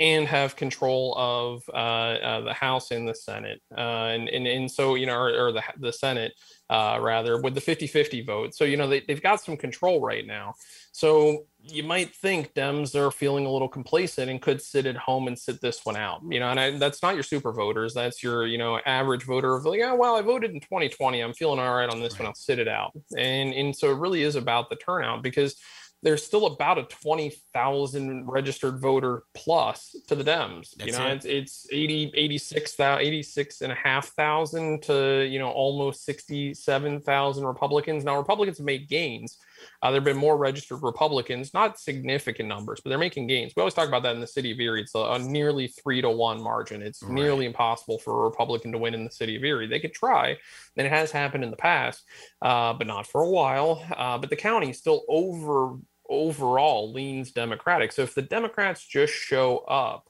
and 0.00 0.26
have 0.26 0.56
control 0.56 1.14
of 1.16 1.62
uh, 1.72 1.76
uh, 1.76 2.40
the 2.40 2.52
House 2.54 2.90
and 2.90 3.06
the 3.06 3.14
Senate. 3.14 3.60
Uh, 3.76 4.08
and, 4.10 4.28
and 4.28 4.46
and 4.46 4.70
so 4.70 4.94
you 4.94 5.04
know, 5.04 5.16
or, 5.16 5.48
or 5.48 5.52
the 5.52 5.62
the 5.78 5.92
Senate 5.92 6.32
uh, 6.70 6.98
rather, 7.00 7.40
with 7.40 7.54
the 7.54 7.60
50-50 7.60 8.26
vote. 8.26 8.54
So 8.54 8.64
you 8.64 8.76
know 8.76 8.88
they 8.88 9.00
they've 9.06 9.22
got 9.22 9.40
some 9.40 9.56
control 9.56 10.00
right 10.00 10.26
now. 10.26 10.54
So 10.92 11.44
you 11.66 11.82
might 11.82 12.14
think 12.14 12.52
Dems 12.54 12.94
are 12.94 13.10
feeling 13.10 13.46
a 13.46 13.50
little 13.50 13.68
complacent 13.68 14.30
and 14.30 14.40
could 14.40 14.60
sit 14.60 14.86
at 14.86 14.96
home 14.96 15.28
and 15.28 15.38
sit 15.38 15.60
this 15.60 15.84
one 15.84 15.96
out. 15.96 16.20
You 16.28 16.40
know, 16.40 16.50
and 16.50 16.60
I, 16.60 16.78
that's 16.78 17.02
not 17.02 17.14
your 17.14 17.22
super 17.22 17.52
voters. 17.52 17.94
That's 17.94 18.22
your, 18.22 18.46
you 18.46 18.58
know, 18.58 18.78
average 18.84 19.24
voter 19.24 19.54
of 19.54 19.64
like, 19.64 19.80
oh, 19.82 19.94
well, 19.94 20.16
I 20.16 20.22
voted 20.22 20.50
in 20.50 20.60
2020. 20.60 21.20
I'm 21.20 21.32
feeling 21.32 21.58
all 21.58 21.74
right 21.74 21.88
on 21.88 22.00
this 22.00 22.14
right. 22.14 22.20
one. 22.20 22.26
I'll 22.28 22.34
sit 22.34 22.58
it 22.58 22.68
out. 22.68 22.92
And 23.16 23.54
and 23.54 23.74
so 23.74 23.90
it 23.90 23.98
really 23.98 24.22
is 24.22 24.36
about 24.36 24.68
the 24.68 24.76
turnout 24.76 25.22
because 25.22 25.56
there's 26.04 26.22
still 26.22 26.44
about 26.46 26.78
a 26.78 26.82
20,000 26.82 28.28
registered 28.28 28.78
voter 28.78 29.22
plus 29.32 29.96
to 30.06 30.14
the 30.14 30.22
Dems. 30.22 30.74
That's 30.76 30.92
you 30.92 30.98
know, 30.98 31.06
it. 31.06 31.24
it's, 31.24 31.24
it's 31.24 31.66
80, 31.72 32.12
86, 32.14 32.78
86 32.78 33.60
and 33.62 33.72
a 33.72 33.74
half 33.74 34.08
thousand 34.08 34.82
to, 34.82 35.26
you 35.26 35.38
know, 35.38 35.48
almost 35.48 36.04
67,000 36.04 37.44
Republicans. 37.44 38.04
Now, 38.04 38.18
Republicans 38.18 38.58
have 38.58 38.66
made 38.66 38.86
gains. 38.86 39.38
Uh, 39.82 39.90
there 39.90 40.00
have 40.00 40.04
been 40.04 40.16
more 40.16 40.36
registered 40.36 40.82
Republicans, 40.82 41.52
not 41.54 41.78
significant 41.78 42.48
numbers, 42.48 42.80
but 42.82 42.90
they're 42.90 42.98
making 42.98 43.26
gains. 43.26 43.52
We 43.56 43.60
always 43.60 43.74
talk 43.74 43.88
about 43.88 44.02
that 44.04 44.14
in 44.14 44.20
the 44.20 44.26
city 44.26 44.52
of 44.52 44.60
Erie. 44.60 44.82
It's 44.82 44.94
a, 44.94 44.98
a 44.98 45.18
nearly 45.18 45.68
three 45.68 46.00
to 46.00 46.10
one 46.10 46.42
margin. 46.42 46.82
It's 46.82 47.02
right. 47.02 47.12
nearly 47.12 47.46
impossible 47.46 47.98
for 47.98 48.20
a 48.20 48.24
Republican 48.24 48.72
to 48.72 48.78
win 48.78 48.94
in 48.94 49.04
the 49.04 49.10
city 49.10 49.36
of 49.36 49.44
Erie. 49.44 49.66
They 49.66 49.80
could 49.80 49.94
try, 49.94 50.36
and 50.76 50.86
it 50.86 50.90
has 50.90 51.10
happened 51.10 51.44
in 51.44 51.50
the 51.50 51.56
past, 51.56 52.02
uh, 52.42 52.72
but 52.72 52.86
not 52.86 53.06
for 53.06 53.22
a 53.22 53.30
while. 53.30 53.84
Uh, 53.96 54.18
but 54.18 54.30
the 54.30 54.36
county 54.36 54.70
is 54.70 54.78
still 54.78 55.02
over 55.08 55.78
overall 56.08 56.92
leans 56.92 57.32
Democratic. 57.32 57.92
So 57.92 58.02
if 58.02 58.14
the 58.14 58.22
Democrats 58.22 58.86
just 58.86 59.12
show 59.12 59.58
up, 59.58 60.08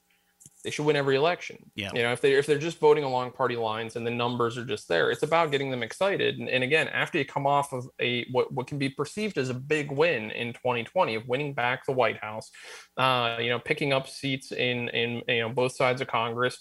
they 0.65 0.71
should 0.71 0.85
win 0.85 0.95
every 0.95 1.15
election. 1.15 1.57
Yeah. 1.75 1.91
You 1.93 2.01
know, 2.01 2.11
if 2.11 2.21
they 2.21 2.33
if 2.33 2.47
they're 2.47 2.57
just 2.57 2.79
voting 2.79 3.03
along 3.03 3.31
party 3.31 3.55
lines 3.55 3.95
and 3.95 4.05
the 4.05 4.11
numbers 4.11 4.57
are 4.57 4.65
just 4.65 4.87
there, 4.87 5.11
it's 5.11 5.21
about 5.21 5.51
getting 5.51 5.69
them 5.69 5.83
excited. 5.83 6.39
And, 6.39 6.49
and 6.49 6.63
again, 6.63 6.87
after 6.87 7.19
you 7.19 7.25
come 7.25 7.45
off 7.45 7.71
of 7.71 7.87
a 8.01 8.25
what, 8.31 8.51
what 8.51 8.65
can 8.65 8.79
be 8.79 8.89
perceived 8.89 9.37
as 9.37 9.49
a 9.49 9.53
big 9.53 9.91
win 9.91 10.31
in 10.31 10.53
2020 10.53 11.13
of 11.15 11.27
winning 11.27 11.53
back 11.53 11.85
the 11.85 11.91
White 11.91 12.17
House, 12.17 12.49
uh, 12.97 13.37
you 13.39 13.49
know, 13.49 13.59
picking 13.59 13.93
up 13.93 14.07
seats 14.07 14.51
in 14.51 14.89
in 14.89 15.21
you 15.27 15.41
know 15.41 15.49
both 15.49 15.75
sides 15.75 16.01
of 16.01 16.07
Congress 16.07 16.57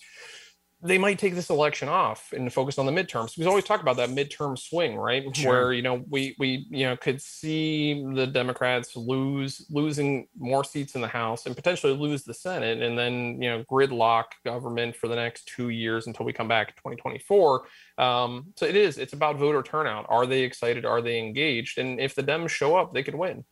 they 0.85 0.99
might 0.99 1.18
take 1.18 1.35
this 1.35 1.49
election 1.49 1.88
off 1.88 2.31
and 2.35 2.53
focus 2.53 2.79
on 2.79 2.85
the 2.85 2.92
midterms. 2.92 3.38
We 3.38 3.47
always 3.47 3.64
talk 3.64 3.81
about 3.81 3.97
that 3.97 4.11
midterm 4.11 4.59
swing, 4.59 4.97
right? 4.97 5.25
Sure. 5.35 5.51
Where 5.51 5.73
you 5.73 5.81
know 5.81 6.05
we 6.11 6.37
we 6.38 6.66
you 6.68 6.85
know 6.85 6.97
could 6.97 7.23
see 7.23 8.05
the 8.14 8.27
Democrats 8.27 8.94
lose 8.94 9.66
losing 9.70 10.29
more 10.37 10.62
seats 10.62 10.94
in 10.94 11.01
the 11.01 11.09
House 11.09 11.47
and 11.47 11.57
potentially 11.57 11.94
lose 11.94 12.25
the 12.25 12.35
Senate, 12.35 12.83
and 12.83 12.99
then 12.99 13.40
you 13.40 13.49
know 13.49 13.64
gridlock 13.64 14.25
government 14.44 14.94
for 14.94 15.09
the 15.09 15.16
next 15.16 15.47
two 15.47 15.70
years 15.70 16.07
until 16.07 16.27
we 16.27 16.35
come 16.35 16.49
back 16.49 16.68
in 16.68 16.75
2024. 16.75 17.64
Um, 17.97 18.53
so 18.55 18.66
it 18.66 18.77
is. 18.77 18.99
It's 18.99 19.14
about 19.14 19.38
voter 19.38 19.62
turnout. 19.62 20.05
Are 20.11 20.27
they 20.27 20.42
excited? 20.42 20.85
Are 20.85 21.01
they 21.01 21.18
engaged? 21.18 21.79
And 21.79 21.99
if 21.99 22.14
the 22.14 22.23
Dems 22.23 22.51
show 22.51 22.77
up, 22.77 22.92
they 22.92 23.03
could 23.03 23.14
win. 23.14 23.44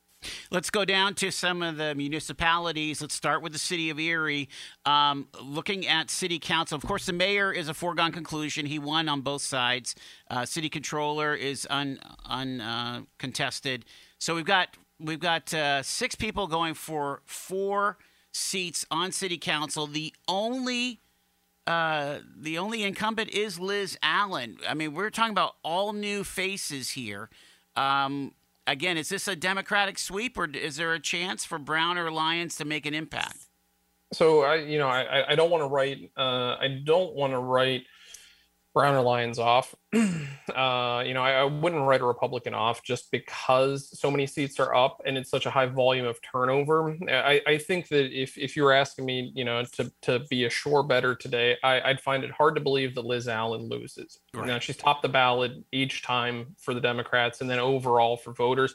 Let's 0.51 0.71
go 0.71 0.85
down 0.85 1.15
to 1.15 1.31
some 1.31 1.63
of 1.63 1.77
the 1.77 1.95
municipalities. 1.95 3.01
Let's 3.01 3.15
start 3.15 3.43
with 3.43 3.53
the 3.53 3.59
city 3.59 3.91
of 3.91 3.99
Erie. 3.99 4.49
Um, 4.85 5.29
looking 5.43 5.87
at 5.87 6.11
city 6.11 6.39
council, 6.39 6.77
of 6.77 6.85
course, 6.85 7.07
the 7.07 7.13
mayor 7.13 7.53
is 7.53 7.69
a 7.69 7.75
foregone 7.75 8.13
conclusion. 8.13 8.67
He 8.67 8.79
won 8.79 9.09
on 9.09 9.21
both 9.21 9.43
sides. 9.43 9.95
Uh, 10.31 10.45
city 10.45 10.69
controller 10.69 11.35
is 11.35 11.67
uncontested. 11.67 13.81
Uh, 13.81 13.89
so 14.19 14.35
we've 14.35 14.45
got 14.45 14.69
we've 15.01 15.21
got 15.21 15.53
uh, 15.53 15.83
six 15.83 16.15
people 16.15 16.47
going 16.47 16.75
for 16.75 17.23
four 17.25 17.99
seats 18.33 18.87
on 18.91 19.13
city 19.13 19.39
council. 19.39 19.87
The 19.87 20.15
only 20.29 21.01
uh, 21.67 22.19
the 22.37 22.59
only 22.59 22.83
incumbent 22.83 23.31
is 23.31 23.61
Liz 23.61 23.97
Allen. 24.03 24.59
I 24.69 24.75
mean, 24.75 24.95
we're 24.95 25.11
talking 25.11 25.33
about 25.33 25.57
all 25.63 25.93
new 25.93 26.25
faces 26.25 26.91
here. 26.91 27.31
Um, 27.77 28.33
again, 28.67 28.97
is 28.97 29.09
this 29.09 29.29
a 29.29 29.37
Democratic 29.37 29.99
sweep, 29.99 30.39
or 30.39 30.47
is 30.47 30.77
there 30.77 30.93
a 30.93 31.01
chance 31.01 31.45
for 31.45 31.59
Brown 31.59 31.99
or 31.99 32.11
Lyons 32.11 32.57
to 32.57 32.65
make 32.65 32.87
an 32.87 32.95
impact? 32.95 33.49
So 34.13 34.43
I, 34.43 34.57
you 34.57 34.79
know, 34.79 34.89
I, 34.89 35.33
I 35.33 35.35
don't 35.35 35.51
want 35.51 35.63
to 35.63 35.69
write, 35.69 36.11
uh, 36.17 36.57
I 36.61 36.83
don't 36.85 37.15
want 37.15 37.33
to 37.33 37.39
write 37.39 37.85
Brown 38.75 38.95
or 38.95 39.03
Lyons 39.03 39.39
off. 39.39 39.75
uh, 39.95 41.03
you 41.07 41.13
know, 41.13 41.23
I, 41.23 41.33
I, 41.33 41.45
wouldn't 41.45 41.83
write 41.83 42.01
a 42.01 42.05
Republican 42.05 42.55
off 42.55 42.83
just 42.83 43.11
because 43.11 43.99
so 43.99 44.11
many 44.11 44.27
seats 44.27 44.59
are 44.59 44.75
up 44.75 45.03
and 45.05 45.19
it's 45.19 45.29
such 45.29 45.45
a 45.45 45.51
high 45.51 45.67
volume 45.67 46.07
of 46.07 46.19
turnover. 46.23 46.97
I, 47.11 47.43
I 47.47 47.59
think 47.59 47.89
that 47.89 48.11
if, 48.19 48.39
if 48.39 48.57
you 48.57 48.63
were 48.63 48.73
asking 48.73 49.05
me, 49.05 49.31
you 49.35 49.45
know, 49.45 49.63
to, 49.73 49.93
to 50.03 50.21
be 50.31 50.45
a 50.45 50.51
sure 50.51 50.83
better 50.83 51.15
today, 51.15 51.59
I, 51.63 51.87
would 51.89 52.01
find 52.01 52.25
it 52.25 52.31
hard 52.31 52.55
to 52.55 52.63
believe 52.63 52.95
that 52.95 53.05
Liz 53.05 53.29
Allen 53.29 53.69
loses. 53.69 54.21
Right. 54.33 54.47
You 54.47 54.53
know, 54.53 54.59
she's 54.59 54.79
topped 54.79 55.03
the 55.03 55.09
ballot 55.11 55.53
each 55.73 56.03
time 56.03 56.57
for 56.59 56.73
the 56.73 56.81
Democrats 56.81 57.43
and 57.43 57.51
then 57.51 57.59
overall 57.59 58.17
for 58.17 58.33
voters. 58.33 58.75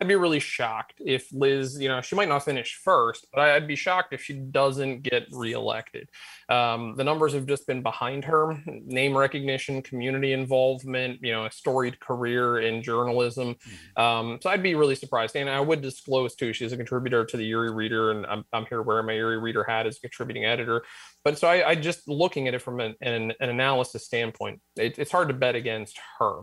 I'd 0.00 0.06
be 0.06 0.14
really 0.14 0.38
shocked 0.38 1.00
if 1.04 1.26
Liz, 1.32 1.80
you 1.80 1.88
know, 1.88 2.00
she 2.00 2.14
might 2.14 2.28
not 2.28 2.44
finish 2.44 2.80
first, 2.84 3.26
but 3.32 3.40
I'd 3.40 3.66
be 3.66 3.74
shocked 3.74 4.12
if 4.12 4.22
she 4.22 4.34
doesn't 4.34 5.02
get 5.02 5.26
reelected. 5.32 6.08
Um, 6.48 6.94
the 6.96 7.02
numbers 7.02 7.32
have 7.32 7.46
just 7.46 7.66
been 7.66 7.82
behind 7.82 8.24
her 8.24 8.62
name 8.66 9.16
recognition, 9.16 9.82
community 9.82 10.32
involvement, 10.32 11.18
you 11.20 11.32
know, 11.32 11.46
a 11.46 11.50
storied 11.50 11.98
career 11.98 12.60
in 12.60 12.80
journalism. 12.80 13.54
Mm-hmm. 13.54 14.00
Um, 14.00 14.38
so 14.40 14.50
I'd 14.50 14.62
be 14.62 14.76
really 14.76 14.94
surprised. 14.94 15.34
And 15.34 15.50
I 15.50 15.60
would 15.60 15.82
disclose 15.82 16.36
too, 16.36 16.52
she's 16.52 16.72
a 16.72 16.76
contributor 16.76 17.24
to 17.24 17.36
the 17.36 17.48
Erie 17.48 17.72
Reader, 17.72 18.12
and 18.12 18.26
I'm, 18.26 18.44
I'm 18.52 18.66
here 18.66 18.82
wearing 18.82 19.06
my 19.06 19.14
Erie 19.14 19.38
Reader 19.38 19.64
hat 19.64 19.86
as 19.86 19.96
a 19.96 20.00
contributing 20.00 20.44
editor. 20.44 20.84
But 21.24 21.38
so 21.38 21.48
I, 21.48 21.70
I 21.70 21.74
just 21.74 22.06
looking 22.06 22.46
at 22.46 22.54
it 22.54 22.62
from 22.62 22.78
an, 22.78 22.94
an, 23.00 23.32
an 23.40 23.48
analysis 23.48 24.04
standpoint, 24.04 24.60
it, 24.76 24.98
it's 24.98 25.10
hard 25.10 25.28
to 25.28 25.34
bet 25.34 25.56
against 25.56 25.98
her. 26.20 26.42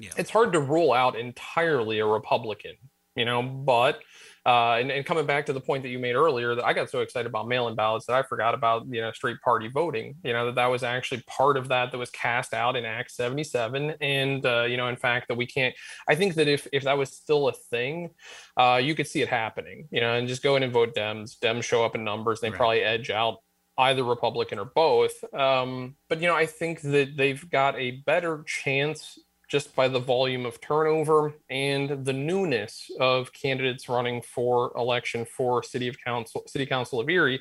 Yeah. 0.00 0.10
It's 0.16 0.30
hard 0.30 0.52
to 0.54 0.60
rule 0.60 0.92
out 0.92 1.16
entirely 1.16 1.98
a 1.98 2.06
Republican, 2.06 2.74
you 3.14 3.24
know, 3.24 3.42
but 3.42 4.00
uh, 4.46 4.78
and, 4.80 4.90
and 4.90 5.04
coming 5.04 5.26
back 5.26 5.44
to 5.46 5.52
the 5.52 5.60
point 5.60 5.82
that 5.82 5.90
you 5.90 5.98
made 5.98 6.14
earlier, 6.14 6.54
that 6.54 6.64
I 6.64 6.72
got 6.72 6.88
so 6.88 7.00
excited 7.00 7.28
about 7.28 7.46
mail-in 7.46 7.74
ballots 7.74 8.06
that 8.06 8.16
I 8.16 8.22
forgot 8.22 8.54
about 8.54 8.86
you 8.88 9.02
know 9.02 9.12
straight 9.12 9.38
party 9.42 9.68
voting. 9.68 10.16
You 10.24 10.32
know 10.32 10.46
that 10.46 10.54
that 10.54 10.68
was 10.68 10.82
actually 10.82 11.22
part 11.26 11.58
of 11.58 11.68
that 11.68 11.92
that 11.92 11.98
was 11.98 12.08
cast 12.08 12.54
out 12.54 12.74
in 12.74 12.86
Act 12.86 13.10
77, 13.10 13.96
and 14.00 14.46
uh, 14.46 14.62
you 14.62 14.78
know 14.78 14.88
in 14.88 14.96
fact 14.96 15.28
that 15.28 15.36
we 15.36 15.44
can't. 15.44 15.74
I 16.08 16.14
think 16.14 16.36
that 16.36 16.48
if 16.48 16.66
if 16.72 16.84
that 16.84 16.96
was 16.96 17.10
still 17.10 17.48
a 17.48 17.52
thing, 17.52 18.10
uh, 18.56 18.80
you 18.82 18.94
could 18.94 19.06
see 19.06 19.20
it 19.20 19.28
happening. 19.28 19.88
You 19.90 20.00
know, 20.00 20.14
and 20.14 20.26
just 20.26 20.42
go 20.42 20.56
in 20.56 20.62
and 20.62 20.72
vote 20.72 20.94
Dems. 20.94 21.38
Dems 21.38 21.64
show 21.64 21.84
up 21.84 21.94
in 21.94 22.02
numbers. 22.02 22.40
They 22.40 22.48
right. 22.48 22.56
probably 22.56 22.80
edge 22.80 23.10
out 23.10 23.40
either 23.76 24.04
Republican 24.04 24.58
or 24.58 24.64
both. 24.64 25.12
Um, 25.34 25.96
but 26.08 26.20
you 26.20 26.28
know, 26.28 26.34
I 26.34 26.46
think 26.46 26.80
that 26.80 27.16
they've 27.16 27.50
got 27.50 27.78
a 27.78 28.02
better 28.06 28.42
chance 28.46 29.18
just 29.50 29.74
by 29.74 29.88
the 29.88 29.98
volume 29.98 30.46
of 30.46 30.60
turnover 30.60 31.34
and 31.50 32.04
the 32.04 32.12
newness 32.12 32.90
of 33.00 33.32
candidates 33.32 33.88
running 33.88 34.22
for 34.22 34.72
election 34.76 35.24
for 35.24 35.62
city 35.62 35.88
of 35.88 35.96
council 36.02 36.44
city 36.46 36.64
council 36.64 37.00
of 37.00 37.10
erie. 37.10 37.40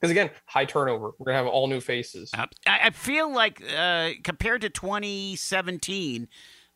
Because 0.00 0.10
again 0.10 0.30
high 0.46 0.64
turnover. 0.64 1.10
We're 1.18 1.26
gonna 1.26 1.38
have 1.38 1.46
all 1.46 1.66
new 1.66 1.80
faces. 1.80 2.30
I 2.66 2.90
feel 2.90 3.32
like 3.32 3.62
uh, 3.76 4.10
compared 4.22 4.60
to 4.62 4.70
2017 4.70 6.28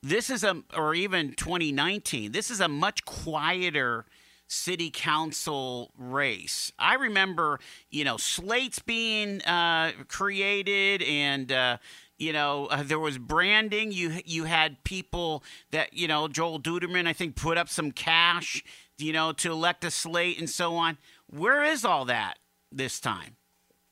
this 0.03 0.31
is 0.31 0.43
a 0.43 0.63
or 0.77 0.95
even 0.95 1.35
2019 1.35 2.33
this 2.33 2.51
is 2.51 2.61
a 2.61 2.69
much 2.69 3.05
quieter 3.05 4.07
city 4.53 4.91
council 4.91 5.93
race. 5.97 6.73
I 6.79 6.95
remember, 6.95 7.59
you 7.91 8.05
know, 8.05 8.19
slates 8.19 8.81
being 8.81 9.41
uh, 9.43 9.93
created 10.09 11.03
and, 11.03 11.51
uh, 11.51 11.79
you 12.23 12.33
know, 12.33 12.67
uh, 12.67 12.85
there 12.85 13.01
was 13.01 13.19
branding. 13.19 13.91
You 13.91 14.21
you 14.25 14.45
had 14.45 14.85
people 14.85 15.43
that 15.73 15.93
you 15.93 16.07
know, 16.07 16.29
Joel 16.29 16.61
Duderman, 16.61 17.09
I 17.09 17.13
think, 17.13 17.35
put 17.35 17.59
up 17.59 17.69
some 17.69 17.91
cash, 17.91 18.63
you 18.97 19.13
know, 19.13 19.33
to 19.33 19.51
elect 19.51 19.85
a 19.85 19.91
slate 19.91 20.39
and 20.39 20.49
so 20.49 20.77
on. 20.77 20.99
Where 21.27 21.65
is 21.65 21.85
all 21.85 22.05
that 22.05 22.39
this 22.71 23.01
time? 23.01 23.37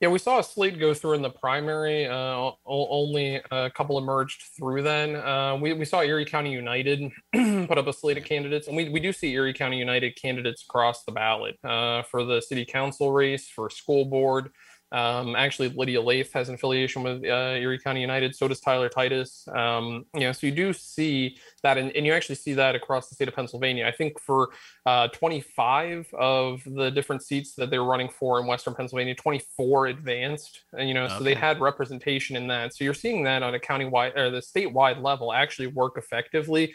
Yeah, 0.01 0.09
we 0.09 0.19
saw 0.19 0.39
a 0.39 0.45
slate 0.45 0.79
go 0.79 0.95
through 0.95 1.15
in 1.15 1.23
the 1.23 1.31
primary. 1.31 2.07
Uh, 2.07 2.53
only 2.65 3.43
a 3.51 3.69
couple 3.69 3.99
emerged 3.99 4.45
through 4.57 4.83
then. 4.83 5.17
Uh, 5.17 5.59
we, 5.61 5.75
we 5.75 5.85
saw 5.85 6.01
Erie 6.01 6.25
County 6.25 6.53
United 6.53 7.13
put 7.35 7.77
up 7.77 7.87
a 7.87 7.93
slate 7.93 8.17
of 8.17 8.25
candidates, 8.25 8.67
and 8.69 8.77
we, 8.77 8.89
we 8.89 8.99
do 8.99 9.13
see 9.13 9.35
Erie 9.35 9.53
County 9.53 9.77
United 9.77 10.17
candidates 10.17 10.63
across 10.63 11.05
the 11.05 11.13
ballot 11.13 11.59
uh, 11.65 12.03
for 12.05 12.25
the 12.25 12.41
city 12.41 12.65
council 12.65 13.13
race, 13.13 13.47
for 13.47 13.69
school 13.69 14.07
board, 14.07 14.51
um, 14.93 15.37
actually, 15.37 15.69
Lydia 15.69 16.01
Laith 16.01 16.33
has 16.33 16.49
an 16.49 16.57
affiliation 16.57 17.03
with 17.03 17.25
uh, 17.25 17.55
Erie 17.57 17.79
County 17.79 18.01
United. 18.01 18.35
So 18.35 18.49
does 18.49 18.61
Tyler 18.61 18.89
Titus. 18.89 19.47
Um, 19.55 20.05
you 20.15 20.21
know, 20.21 20.33
so 20.33 20.47
you 20.47 20.53
do 20.53 20.73
see 20.73 21.37
that, 21.63 21.79
and, 21.79 21.95
and, 21.95 22.05
you 22.05 22.13
actually 22.13 22.35
see 22.35 22.55
that 22.55 22.75
across 22.75 23.09
the 23.09 23.15
state 23.15 23.29
of 23.29 23.35
Pennsylvania. 23.35 23.87
I 23.87 23.93
think 23.93 24.19
for 24.19 24.51
uh, 24.87 25.09
25 25.09 26.13
of 26.15 26.63
the 26.65 26.91
different 26.91 27.23
seats 27.23 27.55
that 27.55 27.71
they 27.71 27.79
were 27.79 27.85
running 27.85 28.09
for 28.09 28.41
in 28.41 28.47
Western 28.47 28.75
Pennsylvania, 28.75 29.15
24 29.15 29.87
advanced. 29.87 30.63
And 30.73 30.89
you 30.89 30.95
know, 30.95 31.05
okay. 31.05 31.19
so 31.19 31.25
they 31.25 31.35
had 31.35 31.61
representation 31.61 32.37
in 32.37 32.49
that. 32.49 32.75
So 32.75 32.83
you're 32.83 32.95
seeing 32.95 33.23
that 33.25 33.43
on 33.45 33.55
a 33.55 33.61
county-wide 33.61 34.17
or 34.17 34.31
the 34.31 34.41
statewide 34.41 35.03
level 35.03 35.33
actually 35.33 35.69
work 35.69 35.99
effectively 35.99 36.75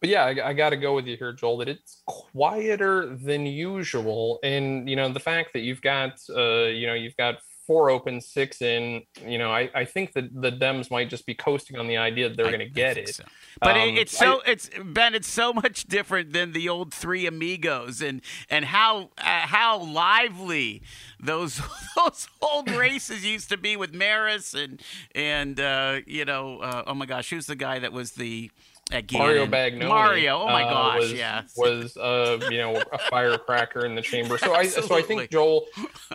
but 0.00 0.10
yeah, 0.10 0.24
I, 0.24 0.50
I 0.50 0.52
got 0.52 0.70
to 0.70 0.76
go 0.76 0.94
with 0.94 1.06
you 1.06 1.16
here, 1.16 1.32
Joel. 1.32 1.58
That 1.58 1.68
it's 1.68 2.02
quieter 2.06 3.16
than 3.16 3.46
usual, 3.46 4.38
and 4.42 4.88
you 4.88 4.96
know 4.96 5.08
the 5.08 5.20
fact 5.20 5.52
that 5.54 5.60
you've 5.60 5.82
got, 5.82 6.20
uh, 6.30 6.64
you 6.66 6.86
know, 6.86 6.94
you've 6.94 7.16
got 7.16 7.38
four 7.68 7.90
open, 7.90 8.20
six 8.20 8.62
in. 8.62 9.02
You 9.24 9.38
know, 9.38 9.52
I, 9.52 9.70
I 9.74 9.84
think 9.84 10.14
that 10.14 10.40
the 10.40 10.50
Dems 10.50 10.90
might 10.90 11.10
just 11.10 11.26
be 11.26 11.34
coasting 11.34 11.78
on 11.78 11.86
the 11.86 11.98
idea 11.98 12.28
that 12.28 12.36
they're 12.36 12.46
going 12.46 12.60
to 12.60 12.68
get 12.68 12.96
it. 12.96 13.14
So. 13.14 13.24
But 13.60 13.76
um, 13.76 13.88
it's 13.90 14.16
so 14.16 14.40
I, 14.46 14.52
it's 14.52 14.70
Ben. 14.84 15.14
It's 15.14 15.28
so 15.28 15.52
much 15.52 15.84
different 15.84 16.32
than 16.32 16.52
the 16.52 16.68
old 16.68 16.94
Three 16.94 17.26
Amigos, 17.26 18.00
and 18.00 18.22
and 18.48 18.64
how 18.64 19.10
uh, 19.18 19.46
how 19.46 19.78
lively 19.78 20.82
those 21.20 21.60
those 21.96 22.28
old 22.40 22.70
races 22.70 23.24
used 23.24 23.50
to 23.50 23.56
be 23.56 23.76
with 23.76 23.92
Maris 23.92 24.54
and 24.54 24.80
and 25.14 25.60
uh, 25.60 26.00
you 26.06 26.24
know, 26.24 26.60
uh, 26.60 26.84
oh 26.86 26.94
my 26.94 27.06
gosh, 27.06 27.30
who's 27.30 27.46
the 27.46 27.56
guy 27.56 27.78
that 27.78 27.92
was 27.92 28.12
the 28.12 28.50
Again. 28.90 29.18
Mario 29.18 29.46
Bagnoni. 29.46 29.88
Mario, 29.88 30.38
oh 30.38 30.46
my 30.46 30.64
uh, 30.64 30.70
gosh, 30.70 31.00
was, 31.00 31.12
yeah, 31.12 31.42
was 31.58 31.96
uh, 31.98 32.38
you 32.50 32.56
know 32.56 32.82
a 32.90 32.98
firecracker 32.98 33.84
in 33.84 33.94
the 33.94 34.00
chamber. 34.00 34.38
So 34.38 34.54
I 34.54 34.66
so 34.66 34.96
I 34.96 35.02
think 35.02 35.30
Joel, 35.30 35.66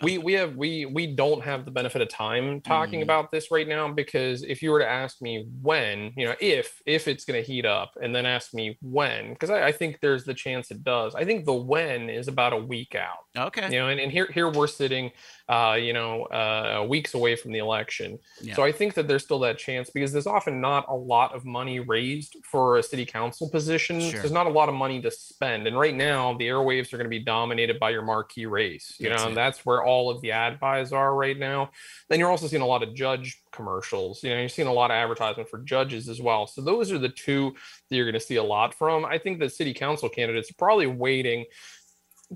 we 0.02 0.18
we 0.18 0.32
have 0.32 0.56
we 0.56 0.84
we 0.84 1.06
don't 1.06 1.42
have 1.44 1.64
the 1.64 1.70
benefit 1.70 2.02
of 2.02 2.08
time 2.08 2.60
talking 2.60 2.98
mm. 2.98 3.04
about 3.04 3.30
this 3.30 3.52
right 3.52 3.68
now 3.68 3.92
because 3.92 4.42
if 4.42 4.60
you 4.60 4.72
were 4.72 4.80
to 4.80 4.88
ask 4.88 5.22
me 5.22 5.46
when, 5.62 6.12
you 6.16 6.26
know, 6.26 6.34
if 6.40 6.82
if 6.84 7.06
it's 7.06 7.24
going 7.24 7.40
to 7.40 7.46
heat 7.46 7.64
up, 7.64 7.92
and 8.02 8.12
then 8.12 8.26
ask 8.26 8.52
me 8.52 8.76
when, 8.82 9.30
because 9.34 9.50
I, 9.50 9.68
I, 9.68 9.72
think 9.72 10.00
there's 10.00 10.24
the 10.24 10.34
chance 10.34 10.72
it 10.72 10.82
does. 10.82 11.14
I 11.14 11.24
think 11.24 11.44
the 11.44 11.54
when 11.54 12.10
is 12.10 12.26
about 12.26 12.52
a 12.52 12.58
week 12.58 12.96
out. 12.96 13.46
Okay, 13.46 13.72
you 13.72 13.78
know, 13.78 13.88
and, 13.88 14.00
and 14.00 14.10
here 14.10 14.28
here 14.34 14.50
we're 14.50 14.66
sitting 14.66 15.12
uh, 15.48 15.76
you 15.78 15.92
know, 15.92 16.24
uh, 16.24 16.86
weeks 16.88 17.12
away 17.12 17.36
from 17.36 17.52
the 17.52 17.58
election. 17.58 18.18
Yeah. 18.40 18.54
So 18.54 18.62
I 18.62 18.72
think 18.72 18.94
that 18.94 19.06
there's 19.06 19.24
still 19.24 19.38
that 19.40 19.58
chance 19.58 19.90
because 19.90 20.10
there's 20.10 20.26
often 20.26 20.60
not 20.60 20.86
a 20.88 20.94
lot 20.94 21.34
of 21.34 21.44
money 21.44 21.80
raised 21.80 22.36
for 22.50 22.78
a 22.78 22.82
city 22.82 23.04
council 23.04 23.50
position. 23.50 24.00
Sure. 24.00 24.20
There's 24.20 24.32
not 24.32 24.46
a 24.46 24.50
lot 24.50 24.70
of 24.70 24.74
money 24.74 25.02
to 25.02 25.10
spend. 25.10 25.66
And 25.66 25.78
right 25.78 25.94
now, 25.94 26.32
the 26.34 26.46
airwaves 26.46 26.92
are 26.92 26.96
going 26.96 27.04
to 27.04 27.10
be 27.10 27.18
dominated 27.18 27.78
by 27.78 27.90
your 27.90 28.02
marquee 28.02 28.46
race. 28.46 28.94
You 28.98 29.10
that's 29.10 29.22
know, 29.22 29.28
and 29.28 29.36
that's 29.36 29.66
where 29.66 29.84
all 29.84 30.10
of 30.10 30.22
the 30.22 30.32
ad 30.32 30.58
buys 30.60 30.92
are 30.92 31.14
right 31.14 31.38
now. 31.38 31.70
Then 32.08 32.18
you're 32.18 32.30
also 32.30 32.46
seeing 32.46 32.62
a 32.62 32.66
lot 32.66 32.82
of 32.82 32.94
judge 32.94 33.42
commercials. 33.52 34.22
You 34.22 34.30
know, 34.30 34.40
you're 34.40 34.48
seeing 34.48 34.68
a 34.68 34.72
lot 34.72 34.90
of 34.90 34.94
advertisement 34.94 35.50
for 35.50 35.58
judges 35.58 36.08
as 36.08 36.22
well. 36.22 36.46
So 36.46 36.62
those 36.62 36.90
are 36.90 36.98
the 36.98 37.10
two 37.10 37.54
that 37.90 37.96
you're 37.96 38.06
going 38.06 38.14
to 38.14 38.20
see 38.20 38.36
a 38.36 38.42
lot 38.42 38.74
from. 38.74 39.04
I 39.04 39.18
think 39.18 39.40
the 39.40 39.50
city 39.50 39.74
council 39.74 40.08
candidates 40.08 40.50
are 40.50 40.54
probably 40.54 40.86
waiting 40.86 41.44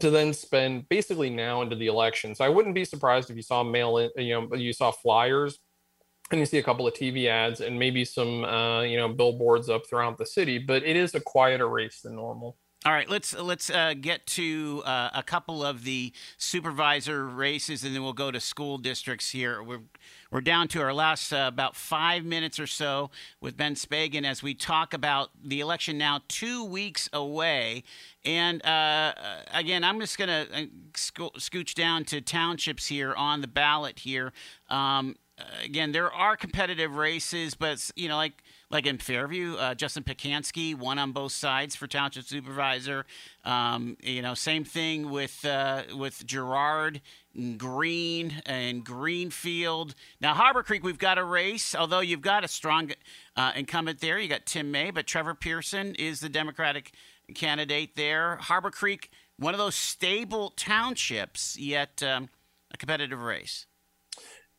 to 0.00 0.10
then 0.10 0.32
spend 0.32 0.88
basically 0.88 1.30
now 1.30 1.62
into 1.62 1.76
the 1.76 1.86
election. 1.86 2.34
So 2.34 2.44
I 2.44 2.48
wouldn't 2.48 2.74
be 2.74 2.84
surprised 2.84 3.30
if 3.30 3.36
you 3.36 3.42
saw 3.42 3.62
mail 3.62 3.98
in, 3.98 4.10
you 4.16 4.34
know, 4.34 4.56
you 4.56 4.72
saw 4.72 4.90
flyers 4.90 5.58
and 6.30 6.40
you 6.40 6.46
see 6.46 6.58
a 6.58 6.62
couple 6.62 6.86
of 6.86 6.94
TV 6.94 7.26
ads 7.26 7.60
and 7.60 7.78
maybe 7.78 8.04
some, 8.04 8.44
uh, 8.44 8.82
you 8.82 8.96
know, 8.96 9.08
billboards 9.08 9.68
up 9.68 9.86
throughout 9.88 10.18
the 10.18 10.26
city, 10.26 10.58
but 10.58 10.82
it 10.84 10.96
is 10.96 11.14
a 11.14 11.20
quieter 11.20 11.68
race 11.68 12.00
than 12.02 12.16
normal. 12.16 12.56
All 12.86 12.92
right, 12.92 13.08
let's 13.10 13.36
let's 13.36 13.70
uh, 13.70 13.94
get 14.00 14.24
to 14.28 14.82
uh, 14.84 15.10
a 15.12 15.24
couple 15.24 15.64
of 15.64 15.82
the 15.82 16.12
supervisor 16.36 17.26
races, 17.26 17.82
and 17.82 17.92
then 17.92 18.04
we'll 18.04 18.12
go 18.12 18.30
to 18.30 18.38
school 18.38 18.78
districts 18.78 19.30
here. 19.30 19.60
We're 19.60 19.80
we're 20.30 20.40
down 20.42 20.68
to 20.68 20.82
our 20.82 20.92
last 20.92 21.32
uh, 21.32 21.46
about 21.48 21.74
five 21.74 22.24
minutes 22.24 22.60
or 22.60 22.66
so 22.66 23.10
with 23.40 23.56
Ben 23.56 23.74
Speggen 23.74 24.24
as 24.24 24.42
we 24.42 24.54
talk 24.54 24.92
about 24.92 25.30
the 25.42 25.60
election 25.60 25.96
now 25.96 26.20
two 26.28 26.64
weeks 26.64 27.08
away. 27.12 27.82
And 28.24 28.64
uh, 28.64 28.68
uh, 28.68 29.12
again, 29.54 29.84
I'm 29.84 29.98
just 30.00 30.18
going 30.18 30.28
to 30.28 30.46
uh, 30.54 30.66
sco- 30.94 31.30
scooch 31.38 31.74
down 31.74 32.04
to 32.06 32.20
townships 32.20 32.86
here 32.86 33.14
on 33.14 33.40
the 33.40 33.48
ballot 33.48 34.00
here. 34.00 34.32
Um, 34.68 35.16
again, 35.64 35.92
there 35.92 36.12
are 36.12 36.36
competitive 36.36 36.96
races, 36.96 37.54
but 37.54 37.90
you 37.96 38.08
know, 38.08 38.16
like 38.16 38.42
like 38.70 38.86
in 38.86 38.98
Fairview, 38.98 39.56
uh, 39.56 39.74
Justin 39.74 40.02
Pekansky 40.02 40.74
won 40.74 40.98
on 40.98 41.12
both 41.12 41.32
sides 41.32 41.74
for 41.74 41.86
township 41.86 42.24
supervisor. 42.24 43.06
Um, 43.44 43.96
you 44.02 44.20
know, 44.20 44.34
same 44.34 44.64
thing 44.64 45.10
with 45.10 45.44
uh, 45.44 45.84
with 45.96 46.26
Girard 46.26 47.00
and 47.34 47.58
Green 47.58 48.42
and 48.44 48.84
Greenfield. 48.84 49.94
Now 50.20 50.34
Harbor 50.34 50.62
Creek, 50.62 50.82
we've 50.82 50.98
got 50.98 51.16
a 51.16 51.24
race, 51.24 51.74
although 51.74 52.00
you've 52.00 52.20
got 52.20 52.44
a 52.44 52.48
strong 52.48 52.92
uh, 53.36 53.52
incumbent 53.56 54.00
there. 54.00 54.18
You 54.18 54.28
got 54.28 54.44
Tim 54.44 54.70
May, 54.70 54.90
but 54.90 55.06
Trevor 55.06 55.34
Pearson 55.34 55.94
is 55.94 56.20
the 56.20 56.28
Democratic 56.28 56.92
candidate 57.34 57.96
there. 57.96 58.36
Harbor 58.36 58.70
Creek, 58.70 59.10
one 59.38 59.54
of 59.54 59.58
those 59.58 59.76
stable 59.76 60.50
townships, 60.56 61.58
yet 61.58 62.02
um, 62.02 62.28
a 62.72 62.76
competitive 62.76 63.20
race. 63.20 63.67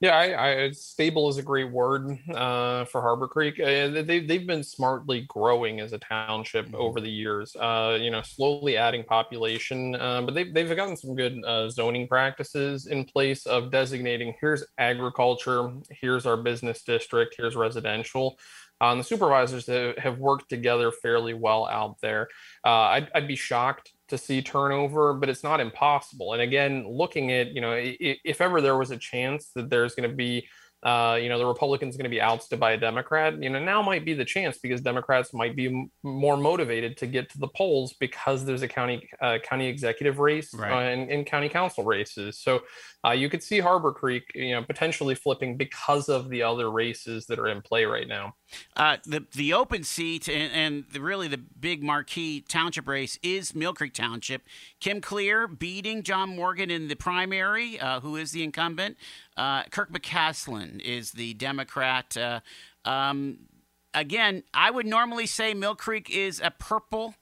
Yeah, 0.01 0.17
I, 0.17 0.47
I, 0.47 0.71
stable 0.71 1.27
is 1.27 1.37
a 1.37 1.43
great 1.43 1.69
word 1.69 2.17
uh, 2.33 2.85
for 2.85 3.01
Harbor 3.01 3.27
Creek. 3.27 3.59
Uh, 3.59 4.01
they've 4.01 4.25
they've 4.25 4.47
been 4.47 4.63
smartly 4.63 5.25
growing 5.27 5.81
as 5.81 5.91
a 5.91 5.97
township 5.97 6.67
mm-hmm. 6.67 6.75
over 6.75 7.01
the 7.01 7.11
years. 7.11 7.53
Uh, 7.57 7.97
you 7.99 8.09
know, 8.09 8.21
slowly 8.21 8.77
adding 8.77 9.03
population, 9.03 9.95
uh, 9.95 10.21
but 10.21 10.35
they've 10.35 10.53
they've 10.53 10.73
gotten 10.73 10.95
some 10.95 11.15
good 11.15 11.43
uh, 11.45 11.69
zoning 11.69 12.07
practices 12.07 12.87
in 12.87 13.03
place 13.03 13.45
of 13.45 13.71
designating 13.71 14.33
here's 14.39 14.63
agriculture, 14.77 15.69
here's 15.91 16.25
our 16.25 16.37
business 16.37 16.81
district, 16.83 17.35
here's 17.37 17.57
residential. 17.57 18.39
Uh, 18.79 18.95
the 18.95 19.03
supervisors 19.03 19.67
have 19.67 20.17
worked 20.19 20.47
together 20.47 20.93
fairly 20.93 21.33
well 21.33 21.67
out 21.67 21.99
there. 21.99 22.29
I'd, 22.63 23.09
I'd 23.13 23.27
be 23.27 23.35
shocked 23.35 23.91
to 24.09 24.17
see 24.17 24.41
turnover, 24.41 25.13
but 25.13 25.29
it's 25.29 25.43
not 25.43 25.59
impossible. 25.59 26.33
And 26.33 26.41
again, 26.41 26.85
looking 26.87 27.31
at, 27.31 27.51
you 27.51 27.61
know, 27.61 27.73
if 27.77 28.41
ever 28.41 28.61
there 28.61 28.77
was 28.77 28.91
a 28.91 28.97
chance 28.97 29.51
that 29.55 29.69
there's 29.69 29.95
going 29.95 30.09
to 30.09 30.15
be 30.15 30.47
uh, 30.81 31.17
you 31.21 31.27
know, 31.27 31.37
the 31.37 31.45
Republicans 31.45 31.97
going 31.97 32.05
to 32.05 32.09
be 32.09 32.21
ousted 32.21 32.57
by 32.57 32.71
a 32.71 32.77
Democrat, 32.77 33.41
you 33.41 33.49
know, 33.49 33.59
now 33.59 33.81
might 33.81 34.05
be 34.05 34.13
the 34.13 34.23
chance 34.23 34.57
because 34.59 34.79
Democrats 34.79 35.33
might 35.33 35.53
be 35.53 35.67
m- 35.67 35.91
more 36.03 36.37
motivated 36.37 36.95
to 36.95 37.05
get 37.05 37.29
to 37.29 37.37
the 37.37 37.49
polls 37.49 37.93
because 37.99 38.45
there's 38.45 38.61
a 38.61 38.67
county 38.67 39.09
uh, 39.21 39.39
county 39.43 39.67
executive 39.67 40.19
race 40.19 40.53
right. 40.53 40.71
uh, 40.71 40.89
and, 40.89 41.11
and, 41.11 41.25
county 41.25 41.49
council 41.49 41.83
races. 41.83 42.39
So 42.39 42.61
uh, 43.05 43.11
you 43.11 43.29
could 43.29 43.43
see 43.43 43.59
Harbor 43.59 43.91
Creek, 43.91 44.23
you 44.33 44.51
know, 44.51 44.63
potentially 44.63 45.15
flipping 45.15 45.57
because 45.57 46.07
of 46.07 46.29
the 46.29 46.43
other 46.43 46.71
races 46.71 47.25
that 47.25 47.39
are 47.39 47.47
in 47.47 47.61
play 47.61 47.83
right 47.83 48.07
now. 48.07 48.35
Uh, 48.77 48.97
the 49.05 49.25
the 49.33 49.51
open 49.53 49.83
seat 49.83 50.29
and, 50.29 50.51
and 50.53 50.85
the, 50.93 51.01
really 51.01 51.27
the 51.27 51.37
big 51.37 51.83
marquee 51.83 52.39
township 52.47 52.87
race 52.87 53.19
is 53.21 53.53
Mill 53.53 53.73
Creek 53.73 53.93
Township. 53.93 54.43
Kim 54.79 55.01
Clear 55.01 55.45
beating 55.45 56.03
John 56.03 56.37
Morgan 56.37 56.71
in 56.71 56.87
the 56.87 56.95
primary, 56.95 57.77
uh, 57.77 57.99
who 57.99 58.15
is 58.15 58.31
the 58.31 58.43
incumbent. 58.43 58.97
Uh, 59.39 59.63
Kirk 59.71 59.89
McCaslin 59.89 60.81
is 60.81 61.13
the 61.13 61.33
Democrat. 61.33 62.17
Uh, 62.17 62.41
um, 62.83 63.37
again, 63.93 64.43
I 64.53 64.69
would 64.69 64.85
normally 64.85 65.27
say 65.27 65.53
Mill 65.53 65.75
Creek 65.75 66.09
is 66.09 66.41
a 66.43 66.51
purple, 66.51 67.15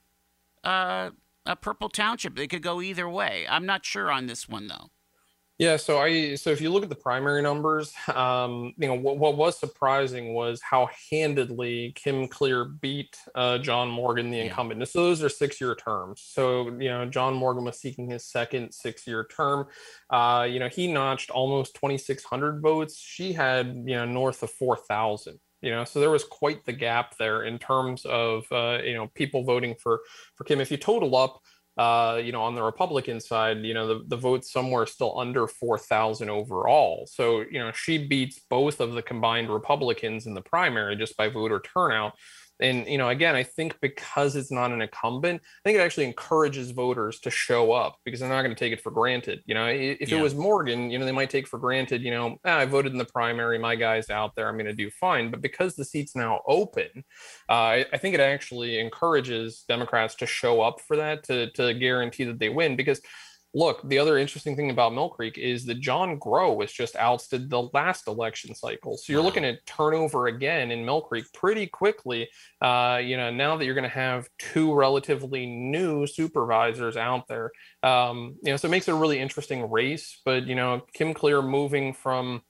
uh, 0.63 1.11
a 1.45 1.55
purple 1.55 1.89
township. 1.89 2.39
It 2.39 2.47
could 2.47 2.63
go 2.63 2.81
either 2.81 3.07
way. 3.07 3.45
I'm 3.47 3.67
not 3.67 3.85
sure 3.85 4.11
on 4.11 4.25
this 4.25 4.49
one 4.49 4.67
though. 4.67 4.89
Yeah, 5.59 5.77
so 5.77 5.97
I 5.97 6.35
so 6.35 6.51
if 6.51 6.61
you 6.61 6.69
look 6.69 6.83
at 6.83 6.89
the 6.89 6.95
primary 6.95 7.41
numbers, 7.41 7.91
um, 8.13 8.73
you 8.77 8.87
know 8.87 8.93
what, 8.93 9.17
what 9.17 9.37
was 9.37 9.57
surprising 9.57 10.35
was 10.35 10.61
how 10.61 10.87
handedly 11.09 11.93
Kim 11.95 12.27
Clear 12.27 12.65
beat 12.65 13.17
uh, 13.33 13.57
John 13.57 13.89
Morgan, 13.89 14.29
the 14.29 14.39
incumbent. 14.39 14.79
Yeah. 14.79 14.85
So 14.85 15.03
those 15.05 15.23
are 15.23 15.29
six-year 15.29 15.73
terms. 15.75 16.21
So 16.23 16.67
you 16.79 16.89
know 16.89 17.05
John 17.07 17.33
Morgan 17.33 17.63
was 17.63 17.79
seeking 17.79 18.07
his 18.07 18.23
second 18.23 18.71
six-year 18.71 19.27
term. 19.35 19.65
Uh, 20.11 20.47
you 20.47 20.59
know 20.59 20.69
he 20.69 20.91
notched 20.91 21.31
almost 21.31 21.73
2,600 21.75 22.61
votes. 22.61 22.99
She 22.99 23.33
had 23.33 23.67
you 23.85 23.95
know 23.95 24.05
north 24.05 24.43
of 24.43 24.51
4,000 24.51 25.39
you 25.61 25.71
know 25.71 25.83
so 25.83 25.99
there 25.99 26.11
was 26.11 26.23
quite 26.23 26.63
the 26.65 26.73
gap 26.73 27.17
there 27.17 27.43
in 27.43 27.57
terms 27.57 28.05
of 28.05 28.45
uh, 28.51 28.77
you 28.83 28.93
know 28.93 29.07
people 29.15 29.43
voting 29.43 29.75
for 29.81 30.01
for 30.35 30.43
kim 30.43 30.61
if 30.61 30.69
you 30.69 30.77
total 30.77 31.15
up 31.15 31.41
uh, 31.77 32.19
you 32.23 32.31
know, 32.31 32.41
on 32.41 32.55
the 32.55 32.63
Republican 32.63 33.19
side, 33.19 33.59
you 33.59 33.73
know, 33.73 33.87
the, 33.87 34.03
the 34.07 34.17
vote's 34.17 34.51
somewhere 34.51 34.85
still 34.85 35.19
under 35.19 35.47
4,000 35.47 36.29
overall. 36.29 37.07
So, 37.11 37.41
you 37.51 37.59
know, 37.59 37.71
she 37.71 38.07
beats 38.07 38.39
both 38.49 38.79
of 38.79 38.93
the 38.93 39.03
combined 39.03 39.49
Republicans 39.49 40.25
in 40.25 40.33
the 40.33 40.41
primary 40.41 40.95
just 40.95 41.15
by 41.17 41.29
voter 41.29 41.59
turnout 41.59 42.13
and 42.59 42.87
you 42.87 42.97
know 42.97 43.09
again 43.09 43.35
i 43.35 43.43
think 43.43 43.79
because 43.81 44.35
it's 44.35 44.51
not 44.51 44.71
an 44.71 44.81
incumbent 44.81 45.41
i 45.41 45.61
think 45.63 45.77
it 45.77 45.81
actually 45.81 46.05
encourages 46.05 46.71
voters 46.71 47.19
to 47.19 47.29
show 47.29 47.71
up 47.71 47.97
because 48.03 48.19
they're 48.19 48.29
not 48.29 48.41
going 48.41 48.53
to 48.53 48.59
take 48.59 48.73
it 48.73 48.81
for 48.81 48.91
granted 48.91 49.41
you 49.45 49.53
know 49.53 49.67
if 49.67 50.09
yeah. 50.09 50.17
it 50.17 50.21
was 50.21 50.33
morgan 50.33 50.89
you 50.89 50.97
know 50.97 51.05
they 51.05 51.11
might 51.11 51.29
take 51.29 51.47
for 51.47 51.59
granted 51.59 52.01
you 52.01 52.11
know 52.11 52.37
ah, 52.45 52.57
i 52.57 52.65
voted 52.65 52.91
in 52.91 52.97
the 52.97 53.05
primary 53.05 53.59
my 53.59 53.75
guy's 53.75 54.09
out 54.09 54.35
there 54.35 54.47
i'm 54.47 54.55
going 54.55 54.65
to 54.65 54.73
do 54.73 54.89
fine 54.89 55.29
but 55.29 55.41
because 55.41 55.75
the 55.75 55.85
seat's 55.85 56.15
now 56.15 56.41
open 56.47 56.89
uh, 57.49 57.53
I, 57.53 57.85
I, 57.93 57.97
think 57.97 58.15
it 58.15 58.19
actually 58.19 58.79
encourages 58.79 59.63
democrats 59.67 60.15
to 60.15 60.25
show 60.25 60.61
up 60.61 60.81
for 60.81 60.95
that 60.97 61.23
to, 61.25 61.51
to 61.51 61.73
guarantee 61.73 62.23
that 62.25 62.39
they 62.39 62.49
win 62.49 62.75
because 62.75 63.01
look, 63.53 63.87
the 63.87 63.97
other 63.97 64.17
interesting 64.17 64.55
thing 64.55 64.69
about 64.69 64.93
Mill 64.93 65.09
Creek 65.09 65.37
is 65.37 65.65
that 65.65 65.79
John 65.79 66.17
Grow 66.19 66.53
was 66.53 66.71
just 66.71 66.95
ousted 66.95 67.49
the 67.49 67.63
last 67.73 68.07
election 68.07 68.53
cycle. 68.53 68.97
So 68.97 69.11
you're 69.11 69.21
wow. 69.21 69.27
looking 69.27 69.45
at 69.45 69.65
turnover 69.65 70.27
again 70.27 70.71
in 70.71 70.85
Mill 70.85 71.01
Creek 71.01 71.25
pretty 71.33 71.67
quickly. 71.67 72.29
Uh, 72.61 72.99
you 73.03 73.17
know, 73.17 73.31
now 73.31 73.57
that 73.57 73.65
you're 73.65 73.73
going 73.73 73.83
to 73.83 73.89
have 73.89 74.27
two 74.37 74.73
relatively 74.73 75.45
new 75.45 76.05
supervisors 76.05 76.97
out 76.97 77.27
there, 77.27 77.51
um, 77.83 78.35
you 78.43 78.51
know, 78.51 78.57
so 78.57 78.67
it 78.67 78.71
makes 78.71 78.87
it 78.87 78.91
a 78.91 78.95
really 78.95 79.19
interesting 79.19 79.69
race. 79.71 80.21
But, 80.25 80.45
you 80.45 80.55
know, 80.55 80.81
Kim 80.93 81.13
Clear 81.13 81.41
moving 81.41 81.93
from 81.93 82.41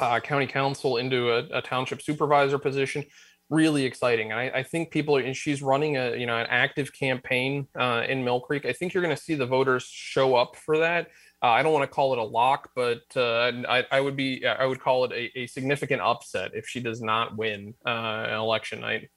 uh, 0.00 0.20
county 0.20 0.46
council 0.46 0.96
into 0.96 1.30
a, 1.30 1.58
a 1.58 1.62
township 1.62 2.02
supervisor 2.02 2.58
position 2.58 3.04
really 3.50 3.84
exciting. 3.84 4.32
And 4.32 4.40
I, 4.40 4.50
I, 4.58 4.62
think 4.62 4.90
people 4.90 5.16
are, 5.16 5.20
and 5.20 5.36
she's 5.36 5.62
running 5.62 5.96
a, 5.96 6.16
you 6.16 6.26
know, 6.26 6.36
an 6.36 6.46
active 6.48 6.92
campaign 6.92 7.68
uh, 7.78 8.02
in 8.08 8.24
Mill 8.24 8.40
Creek. 8.40 8.64
I 8.64 8.72
think 8.72 8.94
you're 8.94 9.02
going 9.02 9.14
to 9.14 9.22
see 9.22 9.34
the 9.34 9.46
voters 9.46 9.84
show 9.84 10.34
up 10.34 10.56
for 10.56 10.78
that. 10.78 11.08
Uh, 11.42 11.48
I 11.48 11.62
don't 11.62 11.74
want 11.74 11.82
to 11.82 11.94
call 11.94 12.14
it 12.14 12.18
a 12.18 12.24
lock, 12.24 12.70
but 12.74 13.02
uh, 13.16 13.52
I, 13.68 13.84
I, 13.90 14.00
would 14.00 14.16
be, 14.16 14.46
I 14.46 14.64
would 14.64 14.80
call 14.80 15.04
it 15.04 15.12
a, 15.12 15.40
a, 15.40 15.46
significant 15.46 16.00
upset 16.00 16.52
if 16.54 16.66
she 16.66 16.80
does 16.80 17.02
not 17.02 17.36
win 17.36 17.74
uh, 17.86 18.26
an 18.28 18.34
election 18.34 18.80
night. 18.80 19.10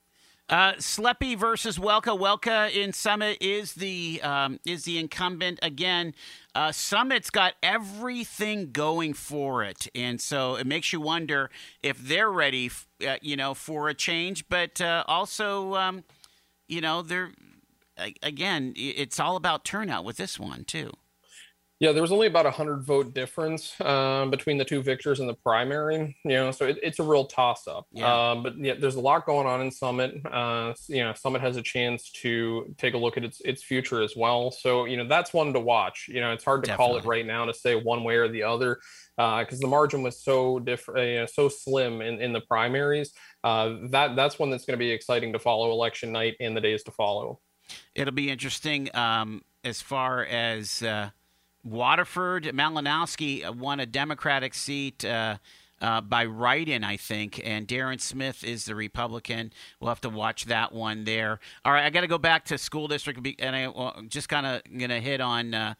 Uh, 0.48 0.72
Sleppy 0.78 1.36
versus 1.36 1.78
Welka. 1.78 2.18
Welka 2.18 2.74
in 2.74 2.94
Summit 2.94 3.36
is 3.40 3.74
the 3.74 4.18
um, 4.22 4.58
is 4.64 4.84
the 4.84 4.98
incumbent 4.98 5.58
again. 5.62 6.14
Uh, 6.54 6.72
Summit's 6.72 7.28
got 7.28 7.54
everything 7.62 8.72
going 8.72 9.12
for 9.12 9.62
it, 9.62 9.88
and 9.94 10.18
so 10.20 10.56
it 10.56 10.66
makes 10.66 10.90
you 10.90 11.02
wonder 11.02 11.50
if 11.82 11.98
they're 11.98 12.30
ready, 12.30 12.70
uh, 13.06 13.16
you 13.20 13.36
know, 13.36 13.52
for 13.52 13.90
a 13.90 13.94
change. 13.94 14.48
But 14.48 14.80
uh, 14.80 15.04
also, 15.06 15.74
um, 15.74 16.04
you 16.66 16.80
know, 16.80 17.02
they're 17.02 17.32
again, 18.22 18.72
it's 18.76 19.20
all 19.20 19.36
about 19.36 19.64
turnout 19.64 20.04
with 20.04 20.16
this 20.16 20.38
one 20.38 20.64
too. 20.64 20.92
Yeah, 21.80 21.92
there 21.92 22.02
was 22.02 22.10
only 22.10 22.26
about 22.26 22.44
a 22.44 22.50
hundred 22.50 22.82
vote 22.82 23.14
difference 23.14 23.80
um, 23.80 24.30
between 24.30 24.58
the 24.58 24.64
two 24.64 24.82
victors 24.82 25.20
in 25.20 25.28
the 25.28 25.34
primary. 25.34 26.16
You 26.24 26.30
know, 26.30 26.50
so 26.50 26.66
it, 26.66 26.78
it's 26.82 26.98
a 26.98 27.04
real 27.04 27.24
toss 27.24 27.68
up. 27.68 27.86
Yeah. 27.92 28.30
Um, 28.30 28.42
but 28.42 28.58
yeah, 28.58 28.74
there's 28.74 28.96
a 28.96 29.00
lot 29.00 29.26
going 29.26 29.46
on 29.46 29.60
in 29.60 29.70
Summit. 29.70 30.20
Uh, 30.26 30.74
you 30.88 31.04
know, 31.04 31.12
Summit 31.14 31.40
has 31.40 31.56
a 31.56 31.62
chance 31.62 32.10
to 32.22 32.74
take 32.78 32.94
a 32.94 32.98
look 32.98 33.16
at 33.16 33.22
its 33.22 33.40
its 33.42 33.62
future 33.62 34.02
as 34.02 34.14
well. 34.16 34.50
So 34.50 34.86
you 34.86 34.96
know, 34.96 35.06
that's 35.06 35.32
one 35.32 35.52
to 35.52 35.60
watch. 35.60 36.06
You 36.08 36.20
know, 36.20 36.32
it's 36.32 36.44
hard 36.44 36.64
to 36.64 36.68
Definitely. 36.68 36.94
call 36.94 36.98
it 36.98 37.04
right 37.04 37.26
now 37.26 37.44
to 37.44 37.54
say 37.54 37.76
one 37.76 38.02
way 38.02 38.16
or 38.16 38.28
the 38.28 38.42
other 38.42 38.80
because 39.16 39.54
uh, 39.54 39.62
the 39.62 39.68
margin 39.68 40.02
was 40.02 40.22
so 40.22 40.60
different, 40.60 41.08
you 41.08 41.18
know, 41.20 41.26
so 41.26 41.48
slim 41.48 42.00
in, 42.00 42.20
in 42.20 42.32
the 42.32 42.40
primaries. 42.40 43.12
Uh, 43.42 43.76
that 43.90 44.16
that's 44.16 44.38
one 44.38 44.50
that's 44.50 44.64
going 44.64 44.76
to 44.76 44.84
be 44.84 44.90
exciting 44.90 45.32
to 45.32 45.38
follow 45.38 45.70
election 45.70 46.12
night 46.12 46.34
and 46.40 46.56
the 46.56 46.60
days 46.60 46.82
to 46.84 46.90
follow. 46.90 47.40
It'll 47.94 48.14
be 48.14 48.30
interesting 48.30 48.94
um, 48.94 49.42
as 49.64 49.82
far 49.82 50.24
as 50.24 50.82
uh, 50.82 51.10
Waterford, 51.64 52.44
Malinowski 52.44 53.54
won 53.54 53.80
a 53.80 53.86
Democratic 53.86 54.54
seat 54.54 55.04
uh, 55.04 55.38
uh, 55.80 56.00
by 56.00 56.24
write-in, 56.24 56.82
I 56.84 56.96
think, 56.96 57.40
and 57.44 57.66
Darren 57.66 58.00
Smith 58.00 58.42
is 58.42 58.64
the 58.64 58.74
Republican. 58.74 59.52
We'll 59.80 59.90
have 59.90 60.00
to 60.02 60.08
watch 60.08 60.46
that 60.46 60.72
one 60.72 61.04
there. 61.04 61.40
All 61.64 61.72
right, 61.72 61.84
I 61.84 61.90
got 61.90 62.00
to 62.02 62.06
go 62.06 62.18
back 62.18 62.44
to 62.46 62.58
school 62.58 62.88
district, 62.88 63.20
and 63.40 63.54
I 63.54 63.68
well, 63.68 63.94
just 64.08 64.28
kind 64.28 64.46
of 64.46 64.62
going 64.64 64.90
to 64.90 65.00
hit 65.00 65.20
on 65.20 65.54
uh, 65.54 65.74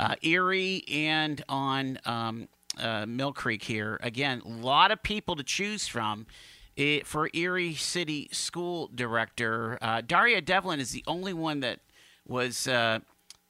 uh, 0.00 0.16
Erie 0.22 0.84
and 0.88 1.44
on 1.48 1.98
um, 2.04 2.48
uh, 2.78 3.06
Mill 3.06 3.32
Creek 3.32 3.62
here. 3.62 3.98
Again, 4.02 4.42
a 4.44 4.48
lot 4.48 4.90
of 4.90 5.02
people 5.02 5.36
to 5.36 5.44
choose 5.44 5.86
from. 5.86 6.26
It, 6.76 7.06
for 7.06 7.30
Erie 7.32 7.74
City 7.74 8.28
School 8.32 8.90
Director, 8.92 9.78
uh, 9.80 10.00
Daria 10.00 10.40
Devlin 10.40 10.80
is 10.80 10.90
the 10.90 11.04
only 11.06 11.32
one 11.32 11.60
that 11.60 11.78
was 12.26 12.66
uh, 12.66 12.98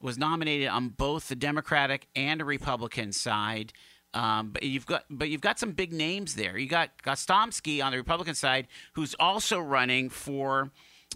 was 0.05 0.19
nominated 0.19 0.69
on 0.69 0.91
both 0.91 1.29
the 1.29 1.35
Democratic 1.35 2.09
and 2.15 2.43
a 2.43 2.45
Republican 2.45 3.11
side. 3.11 3.73
Um, 4.13 4.51
but 4.51 4.63
you've 4.63 4.85
got 4.85 5.05
but 5.11 5.31
you've 5.31 5.41
got 5.41 5.59
some 5.59 5.73
big 5.73 5.93
names 5.93 6.35
there. 6.35 6.59
You 6.59 6.69
got 6.69 7.03
Gostomski 7.03 7.83
on 7.83 7.91
the 7.91 7.97
Republican 7.97 8.35
side, 8.35 8.69
who's 8.93 9.17
also 9.19 9.59
running 9.59 10.11
for 10.11 10.71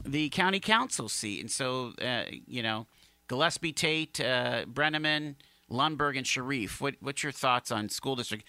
the 0.05 0.31
county 0.31 0.59
council 0.59 1.09
seat, 1.09 1.41
and 1.41 1.51
so 1.51 1.93
uh, 2.03 2.25
you 2.47 2.63
know 2.63 2.87
Gillespie, 3.29 3.73
Tate, 3.73 4.21
uh, 4.21 4.65
Breneman, 4.65 5.37
Lundberg, 5.71 6.17
and 6.17 6.27
Sharif. 6.27 6.81
What 6.81 6.95
what's 7.01 7.23
your 7.23 7.31
thoughts 7.31 7.71
on 7.71 7.91
school 7.91 8.17
district? 8.17 8.47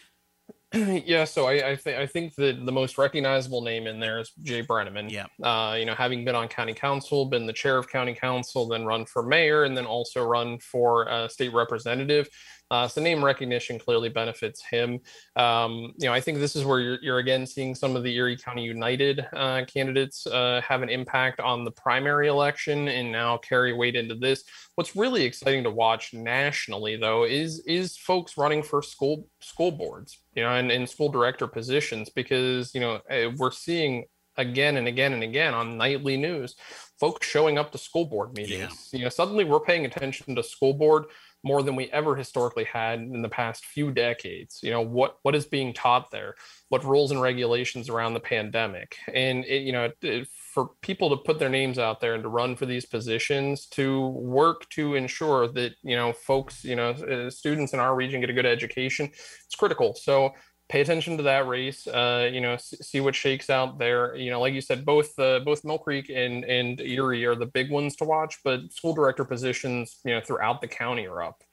yeah, 0.74 1.24
so 1.24 1.48
I 1.48 1.72
I, 1.72 1.76
th- 1.76 1.98
I 1.98 2.06
think 2.06 2.36
that 2.36 2.64
the 2.64 2.72
most 2.72 3.00
recognizable 3.00 3.62
name 3.62 3.88
in 3.88 4.00
there 4.00 4.20
is 4.20 4.32
Jay 4.44 4.62
Breneman. 4.62 5.10
Yeah. 5.10 5.26
Uh, 5.42 5.76
you 5.76 5.86
know, 5.86 5.96
having 5.96 6.24
been 6.24 6.36
on 6.36 6.48
county 6.48 6.76
council, 6.76 7.26
been 7.26 7.48
the 7.48 7.54
chair 7.54 7.78
of 7.78 7.90
county 7.90 8.14
council, 8.14 8.68
then 8.68 8.86
run 8.86 9.06
for 9.06 9.24
mayor, 9.24 9.64
and 9.64 9.76
then 9.76 9.88
also 9.88 10.24
run 10.24 10.60
for 10.60 11.10
uh, 11.10 11.28
state 11.28 11.54
representative. 11.54 12.30
Uh, 12.72 12.88
so 12.88 13.02
name 13.02 13.24
recognition 13.24 13.80
clearly 13.80 14.10
benefits 14.10 14.64
him. 14.64 15.00
Um, 15.36 15.94
you 15.98 16.08
know, 16.08 16.14
I 16.14 16.22
think 16.22 16.40
this 16.40 16.56
is 16.56 16.66
where 16.66 16.80
you're, 16.80 17.00
you're 17.02 17.18
again 17.18 17.46
seeing 17.46 17.74
some 17.74 17.96
of 17.96 18.04
the 18.04 18.16
Erie 18.16 18.38
County 18.38 18.64
United 18.64 19.26
uh, 19.34 19.64
candidates 19.66 20.28
uh, 20.28 20.62
have 20.68 20.82
an 20.82 20.90
impact 20.90 21.40
on 21.40 21.64
the 21.64 21.72
primary 21.72 22.28
election 22.28 22.88
and 22.88 23.12
now 23.12 23.38
carry 23.38 23.74
weight 23.74 23.96
into 23.96 24.16
this. 24.16 24.44
What's 24.76 24.96
really 24.96 25.24
exciting 25.24 25.64
to 25.64 25.72
watch 25.72 26.14
nationally, 26.14 26.96
though, 26.96 27.24
is 27.24 27.60
is 27.66 27.98
folks 27.98 28.38
running 28.38 28.64
for 28.64 28.82
school 28.82 29.28
school 29.42 29.72
boards, 29.72 30.20
you 30.36 30.44
know, 30.44 30.52
and 30.52 30.72
in 30.72 30.86
school 30.86 31.10
director 31.10 31.48
positions 31.48 32.10
because 32.10 32.74
you 32.74 32.82
know 32.82 33.00
eh, 33.10 33.32
we're 33.38 33.52
seeing 33.52 34.06
again 34.38 34.78
and 34.78 34.88
again 34.88 35.12
and 35.12 35.24
again 35.24 35.54
on 35.54 35.78
nightly 35.78 36.16
news 36.16 36.56
folks 37.00 37.26
showing 37.26 37.58
up 37.58 37.72
to 37.72 37.78
school 37.78 38.06
board 38.06 38.34
meetings. 38.34 38.90
Yeah. 38.92 38.98
You 38.98 39.04
know, 39.06 39.10
suddenly 39.10 39.46
we're 39.46 39.60
paying 39.60 39.86
attention 39.86 40.36
to 40.36 40.44
school 40.44 40.74
board 40.74 41.06
more 41.44 41.64
than 41.64 41.76
we 41.76 41.90
ever 41.92 42.16
historically 42.16 42.66
had 42.66 43.00
in 43.00 43.22
the 43.22 43.30
past 43.30 43.66
few 43.66 43.92
decades. 43.92 44.60
You 44.62 44.72
know, 44.72 44.82
what 44.82 45.18
what 45.24 45.36
is 45.36 45.46
being 45.46 45.74
taught 45.74 46.12
there, 46.12 46.36
what 46.70 46.84
rules 46.84 47.12
and 47.12 47.22
regulations 47.22 47.90
around 47.90 48.14
the 48.14 48.20
pandemic, 48.20 48.98
and 49.14 49.46
it, 49.46 49.62
you 49.64 49.72
know, 49.72 49.92
it, 50.02 50.28
for 50.54 50.72
people 50.82 51.10
to 51.10 51.18
put 51.18 51.40
their 51.40 51.50
names 51.50 51.80
out 51.80 52.02
there 52.02 52.16
and 52.16 52.24
to 52.24 52.30
run 52.30 52.56
for 52.56 52.66
these 52.66 52.86
positions, 52.86 53.68
to 53.68 54.08
work 54.08 54.68
to 54.70 54.96
ensure 54.96 55.48
that 55.48 55.74
you 55.84 55.96
know 55.96 56.12
folks, 56.12 56.64
you 56.64 56.76
know, 56.76 56.90
uh, 56.90 57.30
students 57.30 57.74
in 57.74 57.80
our 57.80 57.96
region 57.96 58.22
get 58.22 58.30
a 58.30 58.34
good 58.34 58.46
education, 58.46 59.06
it's 59.06 59.56
critical. 59.56 59.96
So 59.96 60.32
pay 60.70 60.82
attention 60.82 61.18
to 61.18 61.24
that 61.24 61.48
race. 61.48 61.88
Uh, 61.88 62.30
you 62.32 62.42
know, 62.42 62.56
see 62.58 63.02
what 63.02 63.16
shakes 63.16 63.50
out 63.50 63.80
there. 63.80 64.16
You 64.16 64.32
know, 64.32 64.40
like 64.40 64.54
you 64.54 64.62
said, 64.62 64.86
both 64.86 65.18
uh, 65.20 65.40
both 65.40 65.66
Mill 65.66 65.80
Creek 65.80 66.10
and 66.10 66.46
and 66.46 66.80
Erie 66.80 67.26
are 67.26 67.36
the 67.36 67.48
big 67.48 67.72
ones 67.72 67.96
to 67.98 68.06
watch, 68.06 68.40
but 68.44 68.72
school 68.72 68.94
director 68.94 69.26
positions, 69.26 69.98
you 70.06 70.14
know, 70.14 70.22
throughout 70.22 70.62
the 70.62 70.68
county 70.68 71.08
are 71.08 71.24
up. 71.24 71.44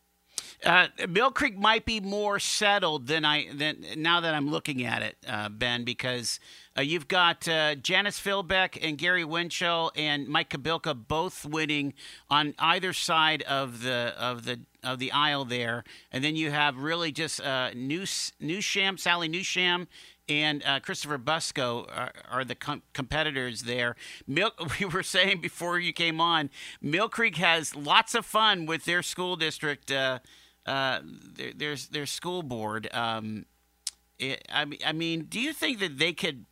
Uh, 0.65 0.89
Mill 1.09 1.31
Creek 1.31 1.59
might 1.59 1.85
be 1.85 2.01
more 2.01 2.39
settled 2.39 3.07
than 3.07 3.25
I 3.25 3.47
than 3.53 3.85
now 3.97 4.21
that 4.21 4.35
I'm 4.35 4.51
looking 4.51 4.85
at 4.85 5.03
it, 5.03 5.17
uh, 5.29 5.49
Ben, 5.49 5.85
because 5.85 6.41
uh, 6.77 6.83
you've 6.83 7.09
got 7.09 7.47
uh, 7.47 7.75
Janice 7.75 8.19
Philbeck 8.19 8.79
and 8.81 8.97
Gary 8.97 9.25
Winchell 9.25 9.93
and 9.97 10.27
Mike 10.29 10.51
Kabilka 10.51 10.95
both 11.09 11.45
winning 11.45 11.95
on 12.31 12.55
either 12.59 12.93
side 12.93 13.43
of 13.43 13.83
the 13.83 14.15
of 14.19 14.45
the 14.45 14.61
of 14.83 14.99
the 14.99 15.13
aisle 15.13 15.45
there, 15.45 15.85
and 16.11 16.25
then 16.25 16.37
you 16.37 16.51
have 16.51 16.79
really 16.79 17.13
just 17.13 17.41
uh, 17.41 17.71
News 17.75 18.33
Newsham, 18.41 18.99
Sally 18.99 19.29
Newsham, 19.29 19.87
and 20.29 20.63
uh, 20.65 20.81
Christopher 20.81 21.19
Busco 21.19 21.87
are, 21.95 22.13
are 22.31 22.45
the 22.45 22.55
com- 22.55 22.83
competitors 22.93 23.63
there. 23.63 23.97
Milk, 24.27 24.55
we 24.81 24.87
were 24.87 25.03
saying 25.03 25.41
before 25.41 25.79
you 25.79 25.93
came 25.93 26.21
on, 26.21 26.51
Mill 26.81 27.09
Creek 27.09 27.37
has 27.37 27.75
lots 27.75 28.15
of 28.15 28.27
fun 28.27 28.67
with 28.67 28.85
their 28.85 29.03
school 29.03 29.37
district, 29.37 29.91
uh, 29.91 30.19
uh, 30.67 31.01
their, 31.05 31.53
their, 31.53 31.77
their 31.91 32.07
school 32.07 32.43
board. 32.43 32.89
Um, 32.93 33.47
it, 34.19 34.47
I, 34.53 34.67
I 34.85 34.93
mean, 34.93 35.27
do 35.29 35.41
you 35.41 35.53
think 35.53 35.79
that 35.81 35.99
they 35.99 36.12
could? 36.12 36.47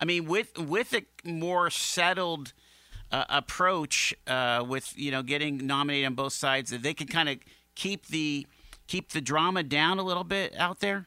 I 0.00 0.04
mean, 0.04 0.26
with 0.26 0.56
with 0.56 0.94
a 0.94 1.02
more 1.28 1.68
settled 1.70 2.52
uh, 3.10 3.24
approach, 3.28 4.14
uh, 4.26 4.64
with 4.66 4.96
you 4.96 5.10
know 5.10 5.22
getting 5.22 5.66
nominated 5.66 6.06
on 6.06 6.14
both 6.14 6.32
sides, 6.32 6.70
that 6.70 6.82
they 6.82 6.94
could 6.94 7.10
kind 7.10 7.28
of 7.28 7.38
keep 7.74 8.06
the 8.06 8.46
keep 8.86 9.10
the 9.10 9.20
drama 9.20 9.62
down 9.62 9.98
a 9.98 10.02
little 10.02 10.24
bit 10.24 10.54
out 10.56 10.80
there? 10.80 11.06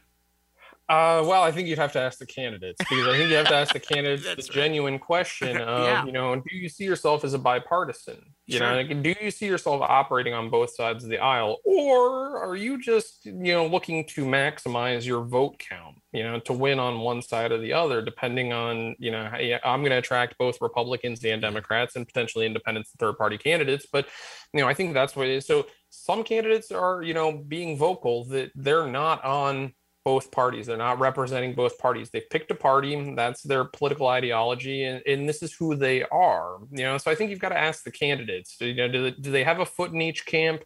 Uh, 0.90 1.24
well, 1.26 1.42
I 1.42 1.52
think 1.52 1.70
you'd 1.70 1.78
have 1.78 1.94
to 1.94 2.02
ask 2.02 2.20
the 2.20 2.26
candidates 2.26 2.78
because 2.78 3.08
I 3.08 3.18
think 3.18 3.30
you 3.30 3.36
have 3.36 3.48
to 3.48 3.56
ask 3.56 3.72
the 3.72 3.80
candidates 3.94 4.26
the 4.48 4.54
genuine 4.54 5.00
question 5.00 5.56
of, 5.62 5.86
yeah. 5.86 6.06
you 6.06 6.12
know, 6.12 6.36
do 6.36 6.44
you 6.52 6.68
see 6.68 6.84
yourself 6.84 7.24
as 7.24 7.34
a 7.34 7.40
bipartisan? 7.40 8.31
You 8.48 8.58
sure. 8.58 8.70
know, 8.70 8.76
like, 8.78 9.04
do 9.04 9.14
you 9.22 9.32
see 9.32 9.46
yourself 9.46 9.82
operating 9.82 10.34
on 10.34 10.50
both 10.50 10.74
sides 10.76 11.04
of 11.04 11.10
the 11.10 11.20
aisle, 11.20 11.58
or 11.64 12.44
are 12.44 12.56
you 12.56 12.82
just, 12.82 13.26
you 13.26 13.54
know, 13.54 13.68
looking 13.68 14.06
to 14.08 14.26
maximize 14.26 15.06
your 15.06 15.24
vote 15.24 15.60
count? 15.60 15.98
You 16.12 16.24
know, 16.24 16.40
to 16.42 16.54
win 16.54 16.80
on 16.80 17.00
one 17.00 17.22
side 17.22 17.52
or 17.52 17.60
the 17.60 17.74
other, 17.74 18.02
depending 18.02 18.52
on, 18.52 18.96
you 19.00 19.12
know, 19.12 19.24
I'm 19.64 19.82
going 19.82 19.92
to 19.92 19.98
attract 19.98 20.38
both 20.38 20.60
Republicans 20.60 21.24
and 21.24 21.42
Democrats 21.42 21.96
and 21.96 22.06
potentially 22.06 22.46
independents 22.46 22.92
and 22.92 23.00
third 23.00 23.18
party 23.18 23.38
candidates. 23.38 23.86
But, 23.90 24.08
you 24.54 24.60
know, 24.60 24.68
I 24.68 24.74
think 24.74 24.94
that's 24.94 25.16
what 25.16 25.28
it 25.28 25.36
is. 25.36 25.46
So 25.46 25.68
some 25.90 26.24
candidates 26.24 26.72
are, 26.72 27.02
you 27.04 27.14
know, 27.14 27.32
being 27.32 27.78
vocal 27.78 28.26
that 28.26 28.52
they're 28.56 28.88
not 28.88 29.24
on 29.24 29.74
both 30.04 30.32
parties. 30.32 30.66
They're 30.66 30.78
not 30.78 31.00
representing 31.00 31.54
both 31.54 31.78
parties. 31.78 32.10
They've 32.10 32.30
picked 32.30 32.52
a 32.52 32.56
party. 32.56 33.14
That's 33.16 33.44
their 33.44 33.66
political 33.66 34.08
ideology, 34.08 34.84
and, 34.86 35.02
and 35.06 35.30
this 35.30 35.44
is 35.44 35.54
who 35.54 35.76
they 35.76 36.04
are. 36.04 36.58
You 36.72 36.84
know, 36.84 36.98
so 36.98 37.12
I 37.12 37.16
think 37.16 37.30
you've 37.30 37.40
got 37.40 37.50
to 37.50 37.58
ask 37.58 37.84
the 37.84 37.92
candidates. 37.92 38.58
You 38.60 38.74
know, 38.74 38.88
do 38.88 39.04
they, 39.04 39.12
do 39.12 39.32
they 39.32 39.44
have 39.44 39.60
a 39.60 39.66
foot 39.66 39.92
in 39.92 40.02
each 40.02 40.26
camp, 40.26 40.64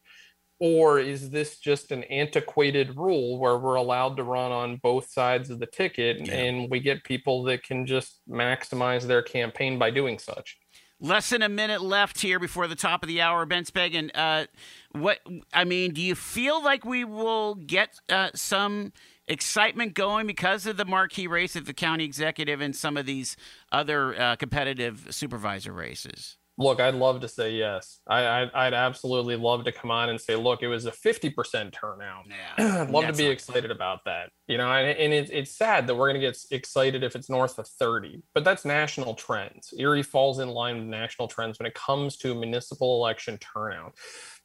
or 0.59 0.99
is 0.99 1.29
this 1.29 1.59
just 1.59 1.91
an 1.91 2.03
antiquated 2.05 2.95
rule 2.95 3.39
where 3.39 3.57
we're 3.57 3.75
allowed 3.75 4.15
to 4.17 4.23
run 4.23 4.51
on 4.51 4.77
both 4.77 5.09
sides 5.11 5.49
of 5.49 5.59
the 5.59 5.65
ticket, 5.65 6.25
yeah. 6.25 6.33
and 6.33 6.71
we 6.71 6.79
get 6.79 7.03
people 7.03 7.43
that 7.43 7.63
can 7.63 7.85
just 7.85 8.21
maximize 8.29 9.03
their 9.03 9.21
campaign 9.21 9.77
by 9.77 9.91
doing 9.91 10.17
such? 10.17 10.57
Less 11.01 11.29
than 11.29 11.41
a 11.41 11.49
minute 11.49 11.81
left 11.81 12.21
here 12.21 12.39
before 12.39 12.69
the 12.69 12.75
top 12.75 13.03
of 13.03 13.09
the 13.09 13.21
hour, 13.21 13.45
Ben 13.45 13.65
Speggen. 13.65 14.11
Uh, 14.15 14.45
what 14.93 15.19
I 15.53 15.65
mean, 15.65 15.91
do 15.91 16.01
you 16.01 16.15
feel 16.15 16.63
like 16.63 16.85
we 16.85 17.03
will 17.03 17.55
get 17.55 17.99
uh, 18.07 18.29
some? 18.33 18.93
Excitement 19.27 19.93
going 19.93 20.27
because 20.27 20.65
of 20.65 20.77
the 20.77 20.85
marquee 20.85 21.27
race 21.27 21.55
at 21.55 21.65
the 21.65 21.73
county 21.73 22.05
executive 22.05 22.61
and 22.61 22.75
some 22.75 22.97
of 22.97 23.05
these 23.05 23.35
other 23.71 24.19
uh, 24.19 24.35
competitive 24.35 25.07
supervisor 25.09 25.73
races? 25.73 26.37
Look, 26.57 26.79
I'd 26.79 26.95
love 26.95 27.19
to 27.19 27.27
say 27.27 27.51
yes. 27.51 27.99
I, 28.07 28.21
I 28.21 28.65
would 28.65 28.73
absolutely 28.73 29.35
love 29.35 29.65
to 29.65 29.73
come 29.73 29.91
on 29.91 30.07
and 30.07 30.19
say, 30.19 30.37
look, 30.37 30.63
it 30.63 30.69
was 30.69 30.85
a 30.85 30.91
fifty 30.91 31.29
percent 31.29 31.73
turnout. 31.73 32.23
Yeah, 32.29 32.83
I'd 32.83 32.89
love 32.89 33.07
to 33.07 33.13
be 33.13 33.25
excited 33.25 33.71
about 33.71 34.05
that. 34.05 34.29
You 34.47 34.57
know, 34.57 34.71
and, 34.71 34.97
and 34.97 35.13
it, 35.13 35.29
it's 35.33 35.51
sad 35.51 35.85
that 35.87 35.95
we're 35.95 36.09
going 36.09 36.21
to 36.21 36.25
get 36.25 36.37
excited 36.51 37.03
if 37.03 37.13
it's 37.13 37.29
north 37.29 37.59
of 37.59 37.67
thirty, 37.67 38.23
but 38.33 38.45
that's 38.45 38.63
national 38.63 39.15
trends. 39.15 39.73
Erie 39.77 40.01
falls 40.01 40.39
in 40.39 40.47
line 40.47 40.77
with 40.77 40.87
national 40.87 41.27
trends 41.27 41.59
when 41.59 41.65
it 41.65 41.73
comes 41.73 42.15
to 42.17 42.33
municipal 42.33 43.03
election 43.03 43.37
turnout 43.39 43.93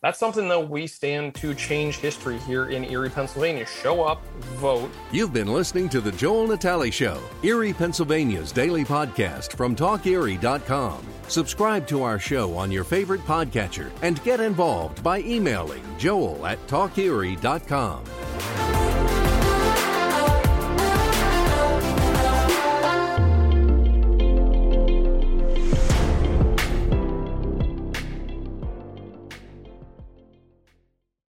that's 0.02 0.18
something 0.18 0.48
that 0.48 0.68
we 0.68 0.86
stand 0.86 1.34
to 1.36 1.54
change 1.54 1.98
history 1.98 2.38
here 2.40 2.70
in 2.70 2.84
Erie, 2.84 3.10
Pennsylvania. 3.10 3.66
Show 3.66 4.02
up, 4.02 4.24
vote. 4.56 4.90
You've 5.12 5.32
been 5.32 5.52
listening 5.52 5.88
to 5.90 6.00
The 6.00 6.12
Joel 6.12 6.46
Natale 6.46 6.90
Show, 6.90 7.20
Erie, 7.42 7.72
Pennsylvania's 7.72 8.52
daily 8.52 8.84
podcast 8.84 9.56
from 9.56 9.76
TalkErie.com. 9.76 11.06
Subscribe 11.28 11.86
to 11.88 12.02
our 12.02 12.18
show 12.18 12.56
on 12.56 12.72
your 12.72 12.84
favorite 12.84 13.24
podcatcher 13.24 13.90
and 14.02 14.22
get 14.24 14.40
involved 14.40 15.02
by 15.02 15.20
emailing 15.20 15.82
joel 15.98 16.44
at 16.46 16.64
TalkErie.com. 16.66 18.79